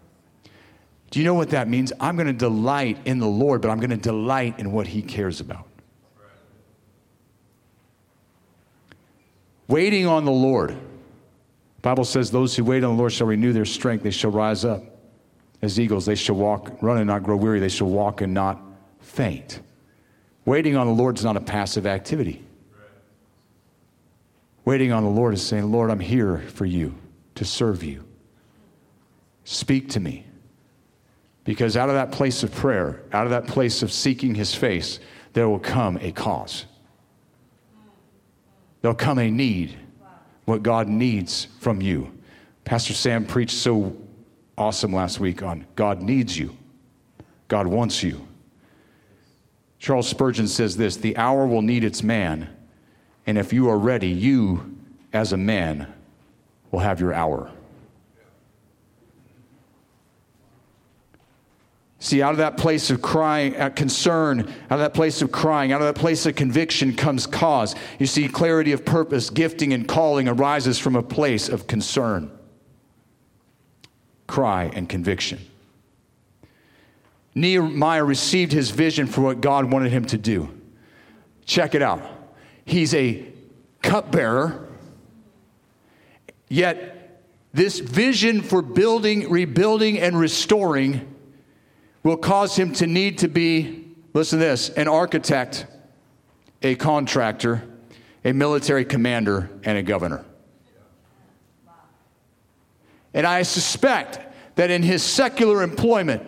Do 1.11 1.21
you 1.21 1.25
know 1.25 1.35
what 1.35 1.51
that 1.51 1.69
means? 1.69 1.93
I'm 2.01 2.17
going 2.17 2.27
to 2.27 2.33
delight 2.33 2.99
in 3.05 3.19
the 3.19 3.29
Lord, 3.29 3.63
but 3.63 3.71
I'm 3.71 3.79
going 3.79 3.91
to 3.91 3.97
delight 3.97 4.59
in 4.59 4.73
what 4.73 4.89
He 4.89 5.03
cares 5.03 5.41
about. 5.41 5.67
Waiting 9.69 10.07
on 10.07 10.25
the 10.25 10.33
Lord. 10.33 10.71
The 10.71 11.81
Bible 11.83 12.05
says, 12.05 12.31
Those 12.31 12.55
who 12.57 12.65
wait 12.65 12.85
on 12.85 12.95
the 12.95 12.99
Lord 12.99 13.13
shall 13.13 13.27
renew 13.27 13.53
their 13.53 13.65
strength, 13.65 14.03
they 14.03 14.11
shall 14.11 14.31
rise 14.31 14.65
up 14.65 14.83
as 15.63 15.81
eagles, 15.81 16.05
they 16.07 16.15
shall 16.15 16.37
walk, 16.37 16.83
run 16.83 16.99
and 16.99 17.07
not 17.07 17.23
grow 17.23 17.37
weary, 17.37 17.59
they 17.59 17.69
shall 17.69 17.89
walk 17.89 18.21
and 18.21 18.35
not 18.35 18.61
faint. 19.01 19.61
Waiting 20.45 20.77
on 20.77 20.87
the 20.87 20.93
Lord 20.93 21.17
is 21.19 21.25
not 21.25 21.37
a 21.37 21.41
passive 21.41 21.87
activity. 21.87 22.45
Waiting 24.65 24.93
on 24.93 25.05
the 25.05 25.11
Lord 25.11 25.35
is 25.35 25.43
saying, 25.43 25.71
Lord, 25.71 25.91
I'm 25.91 26.01
here 26.01 26.39
for 26.39 26.67
you 26.67 26.95
to 27.35 27.45
serve 27.45 27.83
you. 27.83 28.05
Speak 29.45 29.91
to 29.91 30.01
me. 30.01 30.27
Because 31.45 31.77
out 31.77 31.91
of 31.91 31.95
that 31.95 32.13
place 32.13 32.43
of 32.43 32.55
prayer, 32.55 33.03
out 33.13 33.27
of 33.27 33.31
that 33.31 33.47
place 33.47 33.83
of 33.83 33.93
seeking 33.93 34.35
his 34.35 34.55
face, 34.55 35.01
there 35.35 35.49
will 35.49 35.59
come 35.59 35.99
a 36.01 36.13
cause. 36.13 36.65
There'll 38.85 38.95
come 38.95 39.19
a 39.19 39.31
need, 39.31 39.79
what 40.45 40.63
God 40.63 40.89
needs 40.89 41.47
from 41.59 41.81
you. 41.81 42.13
Pastor 42.67 42.93
Sam 42.93 43.25
preached 43.25 43.57
so 43.57 43.97
awesome 44.59 44.93
last 44.93 45.19
week 45.19 45.43
on 45.43 45.65
God 45.75 46.03
needs 46.03 46.39
you, 46.39 46.55
God 47.49 47.67
wants 47.67 48.03
you. 48.03 48.29
Charles 49.79 50.07
Spurgeon 50.07 50.47
says 50.47 50.77
this 50.77 50.99
the 50.99 51.17
hour 51.17 51.47
will 51.47 51.63
need 51.63 51.83
its 51.83 52.03
man, 52.03 52.55
and 53.27 53.39
if 53.39 53.55
you 53.55 53.71
are 53.71 53.79
ready, 53.79 54.09
you, 54.11 54.77
as 55.15 55.33
a 55.33 55.39
man, 55.39 55.91
will 56.71 56.81
have 56.81 57.01
your 57.01 57.15
hour. 57.15 57.51
See, 62.05 62.21
out 62.21 62.33
of 62.33 62.37
that 62.37 62.59
place 62.59 62.91
of 62.91 63.01
crying, 63.01 63.57
uh, 63.57 63.71
concern, 63.71 64.41
out 64.41 64.73
of 64.73 64.81
that 64.81 64.93
place 64.93 65.23
of 65.23 65.33
crying, 65.33 65.73
out 65.73 65.81
of 65.81 65.87
that 65.87 65.99
place 65.99 66.27
of 66.27 66.35
conviction 66.35 66.95
comes 66.95 67.27
cause. 67.27 67.75
You 67.99 68.05
see, 68.05 68.29
clarity 68.29 68.73
of 68.73 68.85
purpose, 68.85 69.31
gifting, 69.31 69.73
and 69.73 69.89
calling 69.89 70.29
arises 70.29 70.79
from 70.79 70.97
a 70.97 71.03
place 71.03 71.49
of 71.49 71.67
concern, 71.67 72.31
cry, 74.27 74.71
and 74.75 74.87
conviction. 74.87 75.41
Nehemiah 77.35 78.05
received 78.05 78.53
his 78.53 78.69
vision 78.69 79.07
for 79.07 79.23
what 79.23 79.41
God 79.41 79.73
wanted 79.73 79.91
him 79.91 80.05
to 80.05 80.19
do. 80.19 80.51
Check 81.47 81.75
it 81.75 81.81
out. 81.81 82.03
He's 82.67 82.93
a 82.93 83.27
cupbearer, 83.81 84.69
yet 86.51 87.23
this 87.55 87.79
vision 87.79 88.43
for 88.43 88.61
building, 88.61 89.31
rebuilding, 89.31 89.99
and 89.99 90.19
restoring 90.21 91.13
will 92.05 92.17
cause 92.19 92.55
him 92.55 92.73
to 92.75 92.87
need 92.87 93.19
to 93.19 93.29
be, 93.29 93.89
listen 94.13 94.39
to 94.39 94.45
this, 94.45 94.69
an 94.71 94.87
architect, 94.87 95.67
a 96.63 96.77
contractor, 96.77 97.67
a 98.25 98.33
military 98.33 98.85
commander, 98.85 99.51
and 99.65 99.77
a 99.77 99.83
governor. 99.83 100.25
And 103.13 103.27
I 103.27 103.43
suspect 103.43 104.21
that 104.57 104.71
in 104.71 104.83
his 104.83 105.03
secular 105.03 105.63
employment, 105.63 106.23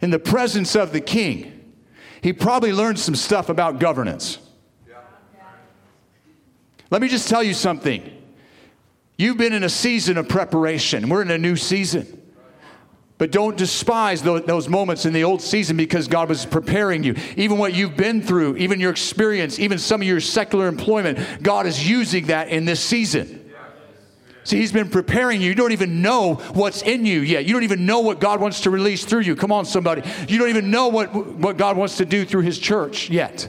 in 0.00 0.10
the 0.10 0.18
presence 0.18 0.74
of 0.74 0.92
the 0.92 1.00
king, 1.00 1.72
he 2.20 2.32
probably 2.32 2.72
learned 2.72 2.98
some 2.98 3.14
stuff 3.14 3.48
about 3.48 3.78
governance. 3.78 4.38
Let 6.90 7.00
me 7.00 7.08
just 7.08 7.28
tell 7.28 7.42
you 7.42 7.54
something. 7.54 8.22
You've 9.16 9.38
been 9.38 9.52
in 9.52 9.62
a 9.62 9.68
season 9.68 10.18
of 10.18 10.28
preparation. 10.28 11.08
We're 11.08 11.22
in 11.22 11.30
a 11.30 11.38
new 11.38 11.56
season. 11.56 12.21
But 13.22 13.30
don't 13.30 13.56
despise 13.56 14.20
those 14.20 14.68
moments 14.68 15.06
in 15.06 15.12
the 15.12 15.22
old 15.22 15.40
season 15.42 15.76
because 15.76 16.08
God 16.08 16.28
was 16.28 16.44
preparing 16.44 17.04
you. 17.04 17.14
Even 17.36 17.56
what 17.56 17.72
you've 17.72 17.96
been 17.96 18.20
through, 18.20 18.56
even 18.56 18.80
your 18.80 18.90
experience, 18.90 19.60
even 19.60 19.78
some 19.78 20.02
of 20.02 20.08
your 20.08 20.18
secular 20.18 20.66
employment, 20.66 21.40
God 21.40 21.68
is 21.68 21.88
using 21.88 22.26
that 22.26 22.48
in 22.48 22.64
this 22.64 22.80
season. 22.80 23.48
See, 24.42 24.56
He's 24.56 24.72
been 24.72 24.90
preparing 24.90 25.40
you. 25.40 25.50
You 25.50 25.54
don't 25.54 25.70
even 25.70 26.02
know 26.02 26.34
what's 26.54 26.82
in 26.82 27.06
you 27.06 27.20
yet. 27.20 27.44
You 27.44 27.52
don't 27.52 27.62
even 27.62 27.86
know 27.86 28.00
what 28.00 28.18
God 28.18 28.40
wants 28.40 28.62
to 28.62 28.70
release 28.70 29.04
through 29.04 29.20
you. 29.20 29.36
Come 29.36 29.52
on, 29.52 29.66
somebody. 29.66 30.02
You 30.26 30.40
don't 30.40 30.48
even 30.48 30.72
know 30.72 30.88
what, 30.88 31.14
what 31.14 31.56
God 31.56 31.76
wants 31.76 31.98
to 31.98 32.04
do 32.04 32.24
through 32.24 32.42
His 32.42 32.58
church 32.58 33.08
yet. 33.08 33.48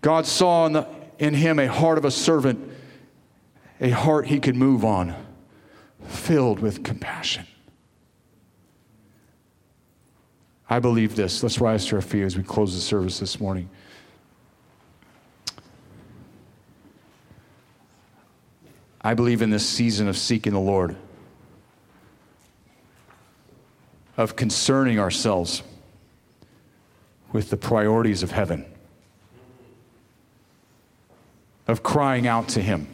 God 0.00 0.26
saw 0.26 0.66
in, 0.66 0.72
the, 0.72 0.88
in 1.20 1.32
him 1.32 1.60
a 1.60 1.68
heart 1.68 1.96
of 1.96 2.04
a 2.04 2.10
servant, 2.10 2.72
a 3.80 3.90
heart 3.90 4.26
he 4.26 4.40
could 4.40 4.56
move 4.56 4.84
on, 4.84 5.14
filled 6.04 6.60
with 6.60 6.82
compassion. 6.82 7.46
I 10.70 10.80
believe 10.80 11.16
this. 11.16 11.42
Let's 11.42 11.60
rise 11.60 11.86
to 11.86 11.96
our 11.96 12.02
feet 12.02 12.24
as 12.24 12.36
we 12.36 12.42
close 12.42 12.74
the 12.74 12.80
service 12.80 13.18
this 13.18 13.40
morning. 13.40 13.70
I 19.00 19.14
believe 19.14 19.40
in 19.42 19.50
this 19.50 19.66
season 19.66 20.08
of 20.08 20.18
seeking 20.18 20.52
the 20.52 20.60
Lord, 20.60 20.96
of 24.16 24.36
concerning 24.36 24.98
ourselves 24.98 25.62
with 27.32 27.48
the 27.48 27.56
priorities 27.56 28.22
of 28.22 28.32
heaven, 28.32 28.66
of 31.66 31.82
crying 31.82 32.26
out 32.26 32.48
to 32.48 32.60
Him. 32.60 32.88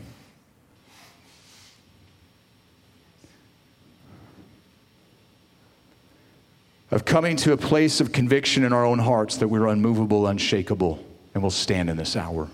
Of 6.95 7.05
coming 7.05 7.37
to 7.39 7.53
a 7.53 7.57
place 7.57 8.01
of 8.01 8.13
conviction 8.13 8.65
in 8.65 8.73
our 8.73 8.87
own 8.87 9.01
hearts 9.01 9.37
that 9.39 9.49
we're 9.49 9.67
unmovable, 9.67 10.27
unshakable, 10.29 11.05
and 11.35 11.43
will 11.43 11.51
stand 11.51 11.91
in 11.91 11.97
this 11.97 12.17
hour. 12.17 12.49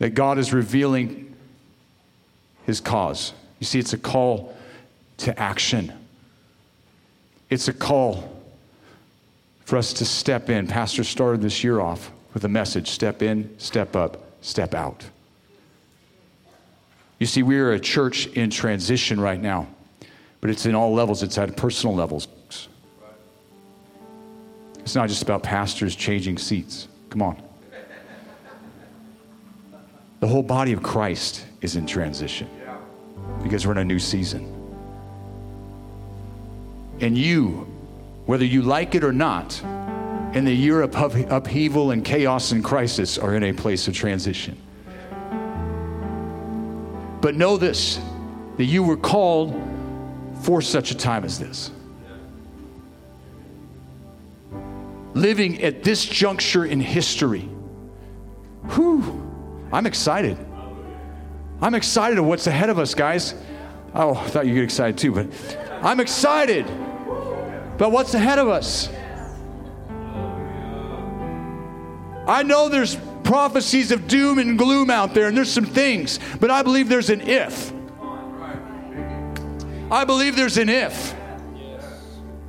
that 0.00 0.14
God 0.14 0.38
is 0.38 0.52
revealing 0.52 1.36
his 2.66 2.80
cause. 2.80 3.32
You 3.60 3.66
see, 3.66 3.78
it's 3.78 3.92
a 3.92 3.98
call 3.98 4.56
to 5.18 5.38
action. 5.38 5.92
It's 7.50 7.68
a 7.68 7.72
call 7.72 8.42
for 9.66 9.76
us 9.76 9.92
to 9.94 10.04
step 10.04 10.48
in. 10.48 10.66
Pastor 10.66 11.04
started 11.04 11.42
this 11.42 11.62
year 11.62 11.80
off 11.80 12.10
with 12.32 12.44
a 12.44 12.48
message 12.48 12.88
step 12.88 13.22
in, 13.22 13.54
step 13.58 13.94
up, 13.94 14.24
step 14.40 14.74
out. 14.74 15.04
You 17.18 17.26
see, 17.26 17.42
we 17.42 17.58
are 17.58 17.72
a 17.72 17.80
church 17.80 18.26
in 18.28 18.48
transition 18.48 19.20
right 19.20 19.40
now, 19.40 19.68
but 20.40 20.50
it's 20.50 20.66
in 20.66 20.74
all 20.74 20.94
levels, 20.94 21.22
it's 21.22 21.36
at 21.38 21.56
personal 21.56 21.94
levels. 21.94 22.28
It's 24.78 24.94
not 24.94 25.08
just 25.08 25.22
about 25.22 25.42
pastors 25.42 25.94
changing 25.94 26.38
seats. 26.38 26.88
Come 27.10 27.22
on. 27.22 27.42
The 30.20 30.26
whole 30.26 30.42
body 30.42 30.72
of 30.72 30.82
Christ 30.82 31.46
is 31.60 31.76
in 31.76 31.86
transition 31.86 32.48
because 33.42 33.66
we're 33.66 33.72
in 33.72 33.78
a 33.78 33.84
new 33.84 33.98
season. 33.98 34.56
And 37.00 37.16
you, 37.16 37.66
whether 38.26 38.44
you 38.44 38.62
like 38.62 38.94
it 38.94 39.04
or 39.04 39.12
not, 39.12 39.60
in 40.34 40.44
the 40.44 40.52
year 40.52 40.82
of 40.82 40.94
upheaval 41.30 41.90
and 41.90 42.04
chaos 42.04 42.52
and 42.52 42.62
crisis, 42.62 43.18
are 43.18 43.34
in 43.34 43.44
a 43.44 43.52
place 43.52 43.88
of 43.88 43.94
transition. 43.94 44.60
But 47.20 47.34
know 47.34 47.56
this 47.56 48.00
that 48.56 48.64
you 48.64 48.82
were 48.82 48.96
called 48.96 49.54
for 50.42 50.62
such 50.62 50.90
a 50.90 50.94
time 50.94 51.24
as 51.24 51.38
this. 51.38 51.70
Living 55.14 55.62
at 55.62 55.82
this 55.82 56.04
juncture 56.04 56.64
in 56.64 56.80
history. 56.80 57.48
Whew, 58.74 59.30
I'm 59.72 59.86
excited. 59.86 60.36
I'm 61.60 61.74
excited 61.74 62.18
of 62.18 62.24
what's 62.24 62.46
ahead 62.46 62.70
of 62.70 62.78
us, 62.78 62.94
guys. 62.94 63.34
Oh, 63.94 64.14
I 64.14 64.28
thought 64.28 64.46
you'd 64.46 64.54
get 64.54 64.64
excited 64.64 64.96
too, 64.96 65.12
but 65.12 65.26
I'm 65.82 66.00
excited 66.00 66.66
about 67.74 67.92
what's 67.92 68.14
ahead 68.14 68.38
of 68.38 68.48
us. 68.48 68.88
I 72.26 72.42
know 72.44 72.68
there's 72.68 72.96
prophecies 73.24 73.90
of 73.90 74.06
doom 74.06 74.38
and 74.38 74.56
gloom 74.56 74.90
out 74.90 75.14
there, 75.14 75.26
and 75.26 75.36
there's 75.36 75.50
some 75.50 75.64
things, 75.64 76.20
but 76.38 76.50
I 76.50 76.62
believe 76.62 76.88
there's 76.88 77.10
an 77.10 77.22
if. 77.22 77.72
I 79.90 80.04
believe 80.04 80.36
there's 80.36 80.56
an 80.56 80.68
if. 80.68 81.14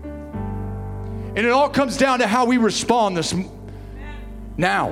And 0.03 1.39
it 1.39 1.49
all 1.49 1.69
comes 1.69 1.97
down 1.97 2.19
to 2.19 2.27
how 2.27 2.45
we 2.45 2.57
respond 2.57 3.15
this 3.15 3.33
now. 4.57 4.91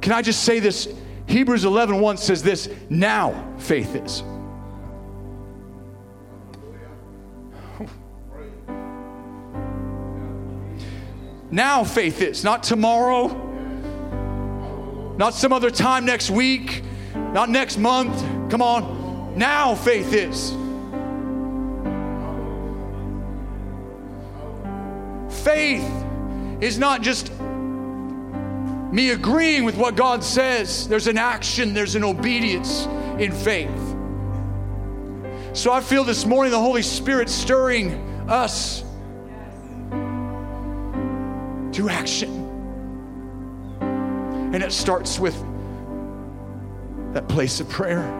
Can 0.00 0.12
I 0.12 0.22
just 0.22 0.42
say 0.42 0.58
this? 0.58 0.88
Hebrews 1.26 1.64
11 1.64 2.00
1 2.00 2.16
says 2.16 2.42
this 2.42 2.68
now 2.90 3.54
faith 3.58 3.94
is. 3.94 4.22
Now 11.50 11.82
faith 11.82 12.20
is, 12.20 12.44
not 12.44 12.62
tomorrow, 12.62 13.28
not 15.16 15.32
some 15.34 15.52
other 15.52 15.70
time 15.70 16.04
next 16.04 16.30
week, 16.30 16.82
not 17.14 17.48
next 17.48 17.78
month. 17.78 18.20
Come 18.50 18.60
on. 18.60 18.97
Now 19.38 19.76
faith 19.76 20.12
is. 20.12 20.50
Faith 25.44 25.88
is 26.60 26.76
not 26.76 27.02
just 27.02 27.30
me 28.92 29.10
agreeing 29.10 29.62
with 29.62 29.76
what 29.76 29.94
God 29.94 30.24
says. 30.24 30.88
There's 30.88 31.06
an 31.06 31.18
action, 31.18 31.72
there's 31.72 31.94
an 31.94 32.02
obedience 32.02 32.86
in 33.20 33.30
faith. 33.30 33.70
So 35.52 35.70
I 35.70 35.82
feel 35.82 36.02
this 36.02 36.26
morning 36.26 36.50
the 36.50 36.58
Holy 36.58 36.82
Spirit 36.82 37.28
stirring 37.28 37.92
us 38.28 38.82
to 41.76 41.88
action. 41.88 42.28
And 44.52 44.64
it 44.64 44.72
starts 44.72 45.20
with 45.20 45.40
that 47.14 47.28
place 47.28 47.60
of 47.60 47.68
prayer. 47.68 48.17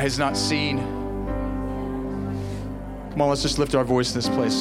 Eyes 0.00 0.18
not 0.18 0.34
seen. 0.34 0.78
Come 3.10 3.20
on, 3.20 3.28
let's 3.28 3.42
just 3.42 3.58
lift 3.58 3.74
our 3.74 3.84
voice 3.84 4.12
in 4.12 4.14
this 4.14 4.30
place. 4.30 4.54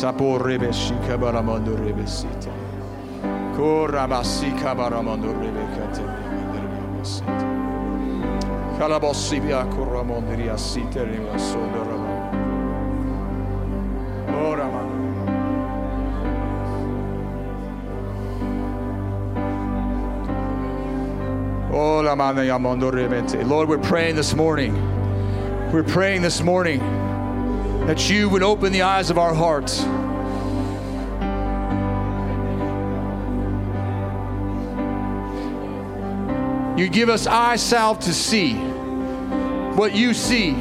Lord, 23.45 23.69
we're 23.69 23.77
praying 23.77 24.17
this 24.17 24.35
morning. 24.35 24.98
We're 25.71 25.83
praying 25.83 26.23
this 26.23 26.41
morning 26.41 26.79
that 27.85 28.09
you 28.09 28.27
would 28.27 28.41
open 28.41 28.73
the 28.73 28.81
eyes 28.81 29.11
of 29.11 29.19
our 29.19 29.35
hearts. 29.35 29.81
You 36.79 36.89
give 36.89 37.09
us 37.09 37.27
eyes, 37.27 37.61
salve 37.61 37.99
to 37.99 38.13
see 38.15 38.55
what 38.55 39.93
you 39.93 40.15
see. 40.15 40.53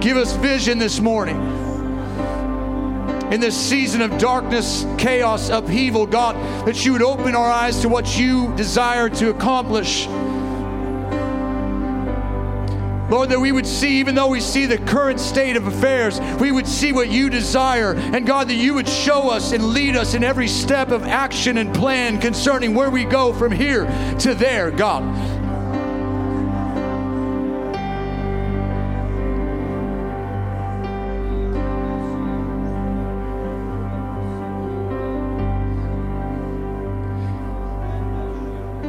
Give 0.00 0.16
us 0.16 0.34
vision 0.34 0.80
this 0.80 0.98
morning. 0.98 1.36
In 3.32 3.38
this 3.38 3.56
season 3.56 4.02
of 4.02 4.18
darkness, 4.18 4.84
chaos, 4.98 5.50
upheaval, 5.50 6.06
God, 6.06 6.34
that 6.66 6.84
you 6.84 6.94
would 6.94 7.02
open 7.02 7.36
our 7.36 7.48
eyes 7.48 7.80
to 7.82 7.88
what 7.88 8.18
you 8.18 8.52
desire 8.56 9.08
to 9.08 9.30
accomplish. 9.30 10.08
Lord, 13.12 13.28
that 13.28 13.38
we 13.38 13.52
would 13.52 13.66
see, 13.66 14.00
even 14.00 14.14
though 14.14 14.28
we 14.28 14.40
see 14.40 14.64
the 14.64 14.78
current 14.78 15.20
state 15.20 15.54
of 15.56 15.66
affairs, 15.66 16.18
we 16.40 16.50
would 16.50 16.66
see 16.66 16.94
what 16.94 17.10
you 17.10 17.28
desire. 17.28 17.92
And 17.94 18.26
God, 18.26 18.48
that 18.48 18.54
you 18.54 18.72
would 18.72 18.88
show 18.88 19.28
us 19.28 19.52
and 19.52 19.62
lead 19.74 19.96
us 19.96 20.14
in 20.14 20.24
every 20.24 20.48
step 20.48 20.90
of 20.90 21.02
action 21.04 21.58
and 21.58 21.74
plan 21.74 22.18
concerning 22.18 22.74
where 22.74 22.88
we 22.88 23.04
go 23.04 23.34
from 23.34 23.52
here 23.52 23.84
to 24.20 24.34
there, 24.34 24.70
God. 24.70 25.02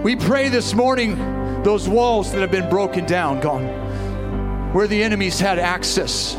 We 0.01 0.15
pray 0.15 0.47
this 0.47 0.74
morning 0.74 1.17
those 1.63 1.89
walls 1.89 2.32
that 2.32 2.39
have 2.39 2.51
been 2.51 2.69
broken 2.69 3.05
down, 3.05 3.41
God 3.41 3.82
where 4.74 4.88
the 4.88 5.03
enemies 5.03 5.39
had 5.39 5.59
access. 5.59 6.36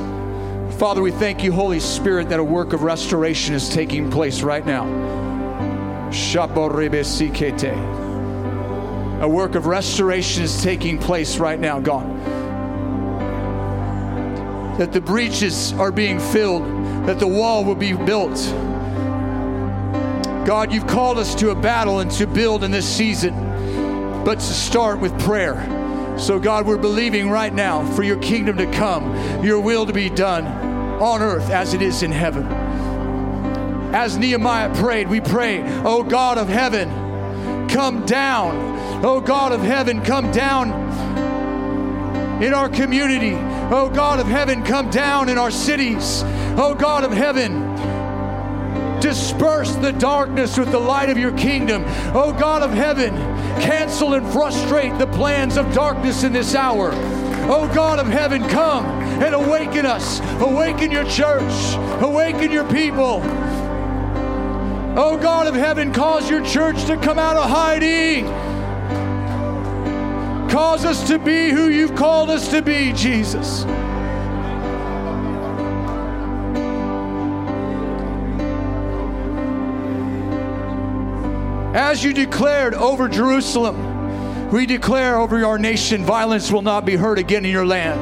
Father, 0.79 1.01
we 1.01 1.13
thank 1.13 1.45
you, 1.45 1.53
Holy 1.53 1.79
Spirit, 1.79 2.29
that 2.31 2.41
a 2.41 2.45
work 2.45 2.73
of 2.73 2.83
restoration 2.83 3.55
is 3.55 3.69
taking 3.69 4.11
place 4.11 4.43
right 4.43 4.67
now. 4.67 6.11
A 9.21 9.29
work 9.29 9.55
of 9.55 9.67
restoration 9.67 10.43
is 10.43 10.63
taking 10.65 10.99
place 10.99 11.39
right 11.39 11.61
now, 11.61 11.79
God. 11.79 12.09
That 14.79 14.93
the 14.93 15.01
breaches 15.01 15.73
are 15.75 15.93
being 15.93 16.19
filled, 16.19 16.65
that 17.07 17.21
the 17.21 17.29
wall 17.29 17.65
will 17.65 17.77
be 17.77 17.93
built. 17.93 18.37
God, 20.45 20.73
you've 20.73 20.89
called 20.89 21.19
us 21.19 21.37
to 21.37 21.51
a 21.51 21.55
battle 21.55 22.01
and 22.01 22.11
to 22.13 22.27
build 22.27 22.65
in 22.65 22.73
this 22.73 22.87
season, 22.87 23.33
but 24.25 24.41
to 24.41 24.41
start 24.41 24.99
with 24.99 25.17
prayer. 25.21 25.84
So, 26.17 26.39
God, 26.39 26.67
we're 26.67 26.79
believing 26.79 27.29
right 27.29 27.53
now 27.53 27.85
for 27.95 28.03
your 28.03 28.19
kingdom 28.19 28.57
to 28.59 28.71
come, 28.71 29.45
your 29.45 29.61
will 29.61 29.87
to 29.87 29.93
be 29.93 30.09
done 30.09 30.47
on 31.03 31.23
earth 31.23 31.51
as 31.51 31.75
it 31.75 31.83
is 31.83 32.03
in 32.03 32.13
heaven. 32.13 32.47
As 33.95 34.17
Nehemiah 34.17 34.75
prayed, 34.75 35.09
we 35.09 35.21
pray, 35.21 35.63
Oh 35.85 36.03
God 36.03 36.39
of 36.39 36.49
heaven, 36.49 37.69
come 37.69 38.07
down. 38.07 39.05
Oh 39.05 39.21
God 39.21 39.53
of 39.53 39.61
heaven, 39.61 40.03
come 40.03 40.31
down 40.33 40.73
in 42.43 42.55
our 42.55 42.69
community. 42.69 43.35
Oh 43.73 43.91
God 43.93 44.21
of 44.21 44.27
heaven, 44.27 44.63
come 44.63 44.91
down 44.91 45.29
in 45.29 45.39
our 45.39 45.51
cities. 45.51 46.23
Oh 46.57 46.75
God 46.75 47.05
of 47.05 47.13
heaven, 47.13 47.61
disperse 49.01 49.75
the 49.77 49.93
darkness 49.93 50.57
with 50.59 50.71
the 50.71 50.79
light 50.79 51.11
of 51.11 51.19
your 51.19 51.37
kingdom. 51.37 51.85
Oh 52.15 52.33
God 52.33 52.63
of 52.63 52.71
heaven, 52.71 53.15
cancel 53.61 54.15
and 54.15 54.27
frustrate 54.33 54.97
the 54.99 55.07
plans 55.07 55.57
of 55.57 55.73
darkness 55.75 56.25
in 56.25 56.33
this 56.33 56.55
hour. 56.55 56.91
Oh 57.47 57.71
God 57.75 57.99
of 57.99 58.07
heaven, 58.07 58.43
come 58.49 58.87
and 59.23 59.35
awaken 59.35 59.87
us. 59.87 60.21
Awaken 60.41 60.91
your 60.91 61.05
church. 61.05 61.75
Awaken 62.03 62.51
your 62.51 62.69
people. 62.71 63.21
Oh 64.97 65.19
God 65.21 65.47
of 65.47 65.55
heaven, 65.55 65.93
cause 65.93 66.31
your 66.31 66.45
church 66.45 66.85
to 66.87 66.97
come 66.97 67.19
out 67.19 67.37
of 67.37 67.51
hiding. 67.51 68.27
Cause 70.51 70.85
us 70.85 71.09
to 71.09 71.19
be 71.19 71.51
who 71.51 71.69
you've 71.69 71.97
called 71.97 72.31
us 72.31 72.49
to 72.51 72.63
be, 72.63 72.93
Jesus. 72.93 73.65
As 81.75 82.05
you 82.05 82.13
declared 82.13 82.73
over 82.73 83.09
Jerusalem, 83.09 84.51
we 84.53 84.65
declare 84.65 85.19
over 85.19 85.45
our 85.45 85.59
nation 85.59 86.05
violence 86.05 86.53
will 86.53 86.63
not 86.63 86.87
be 86.87 86.95
heard 86.95 87.19
again 87.19 87.45
in 87.45 87.51
your 87.51 87.67
land. 87.67 88.01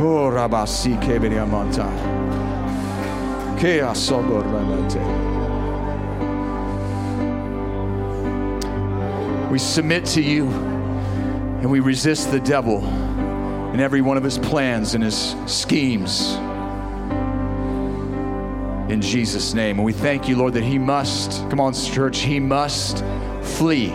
Oh, 0.00 0.30
Rabasi. 0.30 0.96
We 9.50 9.58
submit 9.58 10.04
to 10.06 10.22
you 10.22 10.46
and 10.46 11.68
we 11.68 11.80
resist 11.80 12.30
the 12.30 12.38
devil 12.38 12.86
in 13.74 13.80
every 13.80 14.02
one 14.02 14.16
of 14.16 14.22
his 14.22 14.38
plans 14.38 14.94
and 14.94 15.02
his 15.02 15.34
schemes 15.46 16.38
in 18.90 19.00
Jesus' 19.00 19.54
name. 19.54 19.78
And 19.78 19.84
we 19.84 19.92
thank 19.92 20.28
you, 20.28 20.36
Lord, 20.36 20.54
that 20.54 20.64
he 20.64 20.78
must, 20.78 21.48
come 21.48 21.60
on, 21.60 21.72
church, 21.72 22.18
he 22.20 22.40
must 22.40 23.04
flee. 23.42 23.92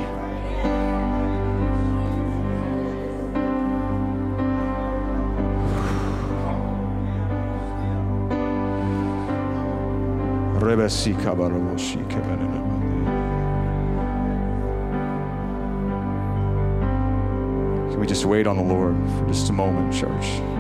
Can 17.92 18.00
we 18.00 18.08
just 18.08 18.26
wait 18.26 18.48
on 18.48 18.58
the 18.58 18.64
Lord 18.64 18.96
for 19.18 19.28
just 19.28 19.50
a 19.50 19.54
moment, 19.54 19.94
church? 19.94 20.55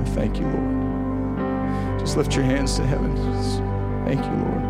Hallelujah. 0.00 0.14
Thank 0.14 0.38
you, 0.38 0.46
Lord. 0.46 2.00
Just 2.00 2.16
lift 2.16 2.34
your 2.34 2.44
hands 2.44 2.76
to 2.76 2.86
heaven. 2.86 3.14
Just 3.16 3.58
thank 4.04 4.24
you, 4.24 4.32
Lord. 4.44 4.62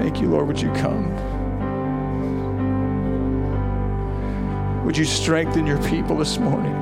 Thank 0.00 0.20
you, 0.20 0.28
Lord. 0.28 0.46
Would 0.48 0.60
you 0.60 0.70
come? 0.72 1.12
Would 4.84 4.96
you 4.96 5.04
strengthen 5.04 5.66
your 5.66 5.82
people 5.84 6.16
this 6.16 6.38
morning? 6.38 6.74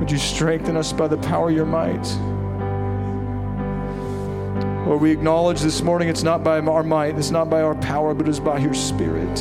Would 0.00 0.10
you 0.10 0.18
strengthen 0.18 0.76
us 0.76 0.92
by 0.92 1.08
the 1.08 1.18
power 1.18 1.48
of 1.48 1.54
your 1.54 1.66
might? 1.66 2.06
Lord, 4.86 5.00
we 5.00 5.10
acknowledge 5.10 5.62
this 5.62 5.82
morning 5.82 6.08
it's 6.08 6.22
not 6.22 6.44
by 6.44 6.60
our 6.60 6.84
might, 6.84 7.18
it's 7.18 7.32
not 7.32 7.50
by 7.50 7.60
our 7.60 7.74
power, 7.74 8.14
but 8.14 8.28
it's 8.28 8.38
by 8.38 8.58
your 8.58 8.72
Spirit. 8.72 9.36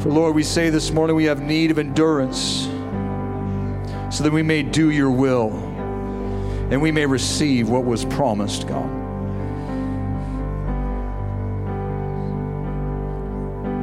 For 0.00 0.10
Lord, 0.10 0.34
we 0.34 0.42
say 0.42 0.70
this 0.70 0.90
morning 0.90 1.16
we 1.16 1.24
have 1.24 1.42
need 1.42 1.70
of 1.70 1.78
endurance 1.78 2.64
so 4.10 4.24
that 4.24 4.32
we 4.32 4.42
may 4.42 4.62
do 4.62 4.90
your 4.90 5.10
will 5.10 5.50
and 6.70 6.80
we 6.80 6.90
may 6.90 7.04
receive 7.04 7.68
what 7.68 7.84
was 7.84 8.06
promised, 8.06 8.66
God. 8.66 9.03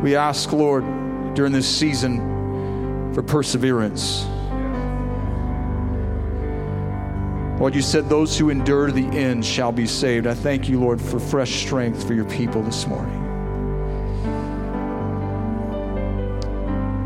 We 0.02 0.16
ask, 0.16 0.52
Lord, 0.52 0.84
during 1.36 1.52
this 1.52 1.68
season 1.68 3.14
for 3.14 3.22
perseverance. 3.22 4.26
Lord, 7.60 7.76
you 7.76 7.84
said 7.84 8.10
those 8.10 8.36
who 8.36 8.50
endure 8.50 8.88
to 8.88 8.92
the 8.92 9.06
end 9.06 9.46
shall 9.46 9.72
be 9.72 9.86
saved. 9.86 10.26
I 10.26 10.34
thank 10.34 10.68
you, 10.68 10.80
Lord, 10.80 11.00
for 11.00 11.20
fresh 11.20 11.64
strength 11.64 12.08
for 12.08 12.16
your 12.16 12.26
people 12.26 12.64
this 12.64 12.88
morning. 12.88 13.20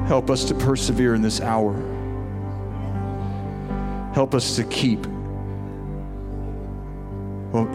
Help 0.07 0.29
us 0.29 0.45
to 0.45 0.55
persevere 0.55 1.15
in 1.15 1.21
this 1.21 1.41
hour. 1.41 1.73
Help 4.13 4.33
us 4.33 4.55
to 4.55 4.63
keep 4.63 5.05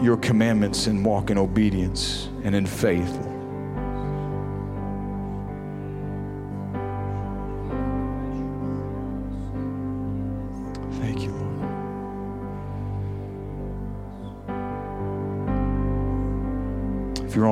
your 0.01 0.17
commandments 0.17 0.87
and 0.87 1.05
walk 1.05 1.29
in 1.29 1.37
obedience 1.37 2.29
and 2.43 2.55
in 2.55 2.65
faith. 2.65 3.30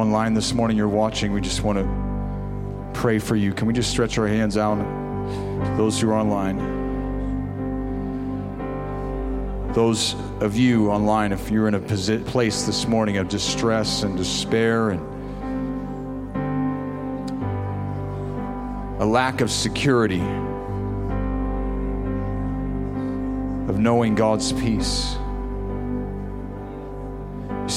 Online 0.10 0.34
this 0.34 0.56
morning, 0.56 0.76
you're 0.76 0.88
watching, 0.88 1.32
we 1.32 1.40
just 1.40 1.62
want 1.62 1.78
to 1.78 3.00
pray 3.00 3.20
for 3.20 3.36
you. 3.36 3.54
Can 3.54 3.68
we 3.68 3.74
just 3.74 3.92
stretch 3.92 4.18
our 4.18 4.26
hands 4.26 4.58
out 4.58 4.74
to 4.74 5.74
those 5.78 6.02
who 6.02 6.10
are 6.10 6.16
online? 6.16 6.58
Those 9.74 10.16
of 10.42 10.58
you 10.58 10.90
online, 10.90 11.32
if 11.32 11.52
you're 11.52 11.68
in 11.68 11.76
a 11.76 11.80
place 11.80 12.64
this 12.64 12.88
morning 12.88 13.18
of 13.18 13.28
distress 13.30 14.02
and 14.02 14.18
despair 14.18 14.90
and 14.90 15.00
a 19.00 19.06
lack 19.06 19.42
of 19.42 19.52
security, 19.52 20.22
of 23.70 23.78
knowing 23.78 24.16
God's 24.16 24.54
peace 24.54 25.19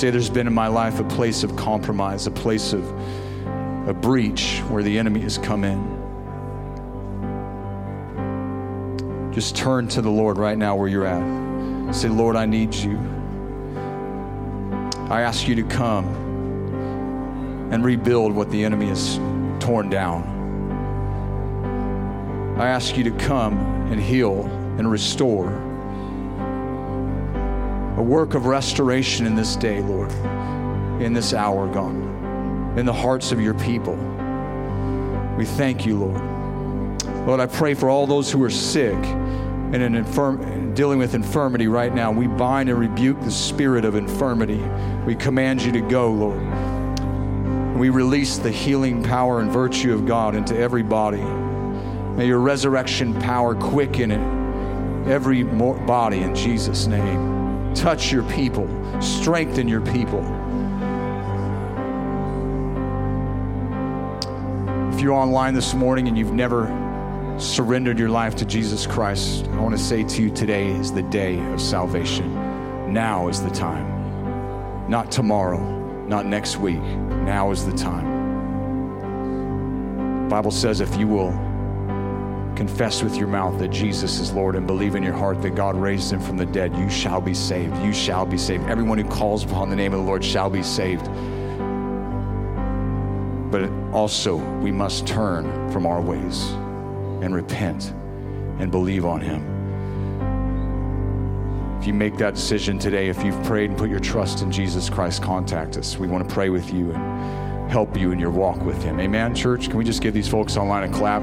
say 0.02 0.10
there's 0.10 0.28
been 0.28 0.48
in 0.48 0.52
my 0.52 0.66
life 0.66 0.98
a 0.98 1.04
place 1.04 1.44
of 1.44 1.54
compromise, 1.54 2.26
a 2.26 2.30
place 2.32 2.72
of 2.72 2.84
a 3.88 3.94
breach 3.94 4.58
where 4.68 4.82
the 4.82 4.98
enemy 4.98 5.20
has 5.20 5.38
come 5.38 5.62
in. 5.62 5.80
Just 9.32 9.54
turn 9.54 9.86
to 9.86 10.02
the 10.02 10.10
Lord 10.10 10.38
right 10.38 10.58
now 10.58 10.74
where 10.74 10.88
you're 10.88 11.06
at. 11.06 11.94
Say, 11.94 12.08
Lord, 12.08 12.34
I 12.34 12.46
need 12.46 12.74
you. 12.74 12.98
I 15.08 15.20
ask 15.20 15.46
you 15.46 15.54
to 15.54 15.62
come 15.62 16.08
and 17.70 17.84
rebuild 17.84 18.34
what 18.34 18.50
the 18.50 18.64
enemy 18.64 18.88
has 18.88 19.18
torn 19.60 19.88
down. 19.88 20.24
I 22.58 22.66
ask 22.66 22.96
you 22.96 23.04
to 23.04 23.12
come 23.12 23.56
and 23.92 24.02
heal 24.02 24.46
and 24.78 24.90
restore 24.90 25.71
a 27.96 28.02
work 28.02 28.34
of 28.34 28.46
restoration 28.46 29.26
in 29.26 29.34
this 29.34 29.54
day, 29.56 29.82
Lord, 29.82 30.10
in 31.02 31.12
this 31.12 31.34
hour, 31.34 31.66
God, 31.66 31.94
in 32.78 32.86
the 32.86 32.92
hearts 32.92 33.32
of 33.32 33.40
your 33.40 33.54
people. 33.54 33.96
We 35.36 35.44
thank 35.44 35.84
you, 35.84 35.98
Lord. 35.98 36.32
Lord, 37.26 37.40
I 37.40 37.46
pray 37.46 37.74
for 37.74 37.90
all 37.90 38.06
those 38.06 38.30
who 38.30 38.42
are 38.42 38.50
sick 38.50 38.94
and 38.94 39.76
in 39.76 39.94
infirm, 39.94 40.74
dealing 40.74 40.98
with 40.98 41.14
infirmity 41.14 41.68
right 41.68 41.94
now. 41.94 42.10
We 42.10 42.26
bind 42.26 42.68
and 42.68 42.78
rebuke 42.78 43.20
the 43.20 43.30
spirit 43.30 43.84
of 43.84 43.94
infirmity. 43.94 44.62
We 45.06 45.14
command 45.14 45.62
you 45.62 45.72
to 45.72 45.80
go, 45.80 46.10
Lord. 46.10 47.78
We 47.78 47.90
release 47.90 48.38
the 48.38 48.50
healing 48.50 49.02
power 49.02 49.40
and 49.40 49.50
virtue 49.50 49.92
of 49.92 50.06
God 50.06 50.34
into 50.34 50.56
every 50.56 50.82
body. 50.82 51.22
May 52.16 52.26
your 52.26 52.40
resurrection 52.40 53.18
power 53.20 53.54
quicken 53.54 54.10
it, 54.10 55.08
every 55.10 55.42
body 55.42 56.18
in 56.18 56.34
Jesus' 56.34 56.86
name. 56.86 57.41
Touch 57.74 58.12
your 58.12 58.22
people, 58.24 58.68
strengthen 59.00 59.66
your 59.66 59.80
people. 59.80 60.20
If 64.92 65.00
you're 65.00 65.14
online 65.14 65.54
this 65.54 65.74
morning 65.74 66.06
and 66.06 66.16
you've 66.16 66.32
never 66.32 66.66
surrendered 67.38 67.98
your 67.98 68.10
life 68.10 68.36
to 68.36 68.44
Jesus 68.44 68.86
Christ, 68.86 69.46
I 69.48 69.60
want 69.60 69.76
to 69.76 69.82
say 69.82 70.04
to 70.04 70.22
you 70.22 70.30
today 70.30 70.68
is 70.68 70.92
the 70.92 71.02
day 71.02 71.38
of 71.52 71.60
salvation. 71.60 72.92
Now 72.92 73.28
is 73.28 73.42
the 73.42 73.50
time. 73.50 74.88
Not 74.88 75.10
tomorrow, 75.10 75.58
not 76.06 76.26
next 76.26 76.58
week. 76.58 76.82
Now 76.82 77.50
is 77.50 77.64
the 77.64 77.72
time. 77.72 78.12
The 80.24 80.28
Bible 80.28 80.50
says 80.50 80.80
if 80.80 80.96
you 80.96 81.08
will 81.08 81.32
confess 82.56 83.02
with 83.02 83.16
your 83.16 83.28
mouth 83.28 83.58
that 83.58 83.68
Jesus 83.68 84.18
is 84.18 84.32
Lord 84.32 84.56
and 84.56 84.66
believe 84.66 84.94
in 84.94 85.02
your 85.02 85.14
heart 85.14 85.42
that 85.42 85.54
God 85.54 85.76
raised 85.76 86.12
him 86.12 86.20
from 86.20 86.36
the 86.36 86.46
dead, 86.46 86.76
you 86.76 86.88
shall 86.90 87.20
be 87.20 87.34
saved. 87.34 87.76
You 87.78 87.92
shall 87.92 88.26
be 88.26 88.38
saved. 88.38 88.68
Everyone 88.68 88.98
who 88.98 89.08
calls 89.08 89.44
upon 89.44 89.70
the 89.70 89.76
name 89.76 89.92
of 89.92 90.00
the 90.00 90.06
Lord 90.06 90.24
shall 90.24 90.50
be 90.50 90.62
saved. 90.62 91.08
but 93.52 93.70
also 93.92 94.36
we 94.60 94.72
must 94.72 95.06
turn 95.06 95.70
from 95.70 95.86
our 95.86 96.00
ways 96.00 96.48
and 97.22 97.34
repent 97.34 97.92
and 98.58 98.70
believe 98.70 99.04
on 99.04 99.20
Him. 99.20 99.46
If 101.78 101.86
you 101.86 101.92
make 101.92 102.16
that 102.16 102.34
decision 102.34 102.78
today, 102.78 103.08
if 103.08 103.22
you've 103.22 103.40
prayed 103.44 103.70
and 103.70 103.78
put 103.78 103.90
your 103.90 104.00
trust 104.00 104.40
in 104.40 104.50
Jesus 104.50 104.88
Christ, 104.88 105.22
contact 105.22 105.76
us. 105.76 105.98
We 105.98 106.06
want 106.06 106.26
to 106.26 106.34
pray 106.34 106.48
with 106.48 106.72
you 106.72 106.92
and 106.92 107.70
help 107.70 107.96
you 107.96 108.10
in 108.12 108.18
your 108.18 108.30
walk 108.30 108.60
with 108.62 108.82
Him. 108.82 108.98
Amen, 108.98 109.34
church? 109.34 109.68
Can 109.68 109.76
we 109.76 109.84
just 109.84 110.00
give 110.00 110.14
these 110.14 110.28
folks 110.28 110.56
online 110.56 110.88
a 110.88 110.92
clap? 110.92 111.22